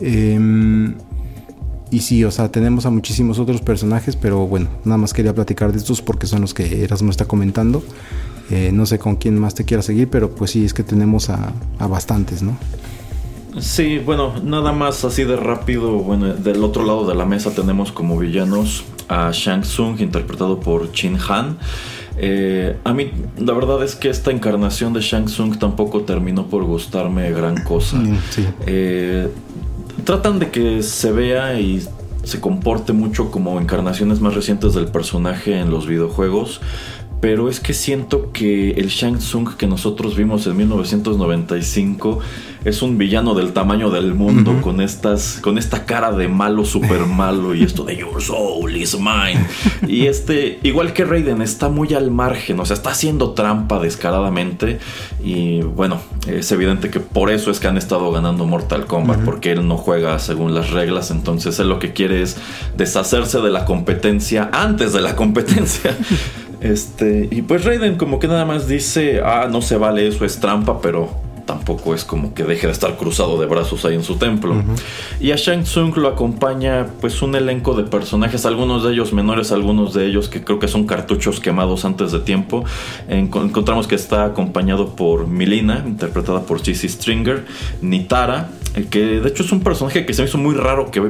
Em, 0.00 0.94
y 1.90 2.00
sí, 2.00 2.24
o 2.24 2.30
sea, 2.30 2.50
tenemos 2.50 2.84
a 2.86 2.90
muchísimos 2.90 3.38
otros 3.38 3.60
personajes, 3.60 4.16
pero 4.16 4.46
bueno, 4.46 4.68
nada 4.84 4.98
más 4.98 5.12
quería 5.12 5.34
platicar 5.34 5.72
de 5.72 5.78
estos 5.78 6.02
porque 6.02 6.26
son 6.26 6.40
los 6.40 6.52
que 6.52 6.84
Erasmo 6.84 7.10
está 7.10 7.26
comentando. 7.26 7.82
Eh, 8.50 8.70
no 8.72 8.86
sé 8.86 8.98
con 8.98 9.16
quién 9.16 9.38
más 9.38 9.54
te 9.54 9.64
quiera 9.64 9.82
seguir, 9.82 10.08
pero 10.08 10.30
pues 10.30 10.52
sí, 10.52 10.64
es 10.64 10.74
que 10.74 10.82
tenemos 10.82 11.30
a, 11.30 11.52
bastantes, 11.78 12.42
¿no? 12.42 12.56
Sí, 13.58 13.98
bueno, 13.98 14.34
nada 14.42 14.72
más 14.72 15.04
así 15.04 15.24
de 15.24 15.36
rápido. 15.36 15.92
Bueno, 15.92 16.34
del 16.34 16.62
otro 16.62 16.84
lado 16.84 17.06
de 17.06 17.14
la 17.14 17.24
mesa 17.24 17.52
tenemos 17.52 17.90
como 17.90 18.18
villanos 18.18 18.84
a 19.08 19.30
Shang 19.32 19.62
Tsung, 19.62 20.00
interpretado 20.00 20.60
por 20.60 20.92
Chin 20.92 21.16
Han. 21.28 21.56
Eh, 22.18 22.76
a 22.84 22.94
mí, 22.94 23.10
la 23.38 23.52
verdad 23.52 23.82
es 23.84 23.94
que 23.94 24.08
esta 24.08 24.30
encarnación 24.30 24.92
de 24.92 25.00
Shang 25.00 25.26
Tsung 25.26 25.58
tampoco 25.58 26.02
terminó 26.02 26.46
por 26.46 26.64
gustarme 26.64 27.30
gran 27.30 27.62
cosa. 27.64 27.96
Mm, 27.98 28.18
eh, 28.66 29.28
tratan 30.04 30.38
de 30.38 30.50
que 30.50 30.82
se 30.82 31.12
vea 31.12 31.58
y 31.60 31.82
se 32.22 32.40
comporte 32.40 32.92
mucho 32.92 33.30
como 33.30 33.60
encarnaciones 33.60 34.20
más 34.20 34.34
recientes 34.34 34.74
del 34.74 34.86
personaje 34.86 35.60
en 35.60 35.70
los 35.70 35.86
videojuegos 35.86 36.60
pero 37.20 37.48
es 37.48 37.60
que 37.60 37.72
siento 37.72 38.30
que 38.32 38.72
el 38.72 38.88
Shang 38.88 39.18
Tsung 39.18 39.56
que 39.56 39.66
nosotros 39.66 40.16
vimos 40.16 40.46
en 40.46 40.56
1995 40.56 42.20
es 42.64 42.82
un 42.82 42.98
villano 42.98 43.34
del 43.34 43.52
tamaño 43.52 43.90
del 43.90 44.14
mundo 44.14 44.60
con 44.60 44.80
estas 44.80 45.38
con 45.40 45.56
esta 45.56 45.86
cara 45.86 46.12
de 46.12 46.28
malo 46.28 46.64
super 46.64 47.06
malo 47.06 47.54
y 47.54 47.62
esto 47.62 47.84
de 47.84 47.96
your 47.96 48.20
soul 48.20 48.76
is 48.76 48.98
mine 48.98 49.46
y 49.86 50.06
este 50.06 50.58
igual 50.62 50.92
que 50.92 51.04
Raiden 51.04 51.42
está 51.42 51.68
muy 51.68 51.94
al 51.94 52.10
margen, 52.10 52.58
o 52.60 52.66
sea, 52.66 52.74
está 52.74 52.90
haciendo 52.90 53.32
trampa 53.32 53.78
descaradamente 53.78 54.78
y 55.22 55.60
bueno, 55.60 56.00
es 56.26 56.50
evidente 56.52 56.90
que 56.90 57.00
por 57.00 57.30
eso 57.30 57.50
es 57.50 57.60
que 57.60 57.68
han 57.68 57.78
estado 57.78 58.10
ganando 58.10 58.46
Mortal 58.46 58.86
Kombat 58.86 59.20
porque 59.20 59.52
él 59.52 59.66
no 59.66 59.76
juega 59.76 60.18
según 60.18 60.54
las 60.54 60.70
reglas, 60.70 61.10
entonces 61.10 61.58
él 61.60 61.68
lo 61.68 61.78
que 61.78 61.92
quiere 61.92 62.22
es 62.22 62.36
deshacerse 62.76 63.40
de 63.40 63.50
la 63.50 63.64
competencia 63.64 64.50
antes 64.52 64.92
de 64.92 65.00
la 65.00 65.16
competencia. 65.16 65.96
Este, 66.66 67.28
y 67.30 67.42
pues 67.42 67.64
Raiden 67.64 67.96
como 67.96 68.18
que 68.18 68.28
nada 68.28 68.44
más 68.44 68.66
dice, 68.66 69.20
ah, 69.24 69.48
no 69.50 69.62
se 69.62 69.76
vale, 69.76 70.06
eso 70.08 70.24
es 70.24 70.40
trampa, 70.40 70.80
pero 70.80 71.26
tampoco 71.46 71.94
es 71.94 72.04
como 72.04 72.34
que 72.34 72.42
deje 72.42 72.66
de 72.66 72.72
estar 72.72 72.96
cruzado 72.96 73.40
de 73.40 73.46
brazos 73.46 73.84
ahí 73.84 73.94
en 73.94 74.02
su 74.02 74.16
templo. 74.16 74.62
Y 75.20 75.30
a 75.30 75.36
Shang 75.36 75.62
Tsung 75.62 75.96
lo 75.96 76.08
acompaña 76.08 76.86
pues 77.00 77.22
un 77.22 77.36
elenco 77.36 77.74
de 77.74 77.84
personajes, 77.84 78.44
algunos 78.44 78.82
de 78.82 78.92
ellos 78.92 79.12
menores, 79.12 79.52
algunos 79.52 79.94
de 79.94 80.06
ellos 80.06 80.28
que 80.28 80.42
creo 80.42 80.58
que 80.58 80.68
son 80.68 80.86
cartuchos 80.86 81.40
quemados 81.40 81.84
antes 81.84 82.12
de 82.12 82.18
tiempo. 82.18 82.64
encontramos 83.08 83.86
que 83.86 83.94
está 83.94 84.24
acompañado 84.24 84.96
por 84.96 85.28
Milina, 85.28 85.84
interpretada 85.86 86.42
por 86.42 86.60
Cici 86.60 86.88
Stringer, 86.88 87.44
Nitara, 87.80 88.50
eh, 88.74 88.86
que 88.90 89.20
de 89.20 89.28
hecho 89.28 89.44
es 89.44 89.52
un 89.52 89.60
personaje 89.60 90.04
que 90.04 90.12
se 90.12 90.22
me 90.22 90.28
hizo 90.28 90.38
muy 90.38 90.54
raro 90.54 90.90
que 90.90 91.00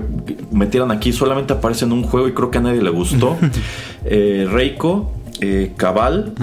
metieran 0.52 0.90
aquí, 0.90 1.12
solamente 1.12 1.54
aparece 1.54 1.86
en 1.86 1.92
un 1.92 2.02
juego 2.02 2.28
y 2.28 2.32
creo 2.32 2.50
que 2.50 2.58
a 2.58 2.60
nadie 2.60 2.82
le 2.82 2.90
gustó. 2.90 3.36
eh, 4.04 4.46
Reiko, 4.50 5.10
eh, 5.40 5.72
Cabal. 5.76 6.34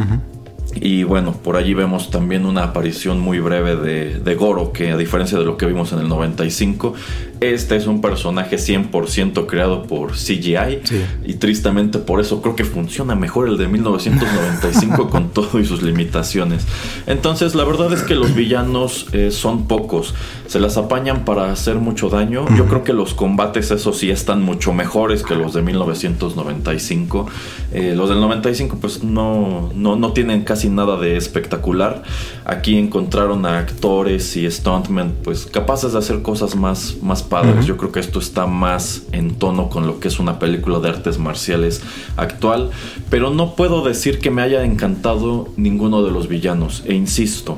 Y 0.76 1.04
bueno, 1.04 1.34
por 1.34 1.56
allí 1.56 1.76
vemos 1.76 2.10
también 2.10 2.46
una 2.46 2.64
aparición 2.64 3.20
muy 3.20 3.40
breve 3.40 3.76
de, 3.76 4.20
de, 4.20 4.36
Goro, 4.36 4.72
que 4.72 4.92
a 4.92 4.98
diferencia 4.98 5.38
de 5.38 5.46
lo 5.46 5.56
que 5.56 5.68
vimos 5.68 5.94
en 5.94 6.00
el 6.00 6.10
95, 6.10 6.96
este 7.44 7.76
es 7.76 7.88
un 7.88 8.02
personaje 8.02 8.58
100% 8.58 9.46
creado 9.48 9.84
por 9.84 10.14
CGI. 10.14 10.80
Sí. 10.84 11.02
Y 11.26 11.34
tristemente 11.36 12.00
por 12.00 12.22
eso 12.22 12.42
creo 12.42 12.56
que 12.56 12.64
funciona 12.64 13.16
mejor 13.16 13.50
el 13.50 13.58
de 13.58 13.68
1995 13.68 15.10
con 15.10 15.30
todo 15.30 15.60
y 15.60 15.66
sus 15.66 15.82
limitaciones. 15.82 16.66
Entonces 17.08 17.56
la 17.56 17.64
verdad 17.64 17.92
es 17.94 18.04
que 18.04 18.16
los 18.16 18.36
villanos 18.36 19.08
eh, 19.14 19.32
son 19.32 19.68
pocos. 19.68 20.14
Se 20.48 20.60
las 20.60 20.78
apañan 20.78 21.26
para 21.26 21.52
hacer 21.52 21.76
mucho 21.76 22.10
daño. 22.10 22.46
Yo 22.56 22.66
creo 22.66 22.84
que 22.84 22.94
los 22.94 23.14
combates, 23.14 23.72
eso 23.72 23.94
sí, 23.94 24.12
están 24.12 24.42
mucho 24.42 24.74
mejores 24.74 25.24
que 25.24 25.36
los 25.36 25.54
de 25.54 25.62
1995. 25.62 27.28
Eh, 27.72 27.94
los 27.96 28.10
del 28.10 28.20
95 28.20 28.78
pues 28.80 29.04
no, 29.04 29.72
no, 29.74 29.96
no 29.96 30.14
tienen 30.14 30.44
casi 30.44 30.70
nada 30.70 30.98
de 30.98 31.18
espectacular. 31.18 32.04
Aquí 32.46 32.78
encontraron 32.78 33.46
a 33.46 33.58
actores 33.60 34.36
y 34.38 34.50
stuntmen 34.50 35.14
pues 35.24 35.46
capaces 35.46 35.94
de 35.94 36.00
hacer 36.00 36.22
cosas 36.22 36.56
más, 36.56 36.98
más 37.02 37.24
padres. 37.34 37.56
Uh 37.56 37.60
-huh. 37.60 37.68
Yo 37.70 37.78
creo 37.78 37.92
que 37.92 38.00
esto 38.00 38.20
está 38.20 38.46
más 38.46 39.08
en 39.12 39.36
tono 39.42 39.70
con 39.70 39.88
lo 39.88 40.00
que 40.00 40.08
es 40.08 40.20
una 40.20 40.38
película 40.38 40.80
de 40.80 40.90
artes 40.90 41.18
marciales 41.18 41.82
actual. 42.16 42.70
Pero 43.10 43.32
no 43.32 43.56
puedo 43.56 43.84
decir 43.84 44.20
que 44.20 44.30
me 44.30 44.42
haya 44.44 44.64
encantado 44.64 45.50
ninguno 45.58 46.04
de 46.04 46.12
los 46.12 46.28
villanos. 46.28 46.84
E 46.86 46.94
insisto, 46.94 47.58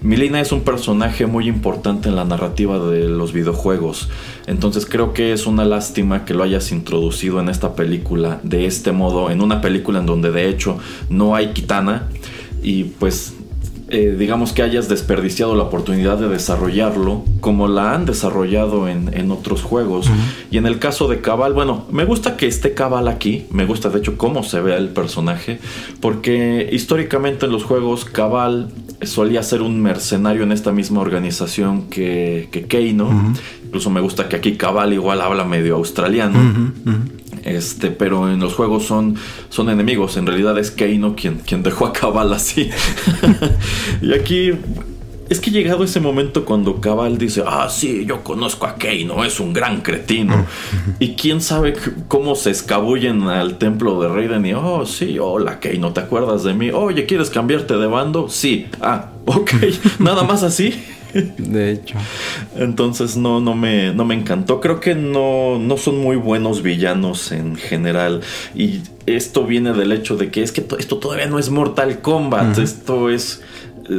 Milina 0.00 0.40
es 0.40 0.52
un 0.52 0.60
personaje 0.60 1.26
muy 1.26 1.48
importante 1.48 2.08
en 2.08 2.16
la 2.16 2.24
narrativa 2.24 2.78
de 2.78 3.08
los 3.08 3.32
videojuegos. 3.32 4.08
Entonces 4.46 4.86
creo 4.86 5.12
que 5.12 5.32
es 5.32 5.46
una 5.46 5.64
lástima 5.64 6.24
que 6.24 6.34
lo 6.34 6.44
hayas 6.44 6.70
introducido 6.70 7.40
en 7.40 7.48
esta 7.48 7.74
película 7.74 8.40
de 8.44 8.66
este 8.66 8.92
modo. 8.92 9.30
En 9.30 9.40
una 9.40 9.60
película 9.60 9.98
en 9.98 10.06
donde 10.06 10.30
de 10.30 10.48
hecho 10.48 10.78
no 11.10 11.34
hay 11.34 11.48
Kitana 11.48 12.08
y 12.62 12.84
pues 12.84 13.35
eh, 13.96 14.14
digamos 14.18 14.52
que 14.52 14.62
hayas 14.62 14.88
desperdiciado 14.88 15.54
la 15.56 15.62
oportunidad 15.62 16.18
de 16.18 16.28
desarrollarlo 16.28 17.24
como 17.40 17.66
la 17.66 17.94
han 17.94 18.04
desarrollado 18.04 18.88
en, 18.88 19.10
en 19.14 19.30
otros 19.30 19.62
juegos. 19.62 20.08
Uh 20.08 20.12
-huh. 20.12 20.50
Y 20.50 20.58
en 20.58 20.66
el 20.66 20.78
caso 20.78 21.08
de 21.08 21.22
Cabal, 21.22 21.54
bueno, 21.54 21.86
me 21.90 22.04
gusta 22.04 22.36
que 22.36 22.46
esté 22.46 22.74
Cabal 22.74 23.08
aquí, 23.08 23.46
me 23.50 23.64
gusta 23.64 23.88
de 23.88 23.98
hecho 24.00 24.18
cómo 24.18 24.42
se 24.42 24.60
ve 24.60 24.76
el 24.76 24.90
personaje, 24.90 25.60
porque 26.00 26.68
históricamente 26.70 27.46
en 27.46 27.52
los 27.52 27.64
juegos 27.64 28.04
Cabal 28.04 28.68
solía 29.02 29.42
ser 29.42 29.62
un 29.62 29.80
mercenario 29.80 30.42
en 30.42 30.52
esta 30.52 30.72
misma 30.72 31.00
organización 31.00 31.88
que, 31.88 32.48
que 32.52 32.66
Keino. 32.66 33.06
Uh 33.08 33.12
-huh. 33.12 33.36
Incluso 33.66 33.90
me 33.90 34.00
gusta 34.00 34.28
que 34.28 34.36
aquí 34.36 34.52
Cabal 34.56 34.92
igual 34.92 35.20
habla 35.20 35.44
medio 35.44 35.76
australiano. 35.76 36.38
Uh 36.38 36.90
-huh. 36.90 36.96
Este, 37.46 37.92
pero 37.92 38.28
en 38.30 38.40
los 38.40 38.54
juegos 38.54 38.84
son, 38.84 39.16
son 39.50 39.70
enemigos. 39.70 40.16
En 40.16 40.26
realidad 40.26 40.58
es 40.58 40.72
Keino 40.72 41.14
quien, 41.14 41.36
quien 41.36 41.62
dejó 41.62 41.86
a 41.86 41.92
Cabal 41.92 42.32
así. 42.32 42.70
y 44.02 44.12
aquí 44.12 44.52
es 45.28 45.40
que 45.40 45.50
llegado 45.50 45.84
ese 45.84 46.00
momento 46.00 46.44
cuando 46.44 46.80
Cabal 46.80 47.18
dice, 47.18 47.44
ah, 47.46 47.68
sí, 47.70 48.04
yo 48.04 48.22
conozco 48.24 48.66
a 48.66 48.74
Keino, 48.74 49.24
es 49.24 49.38
un 49.38 49.52
gran 49.52 49.80
cretino. 49.80 50.44
y 50.98 51.14
quién 51.14 51.40
sabe 51.40 51.74
cómo 52.08 52.34
se 52.34 52.50
escabullen 52.50 53.22
al 53.22 53.58
templo 53.58 54.00
de 54.00 54.08
Raiden 54.08 54.44
y, 54.44 54.52
oh, 54.52 54.84
sí, 54.84 55.18
hola 55.20 55.60
Keino, 55.60 55.92
¿te 55.92 56.00
acuerdas 56.00 56.42
de 56.42 56.52
mí? 56.52 56.70
Oye, 56.70 57.06
¿quieres 57.06 57.30
cambiarte 57.30 57.76
de 57.76 57.86
bando? 57.86 58.28
Sí. 58.28 58.66
Ah, 58.80 59.10
ok, 59.24 59.52
nada 60.00 60.24
más 60.24 60.42
así. 60.42 60.82
De 61.38 61.72
hecho. 61.72 61.96
Entonces 62.56 63.16
no, 63.16 63.40
no, 63.40 63.54
me, 63.54 63.92
no 63.94 64.04
me 64.04 64.14
encantó. 64.14 64.60
Creo 64.60 64.80
que 64.80 64.94
no, 64.94 65.58
no 65.58 65.76
son 65.76 65.98
muy 65.98 66.16
buenos 66.16 66.62
villanos 66.62 67.32
en 67.32 67.56
general. 67.56 68.20
Y 68.54 68.80
esto 69.06 69.44
viene 69.44 69.72
del 69.72 69.92
hecho 69.92 70.16
de 70.16 70.30
que 70.30 70.42
es 70.42 70.52
que 70.52 70.66
esto 70.78 70.98
todavía 70.98 71.26
no 71.26 71.38
es 71.38 71.50
Mortal 71.50 72.00
Kombat. 72.00 72.58
Uh 72.58 72.60
-huh. 72.60 72.64
Esto 72.64 73.10
es. 73.10 73.42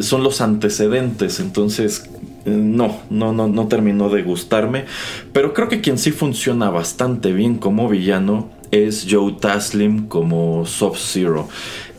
son 0.01 0.23
los 0.23 0.41
antecedentes. 0.41 1.39
Entonces. 1.39 2.09
No, 2.45 3.01
no, 3.09 3.33
no, 3.33 3.49
no 3.49 3.67
terminó 3.67 4.07
de 4.07 4.23
gustarme. 4.23 4.85
Pero 5.33 5.53
creo 5.53 5.67
que 5.67 5.81
quien 5.81 5.97
sí 5.97 6.11
funciona 6.11 6.69
bastante 6.69 7.33
bien 7.33 7.57
como 7.57 7.89
villano 7.89 8.49
es 8.71 9.05
Joe 9.09 9.33
Taslim 9.33 10.07
como 10.07 10.65
Sub-Zero. 10.65 11.47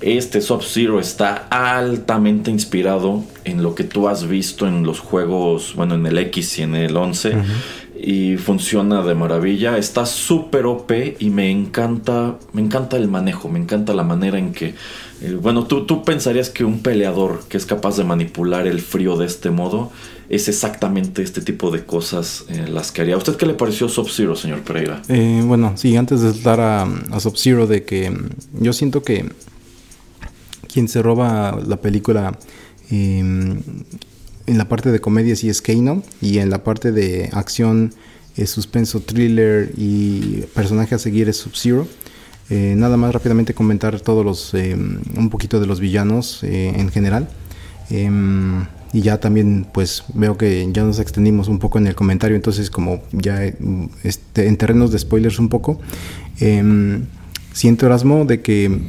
Este 0.01 0.41
Sub-Zero 0.41 1.01
está 1.01 1.49
altamente 1.51 2.51
inspirado 2.51 3.25
en 3.45 3.63
lo 3.63 3.75
que 3.75 3.85
tú 3.85 4.09
has 4.09 4.29
visto 4.29 4.67
en 4.67 4.85
los 4.85 5.01
juegos, 5.01 5.75
bueno, 5.75 5.95
en 5.95 6.07
el 6.07 6.19
X 6.19 6.59
y 6.59 6.63
en 6.63 6.75
el 6.75 6.97
11. 6.97 7.29
Uh 7.29 7.33
-huh. 7.33 7.45
Y 8.01 8.37
funciona 8.37 9.03
de 9.03 9.15
maravilla. 9.17 9.77
Está 9.77 10.07
súper 10.07 10.67
OP 10.67 11.17
y 11.19 11.31
me 11.31 11.51
encanta, 11.51 12.37
me 12.53 12.63
encanta 12.63 12.97
el 12.97 13.09
manejo, 13.09 13.49
me 13.49 13.59
encanta 13.59 13.93
la 13.93 14.05
manera 14.05 14.39
en 14.39 14.53
que... 14.53 14.75
Eh, 15.21 15.37
bueno, 15.43 15.65
tú, 15.65 15.85
tú 15.85 16.05
pensarías 16.05 16.49
que 16.49 16.65
un 16.65 16.79
peleador 16.79 17.41
que 17.49 17.57
es 17.57 17.67
capaz 17.67 17.97
de 17.97 18.05
manipular 18.05 18.69
el 18.69 18.81
frío 18.81 19.17
de 19.17 19.27
este 19.27 19.51
modo 19.51 19.91
es 20.29 20.49
exactamente 20.49 21.23
este 21.23 21.41
tipo 21.41 21.73
de 21.73 21.85
cosas 21.85 22.45
eh, 22.49 22.67
las 22.69 22.93
que 22.93 23.01
haría. 23.01 23.15
¿A 23.15 23.19
usted 23.19 23.35
qué 23.35 23.47
le 23.47 23.55
pareció 23.55 23.89
Sub-Zero, 23.89 24.37
señor 24.37 24.61
Pereira? 24.61 25.03
Eh, 25.09 25.43
bueno, 25.45 25.73
sí, 25.77 25.97
antes 25.97 26.21
de 26.21 26.33
dar 26.41 26.61
a, 26.61 26.83
a 26.83 27.19
Sub-Zero, 27.21 27.67
de 27.67 27.83
que 27.83 28.11
mm, 28.11 28.29
yo 28.61 28.73
siento 28.73 29.03
que 29.03 29.25
quien 30.73 30.89
se 30.89 31.03
roba 31.03 31.59
la 31.67 31.81
película 31.81 32.39
eh, 32.91 33.19
en 34.49 34.57
la 34.59 34.67
parte 34.67 34.91
de 34.91 35.01
comedia 35.01 35.37
sí 35.37 35.49
es 35.51 35.61
Keino 35.61 36.03
y 36.23 36.39
en 36.39 36.49
la 36.49 36.65
parte 36.65 36.91
de 36.91 37.29
acción, 37.33 37.93
eh, 38.37 38.47
suspenso, 38.47 39.01
thriller 39.01 39.73
y 39.77 40.45
personaje 40.55 40.95
a 40.95 40.99
seguir 40.99 41.29
es 41.29 41.37
Sub-Zero. 41.37 41.87
Eh, 42.51 42.75
nada 42.77 42.97
más 42.97 43.13
rápidamente 43.13 43.53
comentar 43.53 44.01
todos 44.01 44.25
los 44.25 44.55
eh, 44.55 44.75
un 44.75 45.29
poquito 45.29 45.61
de 45.61 45.67
los 45.67 45.81
villanos 45.81 46.43
eh, 46.45 46.73
en 46.75 46.89
general 46.89 47.29
em, 47.91 48.65
y 48.95 49.03
ya 49.03 49.21
también 49.21 49.67
pues 49.71 50.05
veo 50.15 50.39
que 50.39 50.67
ya 50.73 50.83
nos 50.83 50.99
extendimos 50.99 51.49
un 51.49 51.59
poco 51.59 51.77
en 51.77 51.87
el 51.89 51.95
comentario 51.95 52.37
entonces 52.37 52.71
como 52.71 53.03
ya 53.13 53.45
este, 54.03 54.47
en 54.47 54.57
terrenos 54.57 54.93
de 54.93 54.99
spoilers 54.99 55.39
un 55.39 55.51
poco 55.51 55.79
em, 56.41 57.05
siento 57.53 57.85
Erasmo 57.85 58.25
de 58.25 58.41
que 58.41 58.81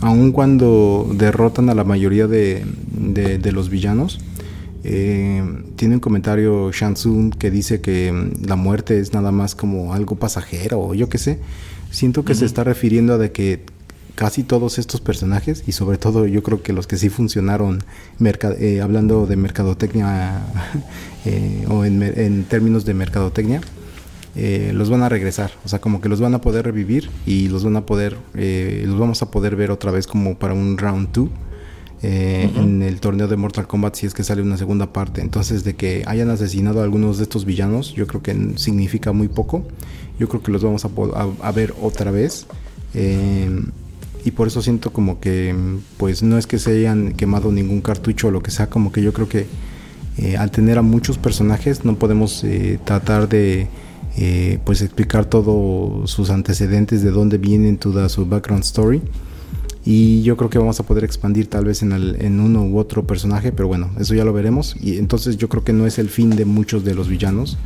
aun 0.00 0.32
cuando 0.32 1.10
derrotan 1.14 1.68
a 1.70 1.74
la 1.74 1.84
mayoría 1.84 2.26
de, 2.26 2.64
de, 2.92 3.38
de 3.38 3.52
los 3.52 3.68
villanos 3.68 4.18
eh, 4.82 5.42
tiene 5.76 5.94
un 5.94 6.00
comentario 6.00 6.70
Shansun 6.72 7.30
que 7.30 7.50
dice 7.50 7.80
que 7.80 8.12
mm, 8.12 8.46
la 8.46 8.56
muerte 8.56 8.98
es 8.98 9.12
nada 9.12 9.30
más 9.30 9.54
como 9.54 9.92
algo 9.92 10.16
pasajero 10.16 10.80
o 10.80 10.94
yo 10.94 11.08
qué 11.08 11.18
sé. 11.18 11.38
Siento 11.90 12.24
que 12.24 12.32
uh 12.32 12.36
-huh. 12.36 12.38
se 12.38 12.44
está 12.46 12.64
refiriendo 12.64 13.14
a 13.14 13.18
de 13.18 13.32
que 13.32 13.60
casi 14.14 14.42
todos 14.42 14.78
estos 14.78 15.00
personajes 15.00 15.64
y 15.66 15.72
sobre 15.72 15.98
todo 15.98 16.26
yo 16.26 16.42
creo 16.42 16.62
que 16.62 16.72
los 16.72 16.86
que 16.86 16.96
sí 16.96 17.08
funcionaron 17.08 17.82
eh, 18.58 18.80
hablando 18.82 19.26
de 19.26 19.36
mercadotecnia 19.36 20.42
eh, 21.24 21.64
o 21.68 21.84
en, 21.84 22.02
en, 22.02 22.44
términos 22.44 22.84
de 22.84 22.94
mercadotecnia 22.94 23.60
eh, 24.36 24.72
los 24.74 24.90
van 24.90 25.02
a 25.02 25.08
regresar 25.08 25.50
o 25.64 25.68
sea 25.68 25.80
como 25.80 26.00
que 26.00 26.08
los 26.08 26.20
van 26.20 26.34
a 26.34 26.40
poder 26.40 26.64
revivir 26.64 27.10
y 27.26 27.48
los 27.48 27.64
van 27.64 27.76
a 27.76 27.86
poder 27.86 28.16
eh, 28.34 28.84
los 28.86 28.98
vamos 28.98 29.22
a 29.22 29.30
poder 29.30 29.56
ver 29.56 29.70
otra 29.70 29.90
vez 29.90 30.06
como 30.06 30.36
para 30.38 30.54
un 30.54 30.78
round 30.78 31.08
2 31.12 31.28
eh, 32.02 32.48
uh 32.50 32.56
-huh. 32.56 32.62
en 32.62 32.82
el 32.82 32.98
torneo 32.98 33.28
de 33.28 33.36
Mortal 33.36 33.66
Kombat 33.66 33.94
si 33.94 34.06
es 34.06 34.14
que 34.14 34.24
sale 34.24 34.40
una 34.40 34.56
segunda 34.56 34.92
parte. 34.92 35.20
Entonces, 35.20 35.64
de 35.64 35.74
que 35.74 36.02
hayan 36.06 36.30
asesinado 36.30 36.80
a 36.80 36.84
algunos 36.84 37.18
de 37.18 37.24
estos 37.24 37.44
villanos, 37.44 37.94
yo 37.94 38.06
creo 38.06 38.22
que 38.22 38.34
significa 38.56 39.12
muy 39.12 39.28
poco. 39.28 39.64
Yo 40.18 40.28
creo 40.28 40.42
que 40.42 40.50
los 40.50 40.62
vamos 40.62 40.84
a, 40.84 40.88
a, 40.88 41.48
a 41.48 41.52
ver 41.52 41.74
otra 41.80 42.10
vez. 42.10 42.46
Eh, 42.94 43.50
y 44.24 44.30
por 44.32 44.46
eso 44.48 44.62
siento 44.62 44.92
como 44.92 45.20
que, 45.20 45.54
pues 45.96 46.22
no 46.22 46.38
es 46.38 46.46
que 46.46 46.58
se 46.58 46.72
hayan 46.72 47.12
quemado 47.12 47.52
ningún 47.52 47.80
cartucho 47.80 48.28
o 48.28 48.30
lo 48.30 48.42
que 48.42 48.50
sea, 48.50 48.68
como 48.68 48.92
que 48.92 49.02
yo 49.02 49.12
creo 49.12 49.28
que 49.28 49.46
eh, 50.18 50.36
al 50.36 50.50
tener 50.50 50.76
a 50.78 50.82
muchos 50.82 51.16
personajes 51.16 51.84
no 51.84 51.96
podemos 51.96 52.44
tratar 52.84 53.28
de 53.28 53.68
pues 54.64 54.82
explicar 54.82 55.24
todos 55.24 56.10
sus 56.10 56.30
antecedentes, 56.30 57.02
de 57.02 57.10
dónde 57.10 57.38
vienen, 57.38 57.78
toda 57.78 58.08
su 58.08 58.26
background 58.26 58.64
story 58.64 59.02
y 59.84 60.22
yo 60.22 60.36
creo 60.36 60.50
que 60.50 60.58
vamos 60.58 60.78
a 60.78 60.82
poder 60.82 61.04
expandir 61.04 61.46
tal 61.48 61.64
vez 61.64 61.82
en, 61.82 61.92
el, 61.92 62.16
en, 62.20 62.40
uno 62.40 62.64
u 62.64 62.78
otro 62.78 63.06
personaje, 63.06 63.50
pero 63.50 63.66
bueno, 63.66 63.90
eso 63.98 64.14
ya 64.14 64.24
lo 64.24 64.32
veremos. 64.32 64.76
Y 64.80 64.98
entonces 64.98 65.36
yo 65.38 65.48
creo 65.48 65.64
que 65.64 65.72
no 65.72 65.86
es 65.86 65.98
el 65.98 66.10
fin 66.10 66.30
de 66.30 66.44
muchos 66.44 66.84
de 66.84 66.94
los 66.94 67.08
villanos, 67.08 67.56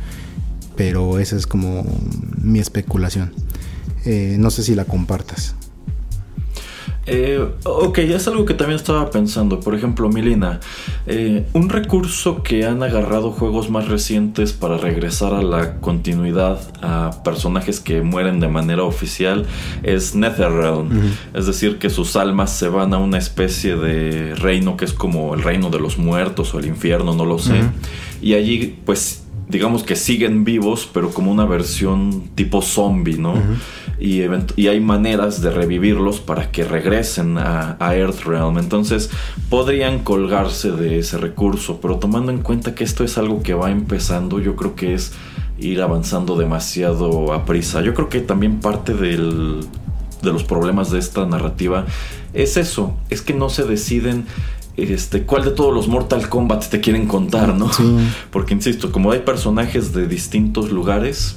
pero 0.77 1.19
esa 1.19 1.35
es 1.35 1.45
como 1.45 1.85
mi 2.41 2.59
especulación. 2.59 3.33
Eh, 4.05 4.37
no 4.39 4.49
sé 4.49 4.63
si 4.63 4.75
la 4.75 4.85
compartas. 4.85 5.55
Eh, 7.07 7.39
ok, 7.63 7.97
es 7.99 8.27
algo 8.27 8.45
que 8.45 8.53
también 8.53 8.77
estaba 8.77 9.09
pensando. 9.11 9.59
Por 9.59 9.75
ejemplo, 9.75 10.09
Milina, 10.09 10.59
eh, 11.05 11.45
un 11.53 11.69
recurso 11.69 12.41
que 12.41 12.65
han 12.65 12.81
agarrado 12.81 13.31
juegos 13.31 13.69
más 13.69 13.87
recientes 13.87 14.53
para 14.53 14.77
regresar 14.77 15.33
a 15.33 15.41
la 15.41 15.79
continuidad 15.79 16.59
a 16.81 17.23
personajes 17.23 17.79
que 17.79 18.01
mueren 18.01 18.39
de 18.39 18.47
manera 18.47 18.83
oficial 18.83 19.45
es 19.83 20.15
Netherrealm. 20.15 20.87
Uh 20.87 20.91
-huh. 20.91 21.39
Es 21.39 21.45
decir, 21.45 21.77
que 21.77 21.89
sus 21.89 22.15
almas 22.15 22.51
se 22.57 22.69
van 22.69 22.93
a 22.93 22.97
una 22.97 23.17
especie 23.17 23.75
de 23.75 24.33
reino 24.35 24.77
que 24.77 24.85
es 24.85 24.93
como 24.93 25.35
el 25.35 25.43
reino 25.43 25.69
de 25.69 25.79
los 25.79 25.97
muertos 25.97 26.53
o 26.53 26.59
el 26.59 26.65
infierno, 26.65 27.13
no 27.13 27.25
lo 27.25 27.37
sé. 27.37 27.53
Uh 27.53 27.55
-huh. 27.55 27.71
Y 28.21 28.33
allí, 28.33 28.79
pues 28.85 29.24
digamos 29.47 29.83
que 29.83 29.95
siguen 29.95 30.43
vivos, 30.43 30.89
pero 30.91 31.11
como 31.11 31.31
una 31.31 31.45
versión 31.45 32.29
tipo 32.35 32.61
zombie, 32.61 33.17
¿no? 33.17 33.35
y, 33.99 34.23
y, 34.55 34.67
hay 34.67 34.79
maneras 34.79 35.41
de 35.41 35.51
revivirlos 35.51 36.19
para 36.19 36.51
que 36.51 36.63
regresen 36.63 37.37
a, 37.37 37.77
a 37.79 37.95
Earthrealm. 37.95 38.57
Entonces 38.57 39.09
podrían 39.49 39.99
colgarse 39.99 40.71
de 40.71 40.99
ese 40.99 41.17
recurso, 41.17 41.79
pero 41.81 41.97
tomando 41.97 42.31
en 42.31 42.39
cuenta 42.39 42.75
que 42.75 42.83
esto 42.83 43.03
es 43.03 43.17
algo 43.17 43.43
que 43.43 43.53
va 43.53 43.71
empezando, 43.71 44.39
yo 44.39 44.55
creo 44.55 44.75
que 44.75 44.93
es 44.93 45.13
ir 45.57 45.81
avanzando 45.81 46.35
demasiado 46.37 47.33
a 47.33 47.45
prisa. 47.45 47.81
Yo 47.81 47.93
creo 47.93 48.09
que 48.09 48.19
también 48.19 48.59
parte 48.59 48.93
del, 48.93 49.61
de 50.21 50.33
los 50.33 50.43
problemas 50.43 50.91
de 50.91 50.99
esta 50.99 51.25
narrativa 51.25 51.85
es 52.33 52.57
eso, 52.57 52.97
es 53.09 53.21
que 53.21 53.33
no 53.33 53.49
se 53.49 53.63
deciden 53.63 54.25
este, 54.77 55.23
cuál 55.23 55.43
de 55.45 55.51
todos 55.51 55.73
los 55.73 55.87
Mortal 55.87 56.27
Kombat 56.29 56.67
te 56.69 56.81
quieren 56.81 57.07
contar, 57.07 57.53
¿no? 57.55 57.69
Porque 58.31 58.53
insisto, 58.53 58.91
como 58.91 59.11
hay 59.11 59.19
personajes 59.19 59.93
de 59.93 60.07
distintos 60.07 60.71
lugares, 60.71 61.35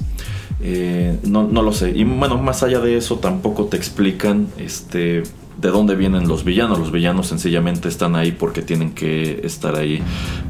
eh, 0.61 1.19
no, 1.23 1.47
no, 1.47 1.63
lo 1.63 1.73
sé. 1.73 1.91
Y 1.91 2.05
bueno, 2.05 2.39
más 2.39 2.63
allá 2.63 2.81
de 2.81 2.97
eso, 2.97 3.19
tampoco 3.19 3.67
te 3.67 3.77
explican 3.77 4.49
este, 4.59 5.23
de 5.59 5.71
dónde 5.71 5.95
vienen 5.97 6.29
los 6.29 6.45
villanos. 6.45 6.79
Los 6.79 6.93
villanos 6.93 7.27
sencillamente 7.27 7.89
están 7.89 8.17
ahí 8.17 8.33
porque 8.33 8.63
tienen 8.63 8.93
que 8.93 9.41
estar 9.45 9.77
ahí. 9.77 10.01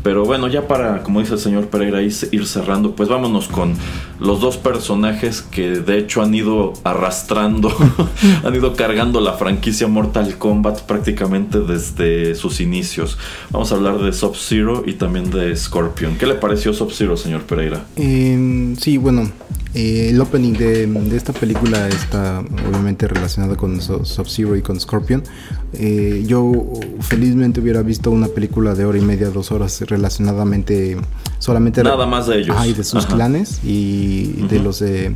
Pero 0.02 0.24
bueno, 0.24 0.48
ya 0.48 0.68
para, 0.68 1.02
como 1.02 1.20
dice 1.20 1.34
el 1.34 1.40
señor 1.40 1.68
Pereira, 1.68 2.02
ir 2.02 2.46
cerrando, 2.46 2.94
pues 2.94 3.08
vámonos 3.08 3.48
con 3.48 3.74
los 4.20 4.40
dos 4.40 4.56
personajes 4.56 5.42
que 5.42 5.80
de 5.80 5.98
hecho 5.98 6.22
han 6.22 6.34
ido 6.34 6.72
arrastrando, 6.84 7.74
han 8.44 8.54
ido 8.54 8.74
cargando 8.74 9.20
la 9.20 9.34
franquicia 9.34 9.88
Mortal 9.88 10.36
Kombat 10.36 10.82
prácticamente 10.82 11.60
desde 11.60 12.34
sus 12.34 12.60
inicios. 12.60 13.18
Vamos 13.50 13.72
a 13.72 13.76
hablar 13.76 13.98
de 13.98 14.12
Sub-Zero 14.12 14.82
y 14.86 14.94
también 14.94 15.30
de 15.30 15.56
Scorpion. 15.56 16.16
¿Qué 16.16 16.26
le 16.26 16.34
pareció 16.34 16.72
Sub-Zero, 16.72 17.16
señor 17.16 17.42
Pereira? 17.42 17.84
Em, 17.96 18.76
sí, 18.76 18.98
bueno, 18.98 19.30
eh, 19.74 20.08
el 20.10 20.20
opening 20.20 20.54
de, 20.54 21.16
esta 21.16 21.32
película 21.32 21.88
está 21.88 22.42
obviamente 22.68 23.06
relacionado 23.06 23.56
con 23.56 23.80
Sub-Zero 23.80 24.56
y 24.56 24.62
con 24.62 24.80
Scorpion. 24.80 25.22
Eh, 25.74 26.24
yo 26.26 26.52
felizmente 27.00 27.60
hubiera 27.60 27.82
visto 27.82 28.10
una 28.10 28.28
película 28.28 28.74
de 28.74 28.86
hora 28.86 28.98
y 28.98 29.02
media, 29.02 29.28
dos 29.28 29.52
horas 29.52 29.80
relacionadamente 29.82 30.96
solamente 31.38 31.82
nada 31.82 32.06
más 32.06 32.26
de 32.26 32.40
ellos. 32.40 32.56
De 32.76 32.84
sus 32.84 33.06
clanes 33.06 33.60
y 33.62 34.46
de 34.48 34.58
los 34.58 34.80
eh, 34.82 35.14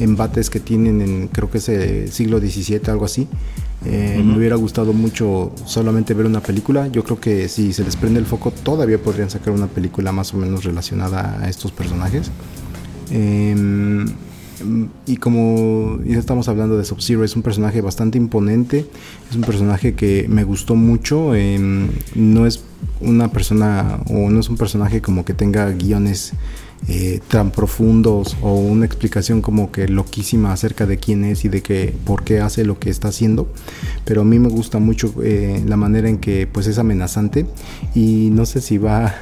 embates 0.00 0.48
que 0.48 0.60
tienen 0.60 1.00
en 1.02 1.28
creo 1.28 1.50
que 1.50 1.58
es 1.58 1.68
el 1.68 2.10
siglo 2.10 2.38
XVII 2.38 2.80
algo 2.88 3.04
así. 3.04 3.28
Me 3.84 4.36
hubiera 4.36 4.56
gustado 4.56 4.92
mucho 4.92 5.52
solamente 5.64 6.12
ver 6.12 6.26
una 6.26 6.40
película. 6.40 6.88
Yo 6.88 7.02
creo 7.02 7.18
que 7.18 7.48
si 7.48 7.72
se 7.72 7.82
les 7.82 7.96
prende 7.96 8.18
el 8.18 8.26
foco 8.26 8.50
todavía 8.50 9.00
podrían 9.00 9.30
sacar 9.30 9.54
una 9.54 9.68
película 9.68 10.12
más 10.12 10.34
o 10.34 10.36
menos 10.36 10.64
relacionada 10.64 11.38
a 11.40 11.48
estos 11.48 11.72
personajes 11.72 12.30
Em, 13.10 14.06
y 15.06 15.16
como 15.16 15.98
ya 16.04 16.18
estamos 16.18 16.48
hablando 16.48 16.76
de 16.76 16.84
Sub-Zero, 16.84 17.24
es 17.24 17.34
un 17.34 17.42
personaje 17.42 17.80
bastante 17.80 18.18
imponente, 18.18 18.86
es 19.30 19.36
un 19.36 19.42
personaje 19.42 19.94
que 19.94 20.26
me 20.28 20.44
gustó 20.44 20.74
mucho, 20.74 21.34
em, 21.34 21.88
no 22.14 22.46
es 22.46 22.62
una 23.00 23.30
persona 23.30 24.00
o 24.08 24.30
no 24.30 24.40
es 24.40 24.48
un 24.48 24.56
personaje 24.56 25.00
como 25.00 25.24
que 25.24 25.34
tenga 25.34 25.70
guiones 25.70 26.32
eh, 26.88 27.20
tan 27.28 27.50
profundos 27.50 28.38
o 28.40 28.54
una 28.54 28.86
explicación 28.86 29.42
como 29.42 29.70
que 29.70 29.86
loquísima 29.86 30.52
acerca 30.52 30.86
de 30.86 30.96
quién 30.96 31.24
es 31.24 31.44
y 31.44 31.50
de 31.50 31.62
que 31.62 31.94
por 32.06 32.24
qué 32.24 32.40
hace 32.40 32.64
lo 32.64 32.78
que 32.78 32.88
está 32.88 33.08
haciendo 33.08 33.52
pero 34.06 34.22
a 34.22 34.24
mí 34.24 34.38
me 34.38 34.48
gusta 34.48 34.78
mucho 34.78 35.12
eh, 35.22 35.62
la 35.66 35.76
manera 35.76 36.08
en 36.08 36.16
que 36.16 36.48
pues 36.50 36.66
es 36.66 36.78
amenazante 36.78 37.44
y 37.94 38.30
no 38.32 38.46
sé 38.46 38.62
si 38.62 38.78
va 38.78 39.14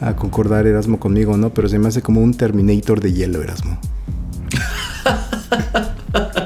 a 0.00 0.14
concordar 0.16 0.66
Erasmo 0.66 0.98
conmigo, 0.98 1.36
¿no? 1.36 1.50
Pero 1.50 1.68
se 1.68 1.78
me 1.78 1.88
hace 1.88 2.02
como 2.02 2.20
un 2.20 2.34
Terminator 2.34 3.00
de 3.00 3.12
hielo, 3.12 3.42
Erasmo. 3.42 3.78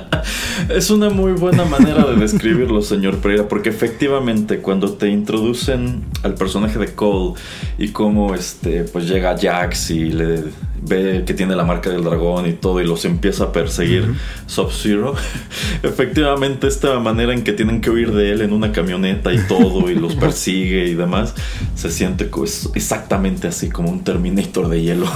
es 0.75 0.91
una 0.91 1.11
muy 1.11 1.33
buena 1.33 1.65
manera 1.65 2.05
de 2.05 2.17
describirlo, 2.17 2.83
señor 2.83 3.19
Pereira, 3.19 3.49
porque 3.49 3.69
efectivamente 3.69 4.59
cuando 4.59 4.93
te 4.93 5.09
introducen 5.09 6.05
al 6.23 6.35
personaje 6.35 6.79
de 6.79 6.95
Cole 6.95 7.35
y 7.79 7.89
cómo 7.89 8.35
este, 8.35 8.85
pues 8.85 9.09
llega 9.09 9.37
Jax 9.39 9.91
y 9.91 10.11
le 10.11 10.45
ve 10.83 11.25
que 11.27 11.35
tiene 11.35 11.55
la 11.55 11.65
marca 11.65 11.91
del 11.91 12.03
dragón 12.03 12.47
y 12.47 12.53
todo 12.53 12.81
y 12.81 12.87
los 12.87 13.05
empieza 13.05 13.45
a 13.45 13.53
perseguir 13.53 14.15
Sub-Zero. 14.47 15.15
Efectivamente, 15.83 16.67
esta 16.67 16.99
manera 17.01 17.33
en 17.33 17.43
que 17.43 17.53
tienen 17.53 17.81
que 17.81 17.91
huir 17.91 18.13
de 18.13 18.33
él 18.33 18.41
en 18.41 18.53
una 18.53 18.73
camioneta 18.73 19.33
y 19.33 19.39
todo 19.47 19.91
y 19.91 19.95
los 19.95 20.15
persigue 20.17 20.87
y 20.87 20.95
demás, 20.95 21.35
se 21.75 21.91
siente 21.91 22.31
exactamente 22.75 23.49
así 23.49 23.69
como 23.69 23.91
un 23.91 24.05
Terminator 24.05 24.69
de 24.69 24.83
hielo. 24.83 25.07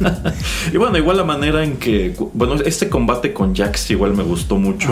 y 0.72 0.76
bueno, 0.76 0.98
igual 0.98 1.16
la 1.16 1.24
manera 1.24 1.64
en 1.64 1.76
que, 1.76 2.14
bueno, 2.34 2.56
este 2.64 2.88
combate 2.88 3.32
con 3.32 3.54
Jax 3.54 3.90
igual 3.90 4.14
me 4.14 4.22
gustó 4.22 4.56
mucho 4.56 4.87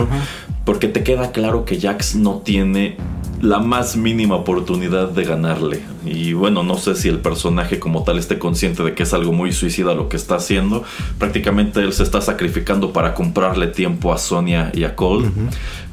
porque 0.65 0.87
te 0.87 1.03
queda 1.03 1.31
claro 1.31 1.65
que 1.65 1.79
Jax 1.79 2.15
no 2.15 2.41
tiene 2.43 2.97
la 3.41 3.59
más 3.59 3.95
mínima 3.95 4.35
oportunidad 4.35 5.09
de 5.09 5.23
ganarle. 5.23 5.81
Y 6.05 6.33
bueno, 6.33 6.63
no 6.63 6.77
sé 6.77 6.95
si 6.95 7.07
el 7.07 7.19
personaje 7.19 7.79
como 7.79 8.03
tal 8.03 8.17
esté 8.17 8.39
consciente 8.39 8.83
de 8.83 8.93
que 8.93 9.03
es 9.03 9.13
algo 9.13 9.31
muy 9.31 9.51
suicida 9.51 9.93
lo 9.93 10.09
que 10.09 10.17
está 10.17 10.35
haciendo. 10.35 10.83
Prácticamente 11.19 11.81
él 11.81 11.93
se 11.93 12.03
está 12.03 12.21
sacrificando 12.21 12.93
para 12.93 13.13
comprarle 13.13 13.67
tiempo 13.67 14.11
a 14.11 14.17
Sonia 14.17 14.71
y 14.73 14.83
a 14.83 14.95
Cole. 14.95 15.29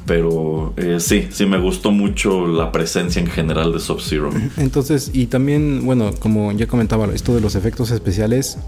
Pero 0.07 0.75
eh, 0.77 0.99
sí, 1.01 1.29
sí 1.31 1.47
me 1.47 1.59
gustó 1.59 1.91
mucho 1.91 2.47
la 2.47 2.71
presencia 2.73 3.21
en 3.21 3.27
general 3.27 3.73
de 3.73 3.81
Sub-Zero. 3.81 4.31
Entonces, 4.59 5.11
y 5.15 5.27
también, 5.27 5.85
bueno, 5.85 6.11
como 6.19 6.53
ya 6.53 6.67
comentaba, 6.67 7.07
esto 7.15 7.35
de 7.35 7.41
los 7.41 7.55
efectos 7.55 7.91
especiales, 7.91 8.59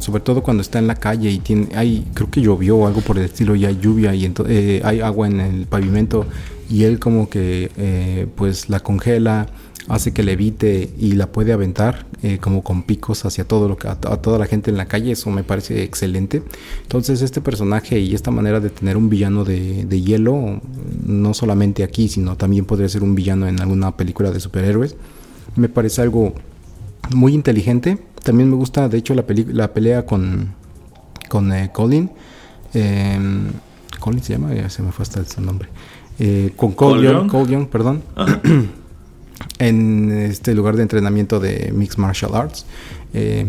sobre 0.00 0.20
todo 0.20 0.42
cuando 0.42 0.60
está 0.60 0.78
en 0.78 0.86
la 0.86 0.94
calle 0.94 1.30
y 1.30 1.38
tiene, 1.38 1.68
hay, 1.74 2.06
creo 2.14 2.30
que 2.30 2.40
llovió 2.40 2.76
o 2.76 2.86
algo 2.86 3.00
por 3.00 3.18
el 3.18 3.24
estilo, 3.24 3.56
y 3.56 3.64
hay 3.64 3.78
lluvia 3.80 4.14
y 4.14 4.32
eh, 4.48 4.80
hay 4.84 5.00
agua 5.00 5.26
en 5.26 5.40
el 5.40 5.66
pavimento 5.66 6.26
y 6.68 6.84
él 6.84 6.98
como 6.98 7.28
que 7.28 7.70
eh, 7.76 8.26
pues 8.34 8.68
la 8.68 8.80
congela 8.80 9.46
hace 9.88 10.12
que 10.12 10.22
le 10.22 10.32
evite 10.32 10.90
y 10.98 11.12
la 11.12 11.30
puede 11.30 11.52
aventar 11.52 12.06
eh, 12.22 12.38
como 12.38 12.62
con 12.62 12.82
picos 12.82 13.24
hacia 13.24 13.46
todo 13.46 13.68
lo 13.68 13.76
que 13.76 13.88
a, 13.88 13.96
toda 13.96 14.38
la 14.38 14.46
gente 14.46 14.70
en 14.70 14.76
la 14.76 14.86
calle 14.86 15.12
eso 15.12 15.30
me 15.30 15.44
parece 15.44 15.82
excelente. 15.82 16.42
Entonces 16.82 17.22
este 17.22 17.40
personaje 17.40 18.00
y 18.00 18.14
esta 18.14 18.30
manera 18.30 18.60
de 18.60 18.70
tener 18.70 18.96
un 18.96 19.08
villano 19.08 19.44
de, 19.44 19.86
hielo 20.00 20.60
no 21.04 21.34
solamente 21.34 21.82
aquí 21.82 22.08
sino 22.08 22.36
también 22.36 22.64
podría 22.64 22.88
ser 22.88 23.02
un 23.02 23.14
villano 23.14 23.48
en 23.48 23.60
alguna 23.60 23.96
película 23.96 24.30
de 24.30 24.40
superhéroes 24.40 24.96
me 25.56 25.68
parece 25.68 26.02
algo 26.02 26.34
muy 27.14 27.34
inteligente. 27.34 27.98
También 28.22 28.50
me 28.50 28.56
gusta 28.56 28.88
de 28.88 28.98
hecho 28.98 29.14
la, 29.14 29.24
la 29.52 29.72
pelea 29.72 30.04
con 30.04 30.54
con 31.28 31.52
eh, 31.52 31.70
Colin 31.72 32.10
em, 32.74 33.50
Colin 33.98 34.22
se 34.22 34.34
llama 34.34 34.54
ya 34.54 34.68
se 34.70 34.82
me 34.82 34.92
fue 34.92 35.02
hasta 35.02 35.24
su 35.24 35.40
nombre. 35.40 35.68
Eh, 36.18 36.52
con 36.56 36.72
Cole 36.72 37.02
Young, 37.04 37.68
perdón, 37.68 38.02
en 39.58 40.12
este 40.12 40.54
lugar 40.54 40.76
de 40.76 40.82
entrenamiento 40.82 41.40
de 41.40 41.72
Mixed 41.74 41.98
Martial 41.98 42.34
Arts. 42.34 42.66
Eh, 43.14 43.46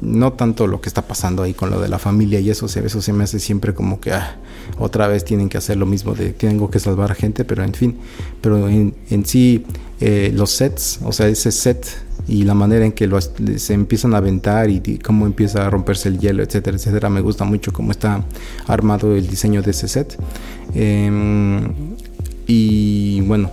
no 0.00 0.32
tanto 0.34 0.68
lo 0.68 0.80
que 0.80 0.88
está 0.88 1.02
pasando 1.02 1.42
ahí 1.42 1.52
con 1.52 1.70
lo 1.70 1.80
de 1.80 1.88
la 1.88 1.98
familia 1.98 2.38
y 2.38 2.50
eso, 2.50 2.66
eso 2.66 3.02
se 3.02 3.12
me 3.12 3.24
hace 3.24 3.40
siempre 3.40 3.74
como 3.74 3.98
que 3.98 4.12
ah, 4.12 4.36
otra 4.78 5.08
vez 5.08 5.24
tienen 5.24 5.48
que 5.48 5.58
hacer 5.58 5.78
lo 5.78 5.86
mismo 5.86 6.14
de 6.14 6.32
tengo 6.32 6.70
que 6.70 6.78
salvar 6.78 7.10
a 7.10 7.14
gente, 7.16 7.44
pero 7.44 7.64
en 7.64 7.74
fin, 7.74 7.96
pero 8.40 8.68
en, 8.68 8.94
sí 9.24 9.64
eh, 10.00 10.30
los 10.32 10.50
sets, 10.50 11.00
o 11.02 11.10
sea, 11.10 11.26
ese 11.26 11.50
set 11.50 11.86
y 12.28 12.44
la 12.44 12.54
manera 12.54 12.84
en 12.84 12.92
que 12.92 13.10
se 13.56 13.74
empiezan 13.74 14.14
a 14.14 14.18
aventar 14.18 14.70
y, 14.70 14.98
cómo 14.98 15.26
empieza 15.26 15.66
a 15.66 15.70
romperse 15.70 16.08
el 16.08 16.18
hielo, 16.18 16.42
etcétera, 16.42 16.76
etcétera. 16.76 17.10
Me 17.10 17.20
gusta 17.20 17.44
mucho 17.44 17.72
cómo 17.72 17.90
está 17.90 18.24
armado 18.66 19.14
el 19.14 19.26
diseño 19.26 19.60
de 19.60 19.72
ese 19.72 19.88
set. 19.88 20.16
Em, 20.74 21.74
y 22.46 23.20
bueno, 23.22 23.50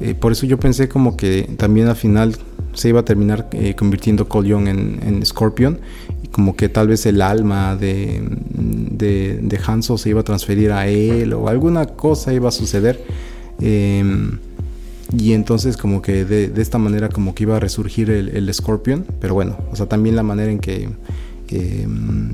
eh, 0.00 0.14
por 0.14 0.32
eso 0.32 0.46
yo 0.46 0.58
pensé 0.58 0.88
como 0.88 1.16
que 1.16 1.48
también 1.56 1.88
al 1.88 1.96
final 1.96 2.36
se 2.72 2.88
iba 2.88 3.00
a 3.00 3.04
terminar 3.04 3.48
eh, 3.52 3.74
convirtiendo 3.74 4.28
Cole 4.28 4.48
Young 4.48 4.68
en, 4.68 5.24
Scorpion 5.24 5.78
y 6.22 6.28
como 6.28 6.56
que 6.56 6.68
tal 6.68 6.88
vez 6.88 7.06
el 7.06 7.22
alma 7.22 7.76
de, 7.76 8.20
de, 8.50 9.60
Hanzo 9.64 9.96
se 9.96 10.10
iba 10.10 10.20
a 10.20 10.24
transferir 10.24 10.72
a 10.72 10.88
él 10.88 11.32
o 11.32 11.48
alguna 11.48 11.86
cosa 11.86 12.32
iba 12.32 12.48
a 12.48 12.52
suceder. 12.52 13.04
Em, 13.60 14.38
y 15.16 15.32
entonces 15.32 15.76
como 15.76 16.02
que 16.02 16.24
de, 16.24 16.50
esta 16.60 16.78
manera 16.78 17.08
como 17.08 17.34
que 17.34 17.44
iba 17.44 17.56
a 17.56 17.60
resurgir 17.60 18.10
el, 18.10 18.52
Scorpion. 18.52 19.04
Pero 19.20 19.34
bueno, 19.34 19.56
o 19.70 19.76
sea, 19.76 19.86
también 19.86 20.16
la 20.16 20.24
manera 20.24 20.50
en 20.50 20.58
que 20.58 20.88
mm, 21.86 22.30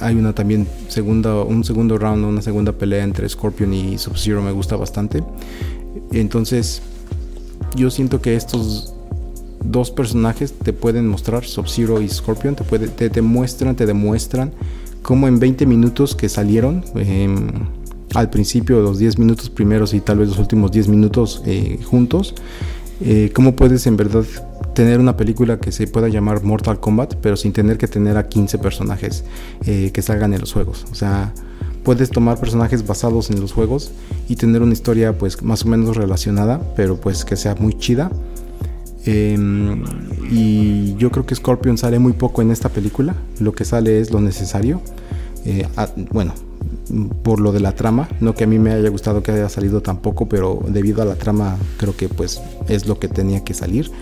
hay 0.00 0.14
una 0.14 0.34
también 0.34 0.66
segunda, 0.88 1.42
un 1.42 1.64
segundo 1.64 1.98
round, 1.98 2.24
una 2.24 2.42
segunda 2.42 2.72
pelea 2.72 3.04
entre 3.04 3.28
Scorpion 3.28 3.72
y 3.72 3.98
Sub-Zero 3.98 4.42
me 4.42 4.52
gusta 4.52 4.76
bastante. 4.76 5.22
Entonces 6.12 6.82
yo 7.74 7.90
siento 7.90 8.20
que 8.20 8.36
estos 8.36 8.94
dos 9.64 9.90
personajes 9.90 10.52
te 10.52 10.72
pueden 10.72 11.08
mostrar, 11.08 11.44
Sub-Zero 11.44 12.00
y 12.00 12.08
Scorpion, 12.08 12.54
te, 12.54 12.64
te, 12.64 13.10
te, 13.10 13.22
muestran, 13.22 13.74
te 13.76 13.86
demuestran 13.86 14.52
cómo 15.02 15.28
en 15.28 15.38
20 15.38 15.66
minutos 15.66 16.14
que 16.14 16.28
salieron... 16.28 16.84
Eh, 16.96 17.28
al 18.14 18.30
principio, 18.30 18.80
los 18.80 18.98
10 18.98 19.18
minutos 19.18 19.50
primeros 19.50 19.92
y 19.92 20.00
tal 20.00 20.18
vez 20.18 20.28
los 20.28 20.38
últimos 20.38 20.72
10 20.72 20.88
minutos 20.88 21.42
eh, 21.44 21.78
juntos, 21.84 22.34
eh, 23.00 23.30
cómo 23.34 23.54
puedes 23.54 23.86
en 23.86 23.96
verdad 23.96 24.24
tener 24.74 25.00
una 25.00 25.16
película 25.16 25.58
que 25.58 25.70
se 25.70 25.86
pueda 25.86 26.08
llamar 26.08 26.42
Mortal 26.42 26.80
Kombat, 26.80 27.16
pero 27.16 27.36
sin 27.36 27.52
tener 27.52 27.78
que 27.78 27.88
tener 27.88 28.16
a 28.16 28.28
15 28.28 28.58
personajes 28.58 29.24
eh, 29.66 29.90
que 29.92 30.02
salgan 30.02 30.32
en 30.34 30.40
los 30.40 30.52
juegos. 30.52 30.86
O 30.90 30.94
sea, 30.94 31.34
puedes 31.86 32.10
tomar 32.10 32.40
personajes 32.40 32.84
basados 32.84 33.30
en 33.30 33.40
los 33.40 33.52
juegos 33.52 33.92
y 34.28 34.34
tener 34.34 34.60
una 34.60 34.72
historia 34.72 35.16
pues 35.16 35.40
más 35.44 35.64
o 35.64 35.68
menos 35.68 35.96
relacionada, 35.96 36.60
pero 36.74 36.96
pues 36.96 37.24
que 37.24 37.36
sea 37.36 37.54
muy 37.54 37.74
chida. 37.74 38.10
Em, 39.04 39.84
y 40.28 40.96
yo 40.96 41.12
creo 41.12 41.24
que 41.24 41.36
Scorpion 41.36 41.78
sale 41.78 42.00
muy 42.00 42.12
poco 42.12 42.42
en 42.42 42.50
esta 42.50 42.70
película. 42.70 43.14
Lo 43.38 43.52
que 43.52 43.64
sale 43.64 44.00
es 44.00 44.10
lo 44.10 44.20
necesario. 44.20 44.80
Eh, 45.44 45.64
bueno, 46.10 46.34
por 47.22 47.40
lo 47.40 47.52
de 47.52 47.60
la 47.60 47.70
trama, 47.70 48.08
no 48.20 48.34
que 48.34 48.42
a 48.42 48.46
mí 48.48 48.58
me 48.58 48.72
haya 48.72 48.88
gustado 48.88 49.22
que 49.22 49.30
haya 49.30 49.48
salido 49.48 49.80
tampoco, 49.80 50.28
pero 50.28 50.58
debido 50.66 51.02
a 51.02 51.04
la 51.04 51.14
trama 51.14 51.56
creo 51.76 51.96
que 51.96 52.08
pues 52.08 52.40
es 52.66 52.88
lo 52.88 52.98
que 52.98 53.06
tenía 53.06 53.44
que 53.44 53.54
salir 53.54 53.92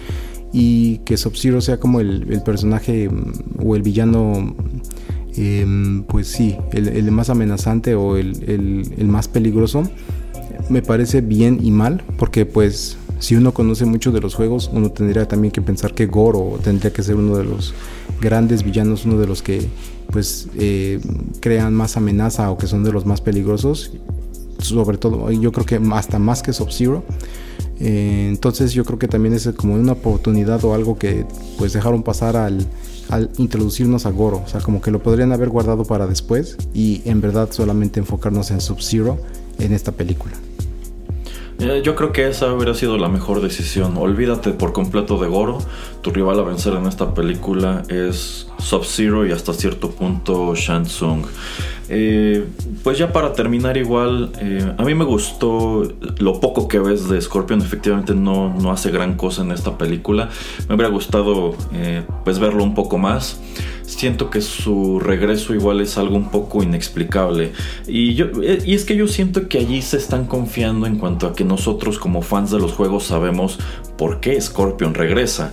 y 0.54 0.98
que 0.98 1.18
Sub-Zero 1.18 1.60
sea 1.60 1.78
como 1.78 2.00
el, 2.00 2.40
personaje 2.46 3.10
mm, 3.10 3.66
o 3.66 3.76
el 3.76 3.82
villano 3.82 4.54
em, 5.36 6.02
pues 6.04 6.28
sí, 6.28 6.56
el, 6.72 7.10
más 7.10 7.30
amenazante 7.30 7.94
o 7.94 8.16
el, 8.16 9.06
más 9.06 9.28
peligroso, 9.28 9.84
me 10.68 10.82
parece 10.82 11.20
bien 11.20 11.58
y 11.62 11.70
mal, 11.70 12.02
porque 12.18 12.46
pues 12.46 12.96
si 13.18 13.36
uno 13.36 13.52
conoce 13.52 13.84
mucho 13.84 14.12
de 14.12 14.20
los 14.20 14.34
juegos, 14.34 14.70
uno 14.72 14.90
tendría 14.90 15.26
también 15.26 15.52
que 15.52 15.62
pensar 15.62 15.94
que 15.94 16.06
Goro 16.06 16.58
tendría 16.62 16.92
que 16.92 17.02
ser 17.02 17.16
uno 17.16 17.36
de 17.36 17.44
los 17.44 17.74
grandes 18.20 18.64
villanos, 18.64 19.04
uno 19.04 19.18
de 19.18 19.26
los 19.26 19.42
que 19.42 19.66
pues 20.10 20.48
eh, 20.56 21.00
crean 21.40 21.74
más 21.74 21.96
amenaza 21.96 22.50
o 22.50 22.58
que 22.58 22.66
son 22.66 22.84
de 22.84 22.92
los 22.92 23.06
más 23.06 23.20
peligrosos, 23.20 23.92
sobre 24.58 24.98
todo 24.98 25.30
yo 25.30 25.52
creo 25.52 25.66
que 25.66 25.80
hasta 25.92 26.18
más 26.18 26.42
que 26.42 26.52
Sub-Zero. 26.52 27.02
Eh, 27.80 28.26
entonces 28.28 28.72
yo 28.72 28.84
creo 28.84 28.98
que 28.98 29.08
también 29.08 29.34
es 29.34 29.48
como 29.56 29.74
una 29.74 29.92
oportunidad 29.92 30.64
o 30.64 30.74
algo 30.74 30.98
que 30.98 31.26
pues 31.58 31.72
dejaron 31.72 32.02
pasar 32.02 32.36
al, 32.36 32.66
introducirnos 33.38 34.06
a 34.06 34.10
Goro. 34.10 34.42
O 34.44 34.48
sea, 34.48 34.60
como 34.60 34.80
que 34.80 34.90
lo 34.90 35.02
podrían 35.02 35.32
haber 35.32 35.48
guardado 35.48 35.84
para 35.84 36.06
después 36.06 36.56
y 36.72 37.02
en 37.04 37.20
verdad 37.20 37.48
solamente 37.50 38.00
enfocarnos 38.00 38.50
en 38.50 38.60
Sub-Zero 38.60 39.18
en 39.58 39.72
esta 39.72 39.92
película. 39.92 40.34
Eh, 41.60 41.82
yo 41.84 41.94
creo 41.94 42.12
que 42.12 42.28
esa 42.28 42.52
hubiera 42.52 42.74
sido 42.74 42.98
la 42.98 43.08
mejor 43.08 43.40
decisión. 43.40 43.96
Olvídate 43.96 44.50
por 44.50 44.72
completo 44.72 45.18
de 45.18 45.28
Goro. 45.28 45.58
Tu 46.02 46.10
rival 46.10 46.40
a 46.40 46.42
vencer 46.42 46.74
en 46.74 46.86
esta 46.86 47.14
película 47.14 47.82
es 47.88 48.48
Sub-Zero 48.58 49.26
y 49.26 49.32
hasta 49.32 49.52
cierto 49.52 49.90
punto 49.90 50.54
Shansung. 50.54 51.24
Eh, 51.88 52.44
pues 52.82 52.96
ya 52.96 53.12
para 53.12 53.34
terminar 53.34 53.76
igual, 53.76 54.32
eh, 54.40 54.74
a 54.78 54.82
mí 54.84 54.94
me 54.94 55.04
gustó 55.04 55.82
lo 56.18 56.40
poco 56.40 56.66
que 56.66 56.78
ves 56.78 57.08
de 57.08 57.20
Scorpion, 57.20 57.60
efectivamente 57.60 58.14
no, 58.14 58.54
no 58.54 58.72
hace 58.72 58.90
gran 58.90 59.16
cosa 59.16 59.42
en 59.42 59.52
esta 59.52 59.76
película, 59.76 60.30
me 60.66 60.76
hubiera 60.76 60.90
gustado 60.90 61.54
pues 62.24 62.38
verlo 62.38 62.64
un 62.64 62.74
poco 62.74 62.96
más 62.96 63.38
siento 63.86 64.30
que 64.30 64.40
su 64.40 64.98
regreso 65.00 65.54
igual 65.54 65.80
es 65.80 65.98
algo 65.98 66.16
un 66.16 66.30
poco 66.30 66.62
inexplicable. 66.62 67.52
Y, 67.86 68.14
yo, 68.14 68.26
eh, 68.42 68.62
y 68.64 68.74
es 68.74 68.84
que 68.84 68.96
yo 68.96 69.08
siento 69.08 69.48
que 69.48 69.58
allí 69.58 69.82
se 69.82 69.96
están 69.96 70.26
confiando 70.26 70.86
en 70.86 70.98
cuanto 70.98 71.26
a 71.26 71.34
que 71.34 71.44
nosotros 71.44 71.98
como 71.98 72.22
fans 72.22 72.50
de 72.50 72.58
los 72.58 72.72
juegos 72.72 73.04
sabemos 73.04 73.58
por 73.96 74.20
qué 74.20 74.40
Scorpion 74.40 74.94
regresa. 74.94 75.52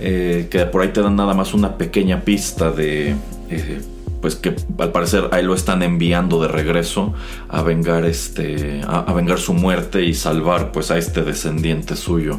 Eh, 0.00 0.48
que 0.50 0.66
por 0.66 0.82
ahí 0.82 0.88
te 0.88 1.02
dan 1.02 1.16
nada 1.16 1.34
más 1.34 1.54
una 1.54 1.76
pequeña 1.76 2.22
pista 2.22 2.70
de... 2.70 3.14
Eh, 3.50 3.80
pues 4.20 4.36
que 4.36 4.54
al 4.78 4.92
parecer 4.92 5.28
ahí 5.32 5.42
lo 5.42 5.52
están 5.52 5.82
enviando 5.82 6.40
de 6.40 6.46
regreso 6.46 7.12
a 7.48 7.62
vengar 7.62 8.04
este 8.04 8.80
a, 8.86 9.12
vengar 9.12 9.40
su 9.40 9.52
muerte 9.52 10.04
y 10.04 10.14
salvar 10.14 10.70
pues 10.70 10.92
a 10.92 10.96
este 10.96 11.22
descendiente 11.22 11.96
suyo. 11.96 12.38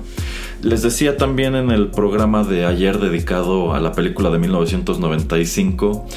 Les 0.61 0.81
decía 0.81 1.17
también 1.17 1.55
en 1.55 1.71
el 1.71 1.89
programa 1.89 2.45
de 2.45 2.65
ayer 2.65 2.99
dedicado 2.99 3.73
a 3.73 3.81
la 3.81 3.91
película 3.91 4.29
de 4.29 4.39
1995 4.39 6.07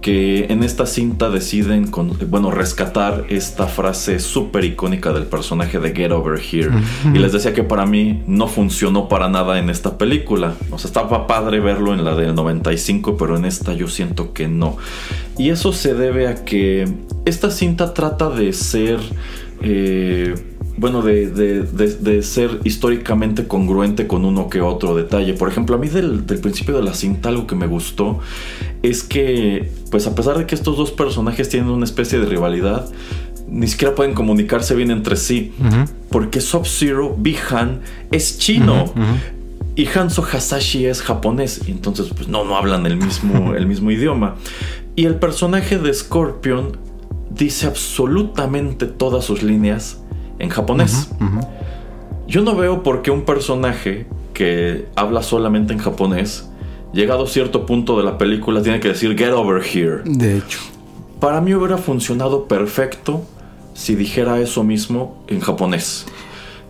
que 0.00 0.46
en 0.50 0.62
esta 0.62 0.86
cinta 0.86 1.30
deciden, 1.30 1.90
bueno, 2.28 2.50
rescatar 2.50 3.24
esta 3.28 3.66
frase 3.66 4.20
súper 4.20 4.64
icónica 4.64 5.12
del 5.12 5.24
personaje 5.24 5.80
de 5.80 5.94
Get 5.94 6.12
Over 6.12 6.40
Here. 6.40 6.70
Y 7.12 7.18
les 7.18 7.32
decía 7.32 7.54
que 7.54 7.64
para 7.64 7.86
mí 7.86 8.22
no 8.26 8.46
funcionó 8.46 9.08
para 9.08 9.28
nada 9.28 9.58
en 9.58 9.70
esta 9.70 9.98
película. 9.98 10.54
O 10.70 10.78
sea, 10.78 10.88
estaba 10.88 11.26
padre 11.26 11.60
verlo 11.60 11.92
en 11.92 12.04
la 12.04 12.14
del 12.14 12.34
95, 12.34 13.16
pero 13.16 13.36
en 13.36 13.44
esta 13.44 13.74
yo 13.74 13.88
siento 13.88 14.32
que 14.32 14.48
no. 14.48 14.76
Y 15.38 15.50
eso 15.50 15.72
se 15.72 15.94
debe 15.94 16.28
a 16.28 16.44
que 16.44 16.86
esta 17.24 17.50
cinta 17.50 17.92
trata 17.94 18.30
de 18.30 18.52
ser... 18.52 19.00
Eh, 19.62 20.34
bueno, 20.78 21.02
de, 21.02 22.22
ser 22.22 22.60
históricamente 22.64 23.46
congruente 23.46 24.06
con 24.06 24.24
uno 24.24 24.48
que 24.50 24.60
otro 24.60 24.94
detalle. 24.94 25.32
Por 25.34 25.48
ejemplo, 25.48 25.76
a 25.76 25.78
mí 25.78 25.88
del, 25.88 26.22
principio 26.24 26.76
de 26.76 26.82
la 26.82 26.94
cinta 26.94 27.30
algo 27.30 27.46
que 27.46 27.54
me 27.54 27.66
gustó 27.66 28.18
es 28.82 29.02
que, 29.02 29.70
pues 29.96 30.06
a 30.06 30.14
pesar 30.14 30.36
de 30.36 30.44
que 30.44 30.54
estos 30.54 30.76
dos 30.76 30.90
personajes 30.90 31.48
tienen 31.48 31.70
una 31.70 31.86
especie 31.86 32.18
de 32.18 32.26
rivalidad, 32.26 32.86
ni 33.48 33.66
siquiera 33.66 33.94
pueden 33.94 34.12
comunicarse 34.12 34.74
bien 34.74 34.90
entre 34.90 35.16
sí. 35.16 35.54
Porque 36.10 36.42
Sub-Zero, 36.42 37.14
Bi-Han, 37.16 37.80
es 38.12 38.36
chino. 38.38 38.92
Y 39.74 39.88
Hanzo 39.88 40.22
Hasashi 40.22 40.84
es 40.84 41.00
japonés. 41.00 41.62
Y 41.66 41.70
entonces, 41.70 42.10
pues 42.14 42.28
no, 42.28 42.44
no 42.44 42.58
hablan 42.58 42.84
el 42.84 42.98
mismo, 42.98 43.54
el 43.56 43.66
mismo 43.66 43.90
idioma. 43.90 44.34
Y 44.96 45.06
el 45.06 45.14
personaje 45.14 45.78
de 45.78 45.94
Scorpion 45.94 46.76
dice 47.30 47.66
absolutamente 47.66 48.84
todas 48.84 49.24
sus 49.24 49.42
líneas 49.42 50.02
en 50.38 50.50
japonés. 50.50 51.08
Yo 52.28 52.42
no 52.42 52.54
veo 52.54 52.82
por 52.82 53.00
qué 53.00 53.10
un 53.10 53.22
personaje 53.22 54.06
que 54.34 54.88
habla 54.94 55.22
solamente 55.22 55.72
en 55.72 55.78
japonés, 55.78 56.50
llegado 56.96 57.24
a 57.24 57.26
cierto 57.28 57.66
punto 57.66 57.96
de 57.96 58.04
la 58.04 58.18
película, 58.18 58.62
tiene 58.62 58.80
que 58.80 58.88
decir 58.88 59.16
get 59.16 59.32
over 59.32 59.62
here. 59.62 60.00
De 60.04 60.38
hecho. 60.38 60.58
Para 61.20 61.40
mí 61.40 61.54
hubiera 61.54 61.78
funcionado 61.78 62.48
perfecto 62.48 63.24
si 63.74 63.94
dijera 63.94 64.40
eso 64.40 64.64
mismo 64.64 65.22
en 65.28 65.40
japonés. 65.40 66.06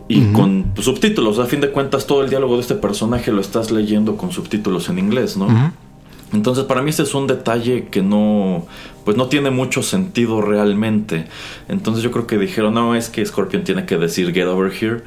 Y 0.08 0.32
con 0.32 0.72
subtítulos, 0.78 1.40
a 1.40 1.46
fin 1.46 1.60
de 1.60 1.70
cuentas 1.72 2.06
todo 2.06 2.22
el 2.22 2.30
diálogo 2.30 2.54
de 2.54 2.60
este 2.60 2.76
personaje 2.76 3.32
lo 3.32 3.40
estás 3.40 3.72
leyendo 3.72 4.16
con 4.16 4.30
subtítulos 4.30 4.88
en 4.88 5.00
inglés, 5.00 5.36
¿no? 5.36 5.48
Entonces 6.32 6.64
para 6.64 6.82
mí 6.82 6.90
este 6.90 7.02
es 7.02 7.14
un 7.14 7.26
detalle 7.26 7.86
que 7.86 8.02
no, 8.02 8.66
pues 9.04 9.16
no 9.16 9.26
tiene 9.26 9.50
mucho 9.50 9.82
sentido 9.82 10.40
realmente. 10.42 11.26
Entonces 11.68 12.04
yo 12.04 12.12
creo 12.12 12.26
que 12.26 12.38
dijeron, 12.38 12.74
no, 12.74 12.94
es 12.94 13.08
que 13.08 13.24
Scorpion 13.24 13.64
tiene 13.64 13.84
que 13.84 13.96
decir 13.96 14.32
get 14.32 14.46
over 14.46 14.72
here, 14.72 15.02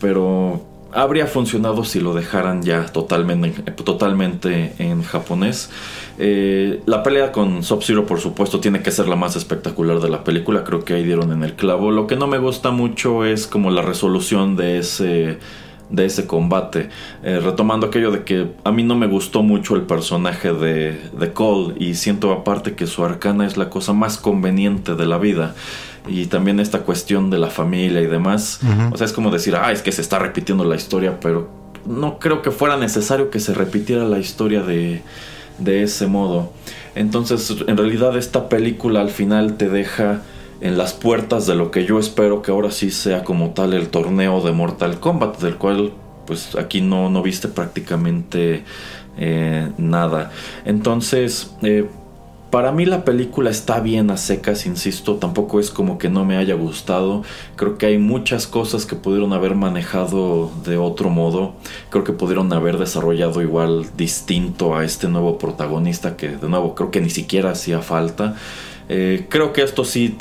pero 0.00 0.64
habría 0.96 1.26
funcionado 1.26 1.84
si 1.84 2.00
lo 2.00 2.14
dejaran 2.14 2.62
ya 2.62 2.86
totalmente, 2.86 3.62
totalmente 3.72 4.74
en 4.78 5.02
japonés. 5.02 5.70
Eh, 6.18 6.82
la 6.86 7.02
pelea 7.02 7.32
con 7.32 7.62
Sub-Zero, 7.62 8.06
por 8.06 8.18
supuesto, 8.18 8.60
tiene 8.60 8.82
que 8.82 8.90
ser 8.90 9.06
la 9.06 9.16
más 9.16 9.36
espectacular 9.36 10.00
de 10.00 10.08
la 10.08 10.24
película. 10.24 10.64
Creo 10.64 10.84
que 10.84 10.94
ahí 10.94 11.04
dieron 11.04 11.32
en 11.32 11.42
el 11.44 11.54
clavo. 11.54 11.90
Lo 11.90 12.06
que 12.06 12.16
no 12.16 12.26
me 12.26 12.38
gusta 12.38 12.70
mucho 12.70 13.24
es 13.24 13.46
como 13.46 13.70
la 13.70 13.82
resolución 13.82 14.56
de 14.56 14.78
ese 14.78 15.38
de 15.90 16.04
ese 16.04 16.26
combate. 16.26 16.88
Eh, 17.22 17.40
retomando 17.40 17.86
aquello 17.86 18.10
de 18.10 18.24
que 18.24 18.48
a 18.64 18.72
mí 18.72 18.82
no 18.82 18.96
me 18.96 19.06
gustó 19.06 19.42
mucho 19.42 19.76
el 19.76 19.82
personaje 19.82 20.52
de, 20.52 20.98
de, 21.16 21.32
Cole 21.32 21.74
y 21.78 21.94
siento 21.94 22.32
aparte 22.32 22.74
que 22.74 22.88
su 22.88 23.04
arcana 23.04 23.46
es 23.46 23.56
la 23.56 23.70
cosa 23.70 23.92
más 23.92 24.18
conveniente 24.18 24.94
de 24.94 25.06
la 25.06 25.18
vida. 25.18 25.54
Y 26.06 26.26
también 26.26 26.60
esta 26.60 26.80
cuestión 26.80 27.30
de 27.30 27.38
la 27.38 27.48
familia 27.48 28.00
y 28.00 28.06
demás. 28.06 28.60
O 28.92 28.96
sea, 28.96 29.06
es 29.06 29.12
como 29.12 29.30
decir, 29.30 29.56
ah, 29.56 29.72
es 29.72 29.82
que 29.82 29.92
se 29.92 30.02
está 30.02 30.18
repitiendo 30.18 30.64
la 30.64 30.76
historia, 30.76 31.18
pero 31.20 31.48
no 31.84 32.18
creo 32.18 32.42
que 32.42 32.50
fuera 32.50 32.76
necesario 32.76 33.30
que 33.30 33.40
se 33.40 33.54
repitiera 33.54 34.04
la 34.04 34.18
historia 34.18 34.62
de, 34.62 35.02
de 35.58 35.82
ese 35.82 36.06
modo. 36.06 36.52
Entonces, 36.94 37.54
en 37.66 37.76
realidad 37.76 38.16
esta 38.16 38.48
película 38.48 39.00
al 39.00 39.10
final 39.10 39.56
te 39.56 39.68
deja 39.68 40.22
en 40.60 40.78
las 40.78 40.94
puertas 40.94 41.46
de 41.46 41.54
lo 41.54 41.70
que 41.70 41.84
yo 41.84 41.98
espero 41.98 42.42
que 42.42 42.50
ahora 42.50 42.70
sí 42.70 42.90
sea 42.90 43.24
como 43.24 43.50
tal 43.50 43.74
el 43.74 43.88
torneo 43.88 44.40
de 44.40 44.52
Mortal 44.52 44.98
Kombat, 45.00 45.38
del 45.40 45.56
cual 45.56 45.92
pues 46.26 46.56
aquí 46.56 46.80
no, 46.80 47.10
no 47.10 47.22
viste 47.22 47.48
prácticamente 47.48 48.64
eh, 49.18 49.70
nada. 49.78 50.30
Entonces, 50.64 51.52
eh, 51.62 51.86
para 52.56 52.72
mí 52.72 52.86
la 52.86 53.04
película 53.04 53.50
está 53.50 53.80
bien 53.80 54.10
a 54.10 54.16
secas, 54.16 54.64
insisto, 54.64 55.16
tampoco 55.16 55.60
es 55.60 55.70
como 55.70 55.98
que 55.98 56.08
no 56.08 56.24
me 56.24 56.38
haya 56.38 56.54
gustado. 56.54 57.22
Creo 57.54 57.76
que 57.76 57.84
hay 57.84 57.98
muchas 57.98 58.46
cosas 58.46 58.86
que 58.86 58.96
pudieron 58.96 59.34
haber 59.34 59.54
manejado 59.54 60.50
de 60.64 60.78
otro 60.78 61.10
modo. 61.10 61.52
Creo 61.90 62.02
que 62.02 62.14
pudieron 62.14 62.50
haber 62.54 62.78
desarrollado 62.78 63.42
igual 63.42 63.84
distinto 63.98 64.74
a 64.74 64.86
este 64.86 65.06
nuevo 65.06 65.36
protagonista 65.36 66.16
que 66.16 66.28
de 66.28 66.48
nuevo 66.48 66.74
creo 66.74 66.90
que 66.90 67.02
ni 67.02 67.10
siquiera 67.10 67.50
hacía 67.50 67.82
falta. 67.82 68.36
Eh, 68.88 69.26
creo 69.28 69.52
que 69.52 69.62
esto 69.62 69.84
sí 69.84 70.16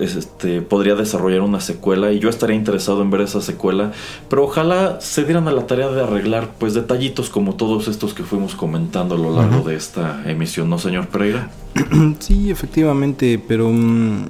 este, 0.00 0.62
podría 0.62 0.94
desarrollar 0.94 1.40
una 1.40 1.60
secuela 1.60 2.12
y 2.12 2.20
yo 2.20 2.28
estaría 2.28 2.54
interesado 2.54 3.02
en 3.02 3.10
ver 3.10 3.22
esa 3.22 3.40
secuela, 3.40 3.92
pero 4.28 4.44
ojalá 4.44 5.00
se 5.00 5.24
dieran 5.24 5.48
a 5.48 5.52
la 5.52 5.66
tarea 5.66 5.88
de 5.88 6.02
arreglar 6.02 6.50
pues 6.58 6.74
detallitos 6.74 7.28
como 7.28 7.54
todos 7.54 7.88
estos 7.88 8.14
que 8.14 8.22
fuimos 8.22 8.54
comentando 8.54 9.16
a 9.16 9.18
lo 9.18 9.34
largo 9.34 9.68
de 9.68 9.74
esta 9.74 10.22
emisión, 10.30 10.70
¿no, 10.70 10.78
señor 10.78 11.08
Pereira? 11.08 11.50
Sí, 12.20 12.50
efectivamente, 12.50 13.42
pero 13.48 13.68
mm, 13.70 14.26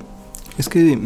es 0.56 0.68
que 0.68 0.98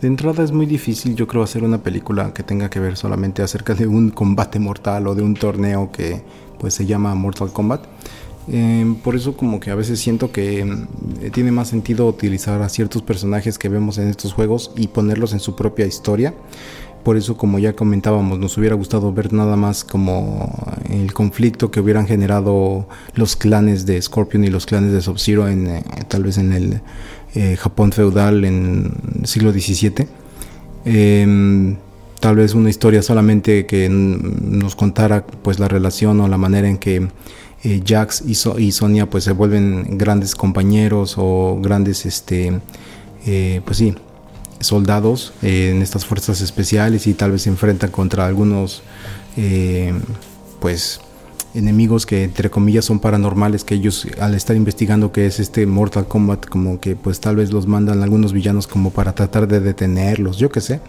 De 0.00 0.06
entrada 0.06 0.44
es 0.44 0.52
muy 0.52 0.66
difícil, 0.66 1.14
yo 1.16 1.26
creo, 1.26 1.42
hacer 1.42 1.64
una 1.64 1.82
película 1.82 2.32
que 2.32 2.42
tenga 2.42 2.70
que 2.70 2.80
ver 2.80 2.96
solamente 2.96 3.42
acerca 3.42 3.74
de 3.74 3.86
un 3.86 4.10
combate 4.10 4.58
mortal 4.58 5.08
o 5.08 5.14
de 5.14 5.22
un 5.22 5.34
torneo 5.34 5.90
que 5.92 6.22
pues 6.58 6.74
se 6.74 6.86
llama 6.86 7.14
Mortal 7.14 7.52
Kombat. 7.52 7.82
Eh, 8.52 8.96
por 9.04 9.14
eso 9.14 9.36
como 9.36 9.60
que 9.60 9.70
a 9.70 9.76
veces 9.76 10.00
siento 10.00 10.32
que 10.32 10.64
mm, 10.64 11.30
tiene 11.32 11.52
más 11.52 11.68
sentido 11.68 12.06
utilizar 12.06 12.60
a 12.62 12.68
ciertos 12.68 13.02
personajes 13.02 13.58
que 13.58 13.68
vemos 13.68 13.98
en 13.98 14.08
estos 14.08 14.32
juegos 14.32 14.72
y 14.76 14.88
ponerlos 14.88 15.32
en 15.32 15.40
su 15.40 15.54
propia 15.54 15.86
historia. 15.86 16.34
Por 17.04 17.16
eso 17.16 17.36
como 17.36 17.58
ya 17.58 17.74
comentábamos, 17.74 18.38
nos 18.38 18.58
hubiera 18.58 18.74
gustado 18.74 19.12
ver 19.12 19.32
nada 19.32 19.56
más 19.56 19.84
como 19.84 20.52
el 20.90 21.14
conflicto 21.14 21.70
que 21.70 21.80
hubieran 21.80 22.06
generado 22.06 22.88
los 23.14 23.36
clanes 23.36 23.86
de 23.86 24.02
Scorpion 24.02 24.44
y 24.44 24.48
los 24.48 24.66
clanes 24.66 24.92
de 24.92 25.00
Sub-Zero 25.00 25.48
en 25.48 25.66
eh, 25.68 25.84
tal 26.08 26.24
vez 26.24 26.36
en 26.36 26.52
el 26.52 26.80
eh, 27.34 27.56
Japón 27.56 27.92
feudal 27.92 28.44
en 28.44 28.92
el 29.20 29.26
siglo 29.26 29.52
XVII. 29.52 30.08
Em, 30.84 31.76
tal 32.18 32.36
vez 32.36 32.54
una 32.54 32.68
historia 32.68 33.00
solamente 33.00 33.64
que 33.64 33.88
nos 33.88 34.74
contara 34.74 35.24
pues 35.24 35.58
la 35.58 35.68
relación 35.68 36.20
o 36.20 36.28
la 36.28 36.36
manera 36.36 36.68
en 36.68 36.78
que 36.78 37.08
eh, 37.62 37.82
Jax 37.86 38.22
y, 38.26 38.34
Sonia 38.72 39.08
pues 39.08 39.24
se 39.24 39.32
vuelven 39.32 39.98
grandes 39.98 40.34
compañeros 40.34 41.14
o 41.18 41.58
grandes 41.60 42.06
este 42.06 42.60
eh, 43.26 43.60
pues 43.64 43.78
sí 43.78 43.94
soldados 44.60 45.32
en 45.42 45.82
estas 45.82 46.04
fuerzas 46.04 46.40
especiales 46.40 47.06
y 47.06 47.14
tal 47.14 47.32
vez 47.32 47.42
se 47.42 47.50
enfrentan 47.50 47.90
contra 47.90 48.26
algunos 48.26 48.82
pues 50.60 51.00
enemigos 51.54 52.06
que 52.06 52.24
entre 52.24 52.50
comillas 52.50 52.84
son 52.84 53.00
paranormales 53.00 53.64
que 53.64 53.74
ellos 53.74 54.06
al 54.20 54.34
estar 54.34 54.54
investigando 54.56 55.12
que 55.12 55.26
es 55.26 55.40
este 55.40 55.66
Mortal 55.66 56.06
Kombat 56.06 56.46
como 56.46 56.78
que 56.78 56.94
pues 56.96 57.20
tal 57.20 57.36
vez 57.36 57.52
los 57.52 57.66
mandan 57.66 58.02
algunos 58.02 58.32
villanos 58.32 58.66
como 58.66 58.90
para 58.90 59.14
tratar 59.14 59.48
de 59.48 59.60
detenerlos 59.60 60.36
yo 60.36 60.50
que 60.50 60.60
sé 60.60 60.80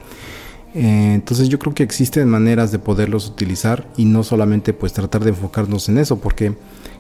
eh, 0.74 1.14
entonces 1.14 1.50
yo 1.50 1.60
creo 1.60 1.74
que 1.74 1.84
existen 1.84 2.30
maneras 2.30 2.72
de 2.72 2.80
poderlos 2.80 3.28
utilizar 3.28 3.88
y 3.98 4.06
no 4.06 4.24
solamente 4.24 4.74
pues 4.74 4.94
tratar 4.94 5.24
de 5.24 5.32
enfocarnos 5.32 5.90
en 5.90 5.98
eso 5.98 6.18
porque 6.20 6.56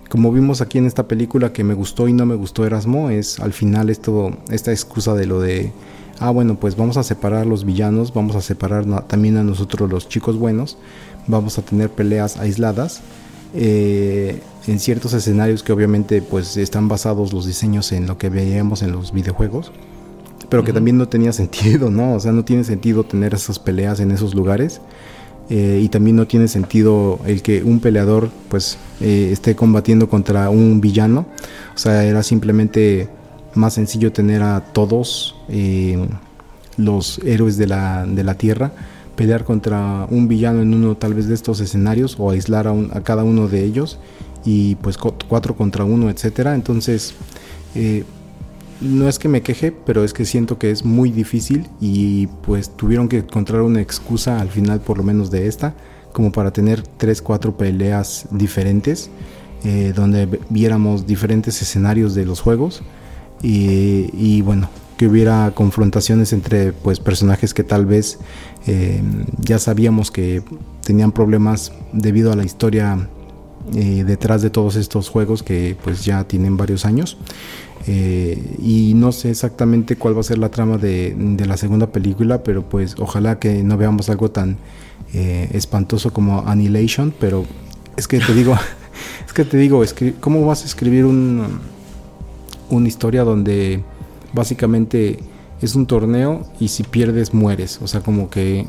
como 0.10 0.34
vimos 0.34 0.60
aquí 0.60 0.78
en 0.78 0.86
esta 0.86 1.08
película 1.08 1.54
que 1.54 1.64
me 1.64 1.74
gustó 1.74 2.10
y 2.10 2.14
no 2.14 2.26
me 2.26 2.36
gustó 2.36 2.66
Erasmo 2.66 3.10
es 3.10 3.40
al 3.40 3.54
final 3.54 3.90
esto 3.90 4.38
esta 4.50 4.72
excusa 4.72 5.14
de 5.14 5.26
lo 5.26 5.40
de 5.40 5.72
ah 6.20 6.32
bueno 6.32 6.60
pues 6.60 6.76
vamos 6.76 6.98
a 6.98 7.04
separar 7.04 7.46
los 7.46 7.64
villanos 7.64 8.14
vamos 8.14 8.36
a 8.36 8.42
separar 8.42 8.86
también 9.08 9.38
a 9.38 9.44
nosotros 9.44 9.90
los 9.90 10.10
chicos 10.10 10.38
buenos 10.38 10.78
vamos 11.28 11.58
a 11.58 11.62
tener 11.62 11.90
peleas 11.90 12.36
aisladas 12.38 13.02
eh, 13.54 14.42
en 14.68 14.80
ciertos 14.80 15.14
escenarios 15.14 15.64
que 15.64 15.72
obviamente 15.72 16.22
pues 16.22 16.58
están 16.58 16.90
basados 16.90 17.32
los 17.32 17.46
diseños 17.46 17.94
en 17.94 18.06
lo 18.06 18.18
que 18.18 18.30
veíamos 18.30 18.82
en 18.82 18.92
los 18.92 19.14
videojuegos 19.14 19.72
pero 20.52 20.66
que 20.66 20.74
también 20.74 20.98
no 20.98 21.08
tenía 21.08 21.32
sentido, 21.42 21.90
¿no? 21.90 22.14
O 22.16 22.20
sea, 22.20 22.34
no 22.34 22.44
tiene 22.44 22.66
sentido 22.66 23.06
tener 23.06 23.34
esas 23.34 23.58
peleas 23.58 24.02
en 24.02 24.12
esos 24.12 24.36
lugares 24.36 24.82
eh, 25.50 25.80
y 25.82 25.88
también 25.88 26.18
no 26.18 26.28
tiene 26.28 26.50
sentido 26.50 27.20
el 27.26 27.42
que 27.42 27.64
un 27.64 27.80
peleador 27.80 28.30
pues 28.50 28.78
eh, 29.00 29.30
esté 29.32 29.56
combatiendo 29.56 30.10
contra 30.10 30.50
un 30.50 30.82
villano, 30.82 31.26
o 31.74 31.78
sea, 31.78 32.04
era 32.04 32.22
simplemente 32.22 33.08
más 33.56 33.74
sencillo 33.74 34.12
tener 34.12 34.44
a 34.44 34.62
todos 34.62 35.36
los 36.78 37.20
héroes 37.26 37.58
de 37.58 37.68
la, 37.68 38.06
de 38.06 38.24
la 38.24 38.36
tierra 38.36 38.72
pelear 39.16 39.44
contra 39.44 40.08
un 40.10 40.28
villano 40.28 40.62
en 40.62 40.74
uno 40.74 40.96
tal 40.96 41.14
vez 41.14 41.28
de 41.28 41.36
estos 41.36 41.60
escenarios 41.60 42.16
o 42.18 42.32
aislar 42.32 42.68
a, 42.68 43.02
cada 43.04 43.24
uno 43.24 43.48
de 43.48 43.64
ellos 43.64 44.00
y 44.46 44.76
pues 44.76 44.98
cuatro 44.98 45.56
contra 45.56 45.84
uno, 45.84 46.10
etcétera. 46.10 46.56
Entonces, 46.56 47.14
eh, 47.76 48.04
no 48.82 49.08
es 49.08 49.20
que 49.20 49.30
me 49.30 49.42
queje, 49.42 49.72
pero 49.72 50.04
es 50.04 50.14
que 50.14 50.26
siento 50.26 50.58
que 50.58 50.72
es 50.72 50.84
muy 50.84 51.12
difícil 51.12 51.68
y 51.80 52.28
pues 52.28 52.70
tuvieron 52.76 53.08
que 53.08 53.20
encontrar 53.20 53.62
una 53.62 53.82
excusa 53.82 54.42
al 54.42 54.50
final 54.50 54.82
por 54.82 54.98
lo 54.98 55.04
menos 55.04 55.32
de 55.32 55.48
esta, 55.48 55.74
como 56.12 56.32
para 56.32 56.52
tener 56.52 56.82
tres, 56.82 57.22
cuatro 57.22 57.56
peleas 57.56 58.28
diferentes, 58.32 59.10
eh, 59.64 59.94
donde 59.96 60.28
viéramos 60.50 61.06
diferentes 61.06 61.62
escenarios 61.62 62.16
de 62.16 62.26
los 62.26 62.42
juegos 62.42 62.82
y 63.44 64.42
bueno, 64.44 64.70
que 65.02 65.08
hubiera 65.08 65.52
confrontaciones 65.56 66.32
entre 66.32 66.74
pues 66.74 67.00
personajes 67.00 67.56
que 67.56 67.64
tal 67.64 67.88
vez 67.88 68.20
eh, 68.68 69.02
ya 69.40 69.58
sabíamos 69.58 70.12
que 70.12 70.44
tenían 70.86 71.12
problemas 71.12 71.72
debido 71.92 72.32
a 72.32 72.36
la 72.36 72.44
historia 72.44 73.10
eh, 73.76 74.04
detrás 74.06 74.42
de 74.42 74.50
todos 74.50 74.76
estos 74.76 75.10
juegos 75.10 75.44
que 75.44 75.76
pues 75.84 76.06
ya 76.06 76.24
tienen 76.26 76.58
varios 76.58 76.86
años 76.86 77.18
eh, 77.88 78.58
y 78.62 78.94
no 78.96 79.12
sé 79.12 79.32
exactamente 79.32 79.96
cuál 79.96 80.16
va 80.16 80.22
a 80.22 80.24
ser 80.24 80.38
la 80.38 80.50
trama 80.50 80.78
de, 80.78 81.16
la 81.46 81.58
segunda 81.58 81.88
película 81.88 82.44
pero 82.44 82.64
pues 82.64 82.96
ojalá 83.00 83.40
que 83.40 83.64
no 83.64 83.78
veamos 83.78 84.10
algo 84.10 84.32
tan 84.32 84.58
espantoso 85.14 86.14
como 86.14 86.48
Annihilation 86.48 87.14
pero 87.20 87.46
es 87.98 88.08
que 88.08 88.20
te 88.20 88.34
digo 88.34 88.56
es 89.28 89.34
que 89.34 89.44
te 89.44 89.58
digo 89.58 89.84
cómo 90.22 90.46
vas 90.46 90.64
a 90.64 90.66
escribir 90.66 91.06
un 91.06 91.60
una 92.72 92.88
historia 92.88 93.24
donde 93.24 93.84
básicamente 94.34 95.20
es 95.62 95.76
un 95.76 95.86
torneo 95.86 96.46
y 96.60 96.70
si 96.70 96.84
pierdes 96.84 97.34
mueres. 97.34 97.80
O 97.82 97.88
sea, 97.88 98.02
como 98.02 98.30
que 98.30 98.66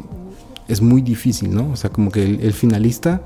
es 0.68 0.82
muy 0.82 1.00
difícil, 1.00 1.54
¿no? 1.54 1.70
O 1.70 1.76
sea, 1.76 1.90
como 1.90 2.10
que 2.10 2.24
el, 2.24 2.52
finalista 2.52 3.22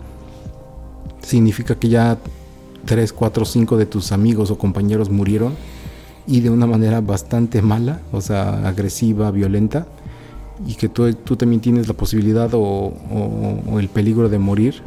significa 1.26 1.74
que 1.74 1.88
ya 1.88 2.18
3, 2.84 3.12
4, 3.12 3.44
5 3.44 3.76
de 3.76 3.86
tus 3.86 4.12
amigos 4.12 4.50
o 4.50 4.58
compañeros 4.58 5.10
murieron 5.10 5.54
y 6.26 6.40
de 6.40 6.50
una 6.50 6.66
manera 6.66 7.00
bastante 7.00 7.62
mala, 7.62 8.00
o 8.12 8.20
sea, 8.20 8.66
agresiva, 8.66 9.30
violenta, 9.30 9.86
y 10.66 10.74
que 10.74 10.88
tú, 10.88 11.12
tú 11.12 11.36
también 11.36 11.60
tienes 11.60 11.88
la 11.88 11.94
posibilidad 11.94 12.50
o, 12.54 12.92
el 13.78 13.88
peligro 13.88 14.28
de 14.28 14.38
morir. 14.38 14.82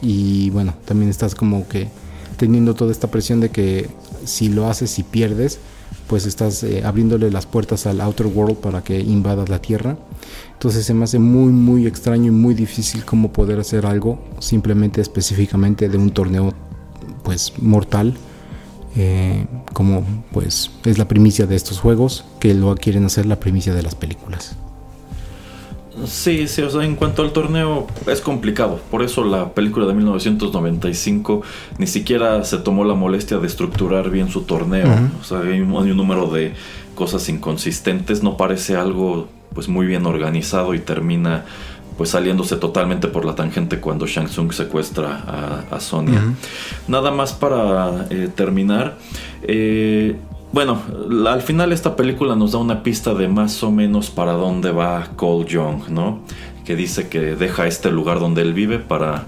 Y 0.00 0.50
bueno, 0.50 0.74
también 0.84 1.10
estás 1.10 1.34
como 1.34 1.66
que 1.68 1.88
teniendo 2.36 2.74
toda 2.74 2.92
esta 2.92 3.08
presión 3.08 3.40
de 3.40 3.50
que 3.50 3.88
si 4.24 4.48
lo 4.48 4.68
haces 4.68 4.98
y 4.98 5.02
pierdes, 5.02 5.58
pues 6.12 6.26
estás 6.26 6.62
eh, 6.62 6.82
abriéndole 6.84 7.30
las 7.30 7.46
puertas 7.46 7.86
al 7.86 7.98
Outer 8.02 8.26
World 8.26 8.58
para 8.58 8.84
que 8.84 9.00
invada 9.00 9.46
la 9.48 9.62
Tierra. 9.62 9.96
Entonces 10.52 10.84
se 10.84 10.92
me 10.92 11.04
hace 11.04 11.18
muy 11.18 11.50
muy 11.50 11.86
extraño 11.86 12.26
y 12.26 12.30
muy 12.30 12.52
difícil 12.52 13.06
cómo 13.06 13.32
poder 13.32 13.58
hacer 13.58 13.86
algo 13.86 14.22
simplemente 14.38 15.00
específicamente 15.00 15.88
de 15.88 15.96
un 15.96 16.10
torneo 16.10 16.52
pues 17.22 17.54
mortal. 17.62 18.14
Eh, 18.94 19.46
como 19.72 20.04
pues 20.32 20.70
es 20.84 20.98
la 20.98 21.08
primicia 21.08 21.46
de 21.46 21.56
estos 21.56 21.80
juegos 21.80 22.26
que 22.40 22.52
lo 22.52 22.74
quieren 22.74 23.06
hacer 23.06 23.24
la 23.24 23.40
primicia 23.40 23.72
de 23.72 23.82
las 23.82 23.94
películas. 23.94 24.54
Sí, 26.06 26.48
sí, 26.48 26.62
o 26.62 26.70
sea, 26.70 26.84
en 26.84 26.96
cuanto 26.96 27.22
al 27.22 27.32
torneo 27.32 27.86
es 28.06 28.20
complicado. 28.20 28.80
Por 28.90 29.02
eso 29.02 29.24
la 29.24 29.52
película 29.52 29.86
de 29.86 29.94
1995 29.94 31.42
ni 31.78 31.86
siquiera 31.86 32.44
se 32.44 32.58
tomó 32.58 32.84
la 32.84 32.94
molestia 32.94 33.38
de 33.38 33.46
estructurar 33.46 34.10
bien 34.10 34.28
su 34.30 34.42
torneo. 34.42 34.88
O 35.20 35.24
sea, 35.24 35.40
hay 35.40 35.60
un, 35.60 35.96
número 35.96 36.28
de 36.28 36.54
cosas 36.94 37.28
inconsistentes. 37.28 38.22
No 38.22 38.36
parece 38.36 38.76
algo 38.76 39.28
pues 39.54 39.68
muy 39.68 39.86
bien 39.86 40.06
organizado 40.06 40.74
y 40.74 40.78
termina 40.78 41.44
pues 41.98 42.08
saliéndose 42.10 42.56
totalmente 42.56 43.08
por 43.08 43.26
la 43.26 43.34
tangente 43.34 43.78
cuando 43.78 44.06
Shang 44.06 44.28
Tsung 44.28 44.50
secuestra 44.52 45.66
a, 45.70 45.78
Sonia. 45.78 46.22
Nada 46.88 47.10
más 47.10 47.34
para 47.34 48.06
eh, 48.08 48.30
terminar. 48.34 48.96
Eh, 49.42 50.16
bueno, 50.52 50.82
al 51.28 51.42
final 51.42 51.72
esta 51.72 51.96
película 51.96 52.36
nos 52.36 52.52
da 52.52 52.58
una 52.58 52.82
pista 52.82 53.14
de 53.14 53.28
más 53.28 53.62
o 53.62 53.70
menos 53.70 54.10
para 54.10 54.32
dónde 54.32 54.70
va 54.70 55.08
Cole 55.16 55.46
Young, 55.46 55.88
¿no? 55.88 56.20
Que 56.64 56.76
dice 56.76 57.08
que 57.08 57.36
deja 57.36 57.66
este 57.66 57.90
lugar 57.90 58.20
donde 58.20 58.42
él 58.42 58.52
vive 58.52 58.78
para 58.78 59.24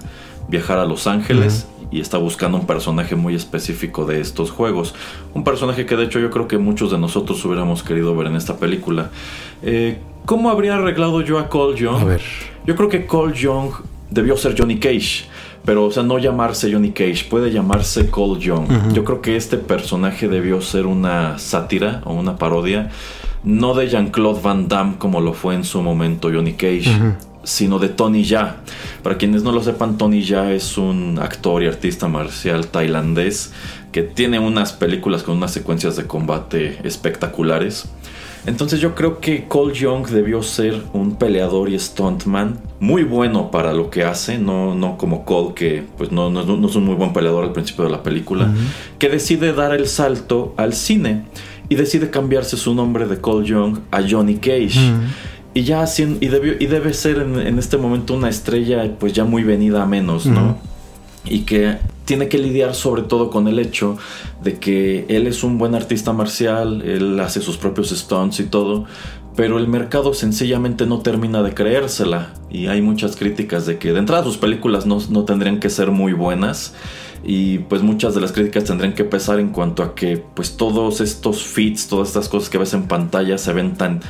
viajar 0.47 0.77
a 0.77 0.85
Los 0.85 1.07
Ángeles 1.07 1.67
y 1.91 1.99
está 1.99 2.17
buscando 2.17 2.57
un 2.57 2.67
personaje 2.67 3.15
muy 3.15 3.35
específico 3.35 4.05
de 4.05 4.21
estos 4.21 4.51
juegos. 4.51 4.93
Un 5.33 5.43
personaje 5.43 5.85
que 5.85 5.95
de 5.95 6.03
hecho 6.03 6.19
yo 6.19 6.29
creo 6.29 6.47
que 6.47 6.57
muchos 6.57 6.91
de 6.91 6.97
nosotros 6.97 7.43
hubiéramos 7.45 7.83
querido 7.83 8.15
ver 8.15 8.27
en 8.27 8.35
esta 8.35 8.57
película. 8.57 9.09
Eh, 9.63 9.99
¿Cómo 10.25 10.49
habría 10.49 10.75
arreglado 10.75 11.21
yo 11.21 11.39
a 11.39 11.49
Cole 11.49 11.77
Young? 11.77 12.01
A 12.01 12.03
ver. 12.03 12.21
Yo 12.65 12.75
creo 12.75 12.89
que 12.89 13.05
Cole 13.05 13.33
Young 13.35 13.71
debió 14.09 14.37
ser 14.37 14.55
Johnny 14.57 14.79
Cage. 14.79 15.25
Pero, 15.65 15.85
o 15.85 15.91
sea, 15.91 16.03
no 16.03 16.19
llamarse 16.19 16.71
Johnny 16.71 16.91
Cage, 16.91 17.25
puede 17.29 17.51
llamarse 17.51 18.09
Cole 18.09 18.39
Young. 18.39 18.93
Yo 18.93 19.03
creo 19.03 19.21
que 19.21 19.35
este 19.35 19.57
personaje 19.57 20.27
debió 20.27 20.61
ser 20.61 20.85
una 20.85 21.39
sátira 21.39 22.01
o 22.05 22.13
una 22.13 22.37
parodia, 22.37 22.91
no 23.43 23.73
de 23.73 23.87
Jean-Claude 23.87 24.41
Van 24.41 24.67
Damme 24.67 24.95
como 24.97 25.21
lo 25.21 25.33
fue 25.33 25.55
en 25.55 25.63
su 25.63 25.81
momento 25.81 26.29
Johnny 26.31 26.53
Cage, 26.53 26.91
sino 27.43 27.79
de 27.79 27.89
Tony 27.89 28.25
Jaa. 28.25 28.57
Para 29.01 29.17
quienes 29.17 29.43
no 29.43 29.51
lo 29.51 29.63
sepan, 29.63 29.97
Tony 29.97 30.23
Jaa 30.23 30.51
es 30.51 30.77
un 30.77 31.19
actor 31.19 31.63
y 31.63 31.67
artista 31.67 32.07
marcial 32.07 32.67
tailandés 32.67 33.53
que 33.91 34.03
tiene 34.03 34.39
unas 34.39 34.73
películas 34.73 35.23
con 35.23 35.37
unas 35.37 35.51
secuencias 35.51 35.95
de 35.95 36.05
combate 36.05 36.79
espectaculares. 36.83 37.87
Entonces 38.47 38.79
yo 38.79 38.93
creo 38.93 39.19
que 39.19 39.47
Cole 39.47 39.73
Young 39.73 40.07
debió 40.07 40.43
ser 40.43 40.83
un 40.93 41.15
peleador 41.15 41.69
y 41.69 41.79
stuntman 41.79 42.59
muy 42.79 43.03
bueno 43.03 43.49
para 43.49 43.73
lo 43.73 43.89
que 43.89 44.03
hace, 44.03 44.37
no, 44.37 44.75
no 44.75 44.97
como 44.97 45.25
Cole 45.25 45.53
que 45.55 45.83
pues 45.97 46.11
no, 46.11 46.29
no, 46.29 46.67
es 46.67 46.75
un 46.75 46.85
muy 46.85 46.95
buen 46.95 47.11
peleador 47.11 47.43
al 47.43 47.53
principio 47.53 47.85
de 47.85 47.91
la 47.91 48.03
película, 48.03 48.53
que 48.99 49.09
decide 49.09 49.53
dar 49.53 49.73
el 49.73 49.87
salto 49.87 50.53
al 50.57 50.73
cine 50.73 51.23
y 51.69 51.75
decide 51.75 52.11
cambiarse 52.11 52.57
su 52.57 52.75
nombre 52.75 53.07
de 53.07 53.19
Cole 53.19 53.47
Young 53.47 53.79
a 53.91 54.01
Johnny 54.07 54.35
Cage. 54.35 54.79
Y 55.55 55.63
ya 55.63 55.81
haciendo, 55.81 56.17
y, 56.19 56.27
debió, 56.27 56.53
y 56.59 56.65
debe 56.65 56.93
ser 56.93 57.19
en, 57.19 57.39
en, 57.39 57.57
este 57.59 57.77
momento 57.77 58.13
una 58.13 58.27
estrella 58.27 58.91
pues 58.99 59.13
ya 59.13 59.23
muy 59.23 59.43
venida 59.43 59.83
a 59.83 59.85
menos, 59.85 60.25
¿no? 60.25 60.57
Y 61.23 61.39
que 61.39 61.77
tiene 62.05 62.29
que 62.29 62.37
lidiar 62.37 62.75
sobre 62.75 63.01
todo 63.01 63.29
con 63.29 63.47
el 63.47 63.59
hecho 63.59 63.97
de 64.41 64.57
que 64.59 65.05
él 65.09 65.27
es 65.27 65.43
un 65.43 65.57
buen 65.57 65.75
artista 65.75 66.13
marcial, 66.13 66.81
él 66.83 67.19
hace 67.19 67.41
sus 67.41 67.57
propios 67.57 67.89
stunts 67.89 68.39
y 68.39 68.45
todo, 68.45 68.85
pero 69.35 69.57
el 69.57 69.67
mercado 69.67 70.13
sencillamente 70.13 70.85
no 70.85 70.99
termina 70.99 71.43
de 71.43 71.53
creérsela. 71.53 72.33
Y 72.49 72.67
hay 72.67 72.81
muchas 72.81 73.17
críticas 73.17 73.65
de 73.65 73.77
que 73.77 73.91
de 73.91 73.99
entrada 73.99 74.23
sus 74.23 74.37
películas 74.37 74.85
no, 74.85 74.99
no 75.09 75.25
tendrían 75.25 75.59
que 75.59 75.69
ser 75.69 75.91
muy 75.91 76.13
buenas 76.13 76.73
y 77.25 77.57
pues 77.57 77.81
muchas 77.81 78.13
de 78.13 78.21
las 78.21 78.31
críticas 78.31 78.65
tendrían 78.65 78.93
que 78.93 79.03
pesar 79.03 79.39
en 79.39 79.49
cuanto 79.49 79.81
a 79.81 79.95
que 79.95 80.17
pues 80.17 80.57
todos 80.57 81.01
estos 81.01 81.43
feats, 81.43 81.87
todas 81.87 82.09
estas 82.09 82.29
cosas 82.29 82.49
que 82.49 82.59
ves 82.59 82.73
en 82.75 82.83
pantalla 82.83 83.39
se 83.39 83.51
ven 83.51 83.75
tan, 83.75 84.01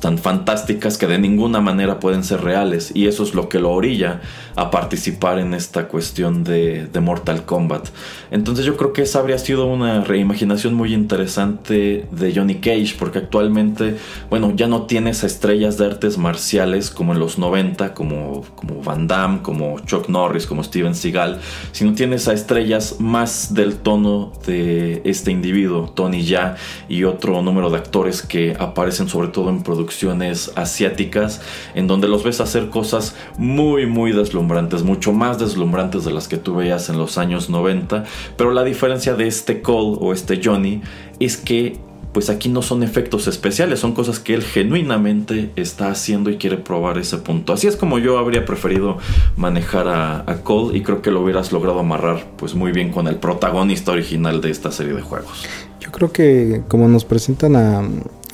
tan 0.00 0.16
fantásticas 0.16 0.96
que 0.96 1.06
de 1.06 1.18
ninguna 1.18 1.60
manera 1.60 2.00
pueden 2.00 2.24
ser 2.24 2.40
reales 2.40 2.90
y 2.94 3.06
eso 3.06 3.22
es 3.22 3.34
lo 3.34 3.50
que 3.50 3.58
lo 3.58 3.70
orilla 3.70 4.22
a 4.56 4.70
participar 4.70 5.38
en 5.38 5.52
esta 5.52 5.88
cuestión 5.88 6.42
de, 6.42 6.86
de 6.86 7.00
Mortal 7.00 7.44
Kombat. 7.44 7.88
Entonces 8.30 8.64
yo 8.64 8.78
creo 8.78 8.94
que 8.94 9.02
esa 9.02 9.18
habría 9.18 9.36
sido 9.36 9.66
una 9.66 10.02
reimaginación 10.02 10.72
muy 10.72 10.94
interesante 10.94 12.06
de 12.10 12.34
Johnny 12.34 12.56
Cage 12.56 12.94
porque 12.98 13.18
actualmente, 13.18 13.96
bueno, 14.30 14.54
ya 14.56 14.68
no 14.68 14.86
tienes 14.86 15.22
estrellas 15.22 15.76
de 15.76 15.84
artes 15.84 16.16
marciales 16.16 16.90
como 16.90 17.12
en 17.12 17.18
los 17.18 17.38
90, 17.38 17.92
como, 17.92 18.42
como 18.54 18.82
Van 18.82 19.06
Damme, 19.06 19.42
como 19.42 19.80
Chuck 19.80 20.08
Norris, 20.08 20.46
como 20.46 20.64
Steven 20.64 20.94
Seagal, 20.94 21.40
sino 21.72 21.92
tienes 21.92 22.26
a 22.26 22.32
estrellas 22.32 22.53
más 22.98 23.54
del 23.54 23.76
tono 23.76 24.32
de 24.46 25.02
este 25.04 25.30
individuo, 25.30 25.90
Tony 25.94 26.22
Ya, 26.22 26.56
y 26.88 27.04
otro 27.04 27.42
número 27.42 27.70
de 27.70 27.78
actores 27.78 28.22
que 28.22 28.56
aparecen 28.58 29.08
sobre 29.08 29.28
todo 29.28 29.50
en 29.50 29.62
producciones 29.62 30.52
asiáticas, 30.54 31.40
en 31.74 31.86
donde 31.86 32.08
los 32.08 32.24
ves 32.24 32.40
hacer 32.40 32.70
cosas 32.70 33.16
muy, 33.38 33.86
muy 33.86 34.12
deslumbrantes, 34.12 34.82
mucho 34.82 35.12
más 35.12 35.38
deslumbrantes 35.38 36.04
de 36.04 36.12
las 36.12 36.28
que 36.28 36.36
tú 36.36 36.56
veías 36.56 36.88
en 36.88 36.98
los 36.98 37.18
años 37.18 37.50
90, 37.50 38.04
pero 38.36 38.52
la 38.52 38.64
diferencia 38.64 39.14
de 39.14 39.26
este 39.26 39.62
Cole 39.62 39.98
o 40.00 40.12
este 40.12 40.40
Johnny 40.42 40.82
es 41.20 41.36
que 41.36 41.78
pues 42.14 42.30
aquí 42.30 42.48
no 42.48 42.62
son 42.62 42.84
efectos 42.84 43.26
especiales, 43.26 43.80
son 43.80 43.92
cosas 43.92 44.20
que 44.20 44.34
él 44.34 44.42
genuinamente 44.44 45.50
está 45.56 45.90
haciendo 45.90 46.30
y 46.30 46.36
quiere 46.36 46.56
probar 46.56 46.96
ese 46.96 47.18
punto. 47.18 47.52
Así 47.52 47.66
es 47.66 47.76
como 47.76 47.98
yo 47.98 48.18
habría 48.18 48.46
preferido 48.46 48.98
manejar 49.36 49.88
a, 49.88 50.20
a, 50.20 50.36
Cole 50.44 50.78
y 50.78 50.82
creo 50.82 51.02
que 51.02 51.10
lo 51.10 51.22
hubieras 51.22 51.50
logrado 51.50 51.80
amarrar 51.80 52.24
pues 52.36 52.54
muy 52.54 52.70
bien 52.70 52.92
con 52.92 53.08
el 53.08 53.16
protagonista 53.16 53.90
original 53.90 54.40
de 54.40 54.50
esta 54.50 54.70
serie 54.70 54.94
de 54.94 55.02
juegos. 55.02 55.44
Yo 55.80 55.90
creo 55.90 56.12
que 56.12 56.62
como 56.68 56.86
nos 56.86 57.04
presentan 57.04 57.56
a, 57.56 57.82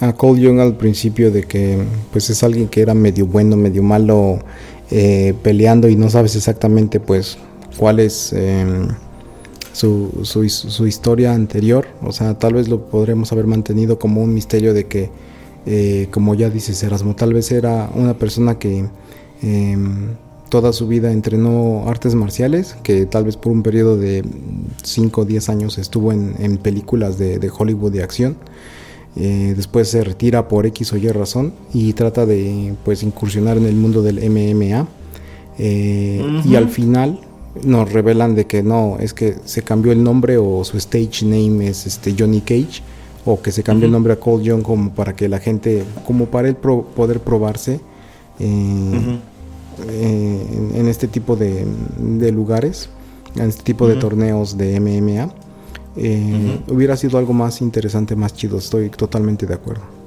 a 0.00 0.12
Cole 0.12 0.42
Young 0.42 0.60
al 0.60 0.76
principio 0.76 1.30
de 1.30 1.44
que 1.44 1.82
pues 2.12 2.28
es 2.28 2.42
alguien 2.42 2.68
que 2.68 2.82
era 2.82 2.92
medio 2.92 3.26
bueno, 3.26 3.56
medio 3.56 3.82
malo 3.82 4.40
eh, 4.90 5.32
peleando 5.42 5.88
y 5.88 5.96
no 5.96 6.10
sabes 6.10 6.36
exactamente 6.36 7.00
pues 7.00 7.38
cuál 7.78 7.98
es... 7.98 8.34
Eh, 8.36 8.66
su, 9.72 10.20
su, 10.22 10.48
su, 10.48 10.86
historia 10.86 11.34
anterior. 11.34 11.86
O 12.02 12.12
sea, 12.12 12.38
tal 12.38 12.54
vez 12.54 12.68
lo 12.68 12.86
podremos 12.86 13.32
haber 13.32 13.46
mantenido 13.46 13.98
como 13.98 14.22
un 14.22 14.34
misterio 14.34 14.74
de 14.74 14.86
que, 14.86 15.10
eh, 15.66 16.08
como 16.10 16.34
ya 16.34 16.50
dices 16.50 16.82
Erasmo, 16.82 17.14
tal 17.14 17.34
vez 17.34 17.50
era 17.52 17.90
una 17.94 18.14
persona 18.14 18.58
que 18.58 18.86
eh, 19.42 19.78
toda 20.48 20.72
su 20.72 20.88
vida 20.88 21.12
entrenó 21.12 21.88
artes 21.88 22.14
marciales, 22.14 22.76
que 22.82 23.06
tal 23.06 23.24
vez 23.24 23.36
por 23.36 23.52
un 23.52 23.62
periodo 23.62 23.96
de 23.96 24.24
5 24.82 25.20
o 25.20 25.24
10 25.24 25.48
años 25.48 25.78
estuvo 25.78 26.12
en, 26.12 26.34
en 26.38 26.58
películas 26.58 27.18
de, 27.18 27.38
de, 27.38 27.50
Hollywood 27.56 27.92
de 27.92 28.02
acción. 28.02 28.36
Eh, 29.16 29.54
después 29.56 29.88
se 29.88 30.04
retira 30.04 30.46
por 30.46 30.66
X 30.66 30.92
o 30.92 30.96
Y 30.96 31.08
razón 31.08 31.52
y 31.72 31.92
trata 31.94 32.26
de 32.26 32.74
pues 32.84 33.02
incursionar 33.02 33.56
en 33.56 33.66
el 33.66 33.74
mundo 33.74 34.02
del 34.02 34.18
MMA. 34.18 34.82
Uh 34.82 35.62
-huh. 35.62 36.46
Y 36.46 36.56
al 36.56 36.68
final 36.68 37.20
nos 37.64 37.92
revelan 37.92 38.34
de 38.34 38.46
que 38.46 38.62
no, 38.62 38.96
es 39.00 39.12
que 39.12 39.36
se 39.44 39.62
cambió 39.62 39.92
el 39.92 40.02
nombre 40.02 40.38
o 40.38 40.64
su 40.64 40.76
stage 40.76 41.24
name 41.24 41.68
es 41.68 41.86
este 41.86 42.14
Johnny 42.16 42.40
Cage 42.40 42.82
o 43.24 43.40
que 43.42 43.52
se 43.52 43.62
cambió 43.62 43.80
uh 43.80 43.84
-huh. 43.84 43.86
el 43.86 43.92
nombre 43.92 44.12
a 44.12 44.16
Cole 44.16 44.44
Young 44.44 44.62
como 44.62 44.90
para 44.92 45.14
que 45.14 45.28
la 45.28 45.38
gente, 45.38 45.84
como 46.06 46.26
para 46.26 46.48
él 46.48 46.56
pro, 46.56 46.84
poder 46.84 47.20
probarse 47.20 47.80
eh, 48.38 48.46
uh 48.46 48.94
-huh. 48.94 49.18
eh, 49.88 50.46
en, 50.72 50.80
en, 50.80 50.88
este 50.88 51.08
tipo 51.08 51.36
de, 51.36 51.66
de, 51.98 52.32
lugares, 52.32 52.88
en 53.36 53.48
este 53.48 53.62
tipo 53.62 53.84
uh 53.84 53.88
-huh. 53.88 53.94
de 53.94 54.00
torneos 54.00 54.56
de 54.56 54.80
MMA. 54.80 55.32
Eh, 55.96 56.60
hubiera 56.68 56.96
sido 56.96 57.18
algo 57.18 57.32
más 57.32 57.60
interesante, 57.60 58.14
más 58.14 58.32
chido, 58.32 58.58
estoy 58.58 58.90
totalmente 58.90 59.44
de 59.46 59.54
acuerdo. 59.54 59.99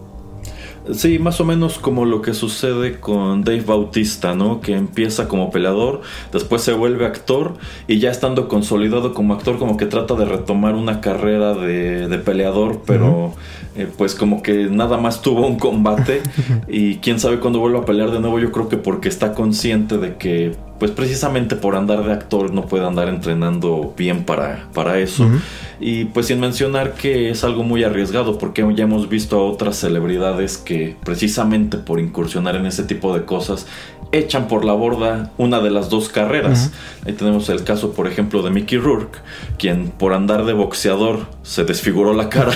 Sí, 0.91 1.17
más 1.17 1.39
o 1.39 1.45
menos 1.45 1.79
como 1.79 2.03
lo 2.03 2.21
que 2.21 2.33
sucede 2.33 2.99
con 2.99 3.43
Dave 3.43 3.61
Bautista, 3.61 4.35
¿no? 4.35 4.59
Que 4.59 4.73
empieza 4.73 5.29
como 5.29 5.49
peleador, 5.49 6.01
después 6.33 6.61
se 6.61 6.73
vuelve 6.73 7.05
actor 7.05 7.53
y 7.87 7.99
ya 7.99 8.11
estando 8.11 8.49
consolidado 8.49 9.13
como 9.13 9.33
actor 9.33 9.57
como 9.57 9.77
que 9.77 9.85
trata 9.85 10.15
de 10.15 10.25
retomar 10.25 10.75
una 10.75 10.99
carrera 10.99 11.53
de, 11.53 12.07
de 12.07 12.17
peleador, 12.17 12.81
pero. 12.85 13.33
Eh, 13.75 13.87
pues 13.97 14.15
como 14.15 14.43
que 14.43 14.65
nada 14.69 14.97
más 14.97 15.21
tuvo 15.21 15.47
un 15.47 15.57
combate 15.57 16.21
y 16.67 16.97
quién 16.97 17.19
sabe 17.19 17.39
cuándo 17.39 17.59
vuelva 17.59 17.79
a 17.79 17.85
pelear 17.85 18.11
de 18.11 18.19
nuevo, 18.19 18.39
yo 18.39 18.51
creo 18.51 18.69
que 18.69 18.77
porque 18.77 19.09
está 19.09 19.33
consciente 19.33 19.97
de 19.97 20.15
que 20.15 20.55
pues 20.79 20.91
precisamente 20.91 21.55
por 21.55 21.75
andar 21.75 22.03
de 22.03 22.11
actor 22.11 22.53
no 22.53 22.65
puede 22.65 22.85
andar 22.85 23.07
entrenando 23.07 23.93
bien 23.95 24.25
para, 24.25 24.67
para 24.73 24.99
eso. 24.99 25.23
Uh 25.23 25.27
-huh. 25.27 25.39
Y 25.79 26.05
pues 26.05 26.27
sin 26.27 26.39
mencionar 26.39 26.93
que 26.93 27.29
es 27.29 27.43
algo 27.43 27.63
muy 27.63 27.83
arriesgado 27.83 28.37
porque 28.37 28.65
ya 28.75 28.83
hemos 28.83 29.07
visto 29.07 29.39
a 29.39 29.43
otras 29.43 29.77
celebridades 29.77 30.57
que 30.57 30.95
precisamente 31.03 31.77
por 31.77 31.99
incursionar 31.99 32.55
en 32.55 32.65
ese 32.65 32.83
tipo 32.83 33.13
de 33.13 33.23
cosas 33.23 33.65
echan 34.13 34.47
por 34.47 34.63
la 34.63 34.73
borda 34.73 35.31
una 35.37 35.59
de 35.59 35.71
las 35.71 35.89
dos 35.89 36.07
carreras. 36.07 36.67
Uh 36.67 36.69
-huh. 36.69 37.07
Ahí 37.07 37.13
tenemos 37.13 37.49
el 37.49 37.63
caso, 37.63 37.91
por 37.93 38.07
ejemplo, 38.07 38.41
de 38.43 38.51
Mickey 38.51 38.77
Rourke, 38.77 39.17
quien 39.57 39.89
por 39.89 40.13
andar 40.13 40.45
de 40.45 40.53
boxeador 40.53 41.27
se 41.41 41.65
desfiguró 41.65 42.13
la 42.13 42.29
cara. 42.29 42.53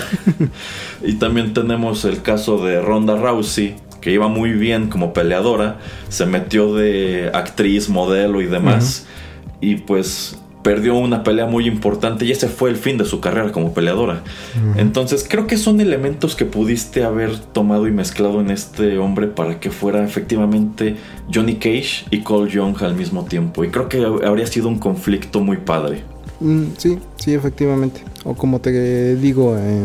y 1.04 1.16
también 1.16 1.54
tenemos 1.54 2.06
el 2.06 2.22
caso 2.22 2.64
de 2.64 2.80
Ronda 2.82 3.16
Rousey, 3.18 3.76
que 4.00 4.12
iba 4.12 4.28
muy 4.28 4.52
bien 4.52 4.90
como 4.90 5.12
peleadora, 5.12 5.80
se 6.10 6.26
metió 6.26 6.74
de 6.76 7.32
actriz, 7.34 7.90
modelo 7.90 8.42
y 8.42 8.46
demás. 8.46 9.04
Uh 9.04 9.04
-huh. 9.04 9.58
Y 9.60 9.76
pues 9.78 10.38
perdió 10.64 10.96
una 10.96 11.24
pelea 11.24 11.46
muy 11.46 11.68
importante 11.68 12.26
y 12.26 12.32
ese 12.32 12.48
fue 12.48 12.70
el 12.70 12.76
fin 12.76 12.98
de 12.98 13.06
su 13.06 13.20
carrera 13.20 13.52
como 13.52 13.74
peleadora. 13.74 14.24
Uh 14.56 14.76
-huh. 14.76 14.82
Entonces 14.82 15.26
creo 15.28 15.48
que 15.48 15.58
son 15.58 15.80
elementos 15.80 16.36
que 16.36 16.46
pudiste 16.46 17.04
haber 17.04 17.38
tomado 17.38 17.88
y 17.88 17.92
mezclado 17.92 18.42
en 18.42 18.52
este 18.52 18.98
hombre 18.98 19.28
para 19.28 19.60
que 19.60 19.72
fuera 19.72 20.04
efectivamente 20.04 20.98
Johnny 21.34 21.56
Cage 21.56 22.06
y 22.12 22.22
Cole 22.22 22.52
Young 22.52 22.76
al 22.82 22.96
mismo 22.96 23.24
tiempo. 23.26 23.64
Y 23.64 23.70
creo 23.70 23.88
que 23.88 24.04
habría 24.04 24.48
sido 24.48 24.68
un 24.68 24.80
conflicto 24.80 25.40
muy 25.40 25.58
padre. 25.58 26.04
Mm, 26.40 26.64
sí, 26.78 27.00
sí, 27.18 27.34
efectivamente. 27.34 28.04
O 28.24 28.34
como 28.34 28.60
te 28.60 29.16
digo, 29.16 29.56
eh, 29.58 29.84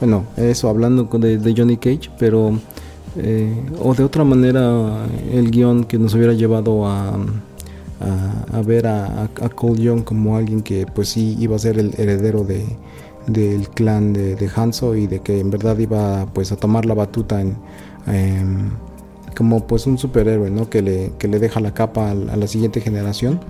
bueno, 0.00 0.26
eso 0.36 0.68
hablando 0.68 1.04
de, 1.04 1.38
de 1.38 1.54
Johnny 1.56 1.76
Cage, 1.76 2.10
pero... 2.18 2.58
Eh, 3.16 3.52
o 3.82 3.94
de 3.94 4.04
otra 4.04 4.22
manera 4.22 5.06
el 5.32 5.50
guion 5.50 5.84
que 5.84 5.98
nos 5.98 6.14
hubiera 6.14 6.34
llevado 6.34 6.86
a, 6.86 7.18
a, 8.00 8.58
a 8.58 8.62
ver 8.62 8.86
a, 8.86 9.24
a, 9.24 9.48
Cole 9.48 9.82
Young 9.82 10.04
como 10.04 10.36
alguien 10.36 10.62
que 10.62 10.86
pues 10.86 11.08
sí 11.08 11.36
iba 11.38 11.56
a 11.56 11.58
ser 11.58 11.78
el 11.78 11.94
heredero 11.98 12.44
de, 12.44 12.64
del 13.26 13.68
clan 13.68 14.12
de, 14.12 14.36
de, 14.36 14.50
Hanzo 14.54 14.94
y 14.96 15.06
de 15.06 15.20
que 15.20 15.40
en 15.40 15.50
verdad 15.50 15.78
iba 15.78 16.26
pues 16.32 16.52
a 16.52 16.56
tomar 16.56 16.86
la 16.86 16.94
batuta 16.94 17.40
en, 17.40 17.56
eh, 18.06 18.44
como 19.36 19.66
pues 19.66 19.86
un 19.86 19.98
superhéroe 19.98 20.50
¿no? 20.50 20.68
que, 20.68 20.82
le, 20.82 21.12
que 21.18 21.28
le 21.28 21.38
deja 21.38 21.60
la 21.60 21.74
capa 21.74 22.10
a, 22.10 22.14
la 22.14 22.46
siguiente 22.46 22.80
generación 22.80 23.40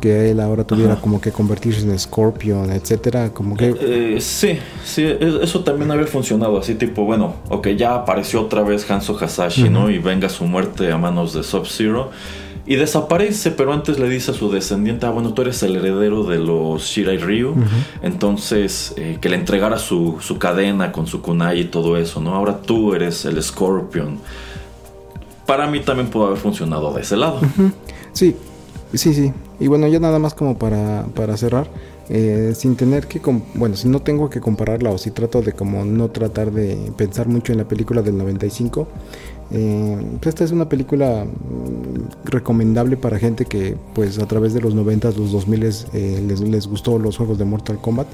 que 0.00 0.30
él 0.30 0.40
ahora 0.40 0.64
tuviera 0.64 0.92
Ajá. 0.92 1.00
como 1.00 1.22
que 1.22 1.32
convertirse 1.32 1.80
en 1.80 1.98
Scorpion, 1.98 2.70
etcétera, 2.70 3.30
como 3.32 3.56
que... 3.56 3.74
Eh, 3.80 4.20
sí, 4.20 4.58
sí, 4.84 5.02
eso 5.02 5.64
también 5.64 5.90
había 5.90 6.06
funcionado, 6.06 6.58
así 6.58 6.74
tipo, 6.74 7.04
bueno, 7.06 7.36
ok, 7.48 7.68
ya 7.68 7.94
apareció 7.94 8.42
otra 8.42 8.62
vez 8.62 8.88
Hanzo 8.90 9.16
Hasashi, 9.18 9.62
uh 9.62 9.66
-huh. 9.66 9.70
¿no? 9.70 9.90
Y 9.90 9.98
venga 9.98 10.28
su 10.28 10.44
muerte 10.44 10.92
a 10.92 10.98
manos 10.98 11.32
de 11.32 11.42
Sub-Zero. 11.42 12.10
Y 12.66 12.74
desaparece, 12.74 13.52
pero 13.52 13.72
antes 13.72 13.98
le 14.00 14.08
dice 14.08 14.32
a 14.32 14.34
su 14.34 14.50
descendiente, 14.50 15.06
ah, 15.06 15.10
bueno, 15.10 15.32
tú 15.34 15.42
eres 15.42 15.62
el 15.62 15.76
heredero 15.76 16.24
de 16.24 16.38
los 16.38 16.82
Shirai 16.82 17.18
Ryu. 17.18 17.50
Uh 17.50 17.54
-huh. 17.54 17.64
Entonces, 18.02 18.92
eh, 18.96 19.18
que 19.20 19.28
le 19.28 19.36
entregara 19.36 19.78
su, 19.78 20.16
su, 20.20 20.38
cadena 20.38 20.90
con 20.90 21.06
su 21.06 21.22
kunai 21.22 21.60
y 21.60 21.64
todo 21.66 21.96
eso, 21.96 22.20
¿no? 22.20 22.34
Ahora 22.34 22.60
tú 22.60 22.92
eres 22.94 23.24
el 23.24 23.40
Scorpion. 23.40 24.18
Para 25.46 25.68
mí 25.68 25.78
también 25.80 26.08
pudo 26.08 26.26
haber 26.26 26.38
funcionado 26.38 26.92
de 26.92 27.02
ese 27.02 27.16
lado. 27.16 27.38
Uh 27.40 27.62
-huh. 27.62 27.72
Sí, 28.12 28.34
sí, 28.94 29.14
sí. 29.14 29.32
Y 29.60 29.68
bueno, 29.68 29.86
ya 29.86 30.00
nada 30.00 30.18
más 30.18 30.34
como 30.34 30.58
para, 30.58 31.06
para 31.14 31.36
cerrar, 31.36 31.68
eh, 32.08 32.52
sin 32.54 32.76
tener 32.76 33.06
que, 33.08 33.20
bueno, 33.54 33.74
si 33.76 33.88
no 33.88 34.00
tengo 34.00 34.30
que 34.30 34.40
compararla 34.40 34.90
o 34.90 34.98
si 34.98 35.10
trato 35.10 35.42
de 35.42 35.52
como 35.52 35.84
no 35.84 36.08
tratar 36.08 36.52
de 36.52 36.92
pensar 36.96 37.26
mucho 37.26 37.52
en 37.52 37.58
la 37.58 37.64
película 37.64 38.02
del 38.02 38.16
95, 38.16 38.86
eh, 39.50 39.98
pues 40.20 40.26
esta 40.26 40.44
es 40.44 40.52
una 40.52 40.68
película 40.68 41.24
recomendable 42.24 42.96
para 42.96 43.18
gente 43.18 43.44
que 43.44 43.76
pues 43.94 44.18
a 44.18 44.26
través 44.26 44.54
de 44.54 44.60
los 44.60 44.74
90, 44.74 45.12
los 45.12 45.32
2000 45.32 45.64
eh, 45.64 46.24
les, 46.26 46.40
les 46.40 46.66
gustó 46.66 46.98
los 46.98 47.16
juegos 47.16 47.38
de 47.38 47.44
Mortal 47.44 47.80
Kombat. 47.80 48.06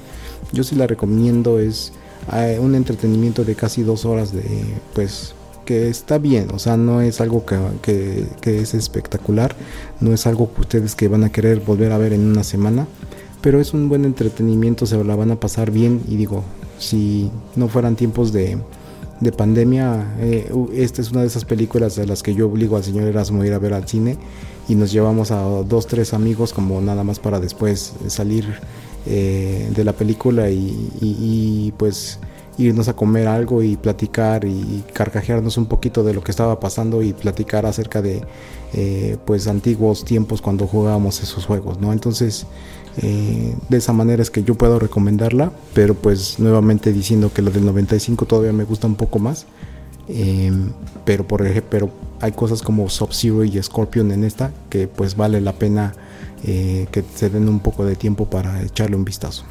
Yo 0.51 0.63
sí 0.63 0.75
la 0.75 0.87
recomiendo, 0.87 1.59
es 1.59 1.93
eh, 2.33 2.57
un 2.61 2.75
entretenimiento 2.75 3.43
de 3.43 3.55
casi 3.55 3.83
dos 3.83 4.05
horas 4.05 4.31
de 4.31 4.43
pues 4.93 5.35
que 5.65 5.89
está 5.89 6.17
bien, 6.17 6.47
o 6.53 6.59
sea, 6.59 6.75
no 6.75 7.01
es 7.01 7.21
algo 7.21 7.45
que, 7.45 7.57
que, 7.81 8.25
que, 8.41 8.59
es 8.59 8.73
espectacular, 8.73 9.55
no 10.01 10.13
es 10.13 10.27
algo 10.27 10.53
que 10.53 10.61
ustedes 10.61 10.93
que 10.93 11.07
van 11.07 11.23
a 11.23 11.31
querer 11.31 11.61
volver 11.61 11.93
a 11.93 11.97
ver 11.97 12.11
en 12.11 12.25
una 12.25 12.43
semana, 12.43 12.85
pero 13.41 13.61
es 13.61 13.73
un 13.73 13.87
buen 13.87 14.03
entretenimiento, 14.03 14.85
se 14.85 15.01
la 15.01 15.15
van 15.15 15.31
a 15.31 15.39
pasar 15.39 15.71
bien 15.71 16.01
y 16.09 16.17
digo, 16.17 16.43
si 16.79 17.31
no 17.55 17.69
fueran 17.69 17.95
tiempos 17.95 18.33
de, 18.33 18.57
de 19.19 19.31
pandemia, 19.31 20.15
eh, 20.19 20.51
esta 20.73 21.01
es 21.01 21.11
una 21.11 21.21
de 21.21 21.27
esas 21.27 21.45
películas 21.45 21.95
de 21.95 22.05
las 22.05 22.23
que 22.23 22.33
yo 22.33 22.47
obligo 22.47 22.75
al 22.75 22.83
señor 22.83 23.07
Erasmo 23.07 23.41
a 23.41 23.47
ir 23.47 23.53
a 23.53 23.59
ver 23.59 23.73
al 23.73 23.87
cine 23.87 24.17
y 24.67 24.75
nos 24.75 24.91
llevamos 24.91 25.31
a 25.31 25.41
dos, 25.41 25.87
tres 25.87 26.13
amigos 26.13 26.53
como 26.53 26.79
nada 26.81 27.03
más 27.03 27.19
para 27.19 27.39
después 27.39 27.93
salir 28.07 28.45
eh, 29.05 29.69
de 29.75 29.83
la 29.83 29.93
película 29.93 30.49
y, 30.49 31.73
pues 31.77 32.19
irnos 32.55 32.87
a 32.87 32.93
comer 32.93 33.27
algo 33.27 33.63
y 33.63 33.77
platicar 33.77 34.45
y 34.45 34.83
carcajearnos 34.93 35.57
un 35.57 35.65
poquito 35.65 36.03
de 36.03 36.13
lo 36.13 36.23
que 36.23 36.29
estaba 36.29 36.59
pasando 36.59 37.01
y 37.01 37.11
platicar 37.11 37.65
acerca 37.65 37.99
de 38.01 38.21
eh, 38.73 39.17
pues 39.25 39.47
antiguos 39.47 40.05
tiempos 40.05 40.39
cuando 40.39 40.67
jugábamos 40.67 41.21
esos 41.23 41.47
juegos, 41.47 41.79
¿no? 41.79 41.91
Entonces 41.91 42.45
eh, 42.97 43.55
de 43.69 43.77
esa 43.77 43.93
manera 43.93 44.21
es 44.21 44.29
que 44.29 44.43
yo 44.43 44.55
puedo 44.55 44.79
recomendarla, 44.79 45.51
pero 45.73 45.95
pues 45.95 46.39
nuevamente 46.39 46.93
diciendo 46.93 47.31
que 47.33 47.41
la 47.41 47.49
del 47.49 47.65
95 47.65 48.25
todavía 48.25 48.53
me 48.53 48.63
gusta 48.63 48.87
un 48.87 48.95
poco 48.95 49.19
más. 49.19 49.45
Eh, 50.09 50.51
pero 51.05 51.25
por 51.25 51.41
ejemplo, 51.45 51.69
pero 51.69 51.89
hay 52.19 52.33
cosas 52.33 52.61
como 52.61 52.89
Sub-Zero 52.89 53.43
y 53.43 53.61
Scorpion 53.61 54.11
en 54.11 54.23
esta 54.23 54.51
que 54.69 54.87
pues 54.87 55.15
vale 55.15 55.39
la 55.39 55.53
pena 55.53 55.93
eh, 56.45 56.87
que 56.91 57.03
se 57.15 57.29
den 57.29 57.47
un 57.47 57.61
poco 57.61 57.85
de 57.85 57.95
tiempo 57.95 58.29
para 58.29 58.61
echarle 58.61 58.95
un 58.95 59.05
vistazo. 59.05 59.45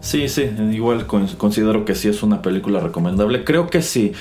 Sí, 0.00 0.28
sí, 0.28 0.50
igual 0.72 1.06
considero 1.06 1.84
que 1.84 1.94
sí 1.94 2.08
es 2.08 2.24
una 2.24 2.42
película 2.42 2.80
recomendable. 2.80 3.44
Creo 3.44 3.68
que 3.68 3.82
si 3.82 4.12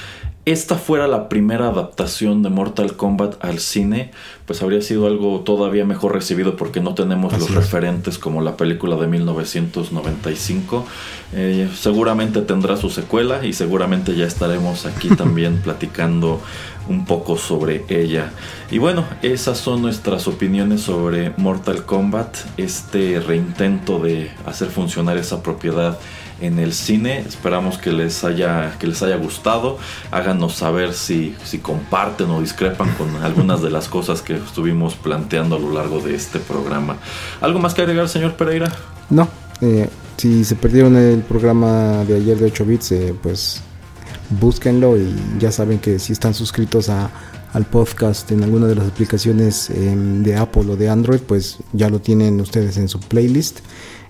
esta 0.46 0.76
fuera 0.76 1.08
la 1.08 1.30
primera 1.30 1.68
adaptación 1.68 2.42
de 2.42 2.50
Mortal 2.50 2.96
Kombat 2.96 3.44
al 3.46 3.60
cine, 3.60 4.10
pues 4.48 4.64
habría 4.64 4.82
sido 4.82 5.06
algo 5.06 5.42
todavía 5.42 5.86
mejor 5.86 6.14
recibido 6.14 6.56
porque 6.56 6.80
no 6.80 6.96
tenemos 6.96 7.32
Así 7.34 7.42
los 7.42 7.50
es. 7.52 7.56
referentes 7.56 8.18
como 8.18 8.42
la 8.42 8.58
película 8.58 8.96
de 8.96 9.06
1995. 9.06 10.86
Eh, 11.34 11.70
seguramente 11.76 12.42
tendrá 12.42 12.76
su 12.76 12.90
secuela 12.90 13.46
y 13.46 13.54
seguramente 13.54 14.16
ya 14.16 14.26
estaremos 14.26 14.88
aquí 14.88 15.10
también 15.16 15.62
platicando 15.62 16.42
un 16.90 17.06
poco 17.06 17.38
sobre 17.38 17.86
ella. 17.88 18.32
Y 18.72 18.80
bueno, 18.80 19.06
esas 19.22 19.60
son 19.60 19.84
nuestras 19.84 20.28
opiniones 20.28 20.82
sobre 20.82 21.34
Mortal 21.38 21.86
Kombat, 21.86 22.36
este 22.58 23.20
reintento 23.20 24.00
de 24.00 24.32
hacer 24.48 24.70
funcionar 24.70 25.18
esa 25.18 25.44
propiedad 25.44 26.00
en 26.42 26.60
el 26.60 26.74
cine. 26.74 27.20
Esperamos 27.20 27.78
que 27.78 27.92
les 27.92 28.24
haya, 28.24 28.78
que 28.80 28.88
les 28.88 29.02
haya 29.04 29.16
gustado. 29.16 29.78
Háganos 30.12 30.56
saber 30.56 30.94
si, 30.94 31.36
si 31.44 31.60
comparten 31.60 32.30
o 32.30 32.42
discrepan 32.42 32.94
con 32.96 33.16
algunas 33.24 33.62
de 33.62 33.70
las 33.70 33.88
cosas 33.88 34.22
que 34.22 34.36
estuvimos 34.36 34.96
planteando 34.96 35.56
a 35.56 35.60
lo 35.60 35.72
largo 35.72 36.00
de 36.00 36.16
este 36.16 36.40
programa. 36.40 36.98
¿Algo 37.40 37.60
más 37.60 37.74
que 37.74 37.82
agregar, 37.82 38.10
señor 38.10 38.34
Pereira? 38.34 38.72
No. 39.10 39.30
Eh, 39.62 39.88
si 40.18 40.44
se 40.44 40.56
perdieron 40.56 40.96
el 40.96 41.22
programa 41.22 42.04
de 42.06 42.16
ayer 42.16 42.38
de 42.38 42.46
8 42.46 42.66
bits, 42.66 42.92
eh, 42.92 43.16
pues 43.22 43.62
búsquenlo 44.30 44.98
y 44.98 45.16
ya 45.40 45.52
saben 45.52 45.80
que 45.80 46.00
si 46.00 46.14
están 46.14 46.34
suscritos 46.34 46.90
a, 46.90 47.10
al 47.54 47.66
podcast 47.66 48.32
en 48.32 48.44
alguna 48.44 48.68
de 48.68 48.76
las 48.76 48.88
aplicaciones 48.88 49.70
eh, 49.70 49.96
de 49.96 50.36
Apple 50.38 50.64
o 50.70 50.78
de 50.78 50.90
Android, 50.90 51.20
pues 51.20 51.58
ya 51.74 51.90
lo 51.90 52.00
tienen 52.00 52.40
ustedes 52.40 52.78
en 52.78 52.88
su 52.88 53.00
playlist. 53.00 53.60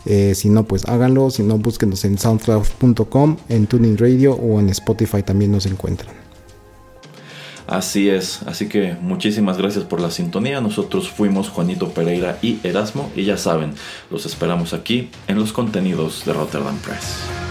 Eh, 0.05 0.33
si 0.35 0.49
no, 0.49 0.63
pues 0.63 0.87
háganlo. 0.87 1.29
Si 1.29 1.43
no, 1.43 1.57
búsquenos 1.57 2.03
en 2.05 2.17
soundcloud.com, 2.17 3.37
en 3.49 3.67
Tuning 3.67 3.97
Radio 3.97 4.33
o 4.33 4.59
en 4.59 4.69
Spotify 4.69 5.23
también 5.23 5.51
nos 5.51 5.65
encuentran. 5.65 6.15
Así 7.67 8.09
es, 8.09 8.41
así 8.47 8.67
que 8.67 8.97
muchísimas 8.99 9.57
gracias 9.57 9.85
por 9.85 10.01
la 10.01 10.11
sintonía. 10.11 10.59
Nosotros 10.59 11.09
fuimos 11.09 11.47
Juanito 11.47 11.89
Pereira 11.89 12.37
y 12.41 12.59
Erasmo 12.63 13.09
y 13.15 13.23
ya 13.23 13.37
saben, 13.37 13.75
los 14.09 14.25
esperamos 14.25 14.73
aquí 14.73 15.09
en 15.29 15.39
los 15.39 15.53
contenidos 15.53 16.25
de 16.25 16.33
Rotterdam 16.33 16.77
Press. 16.79 17.50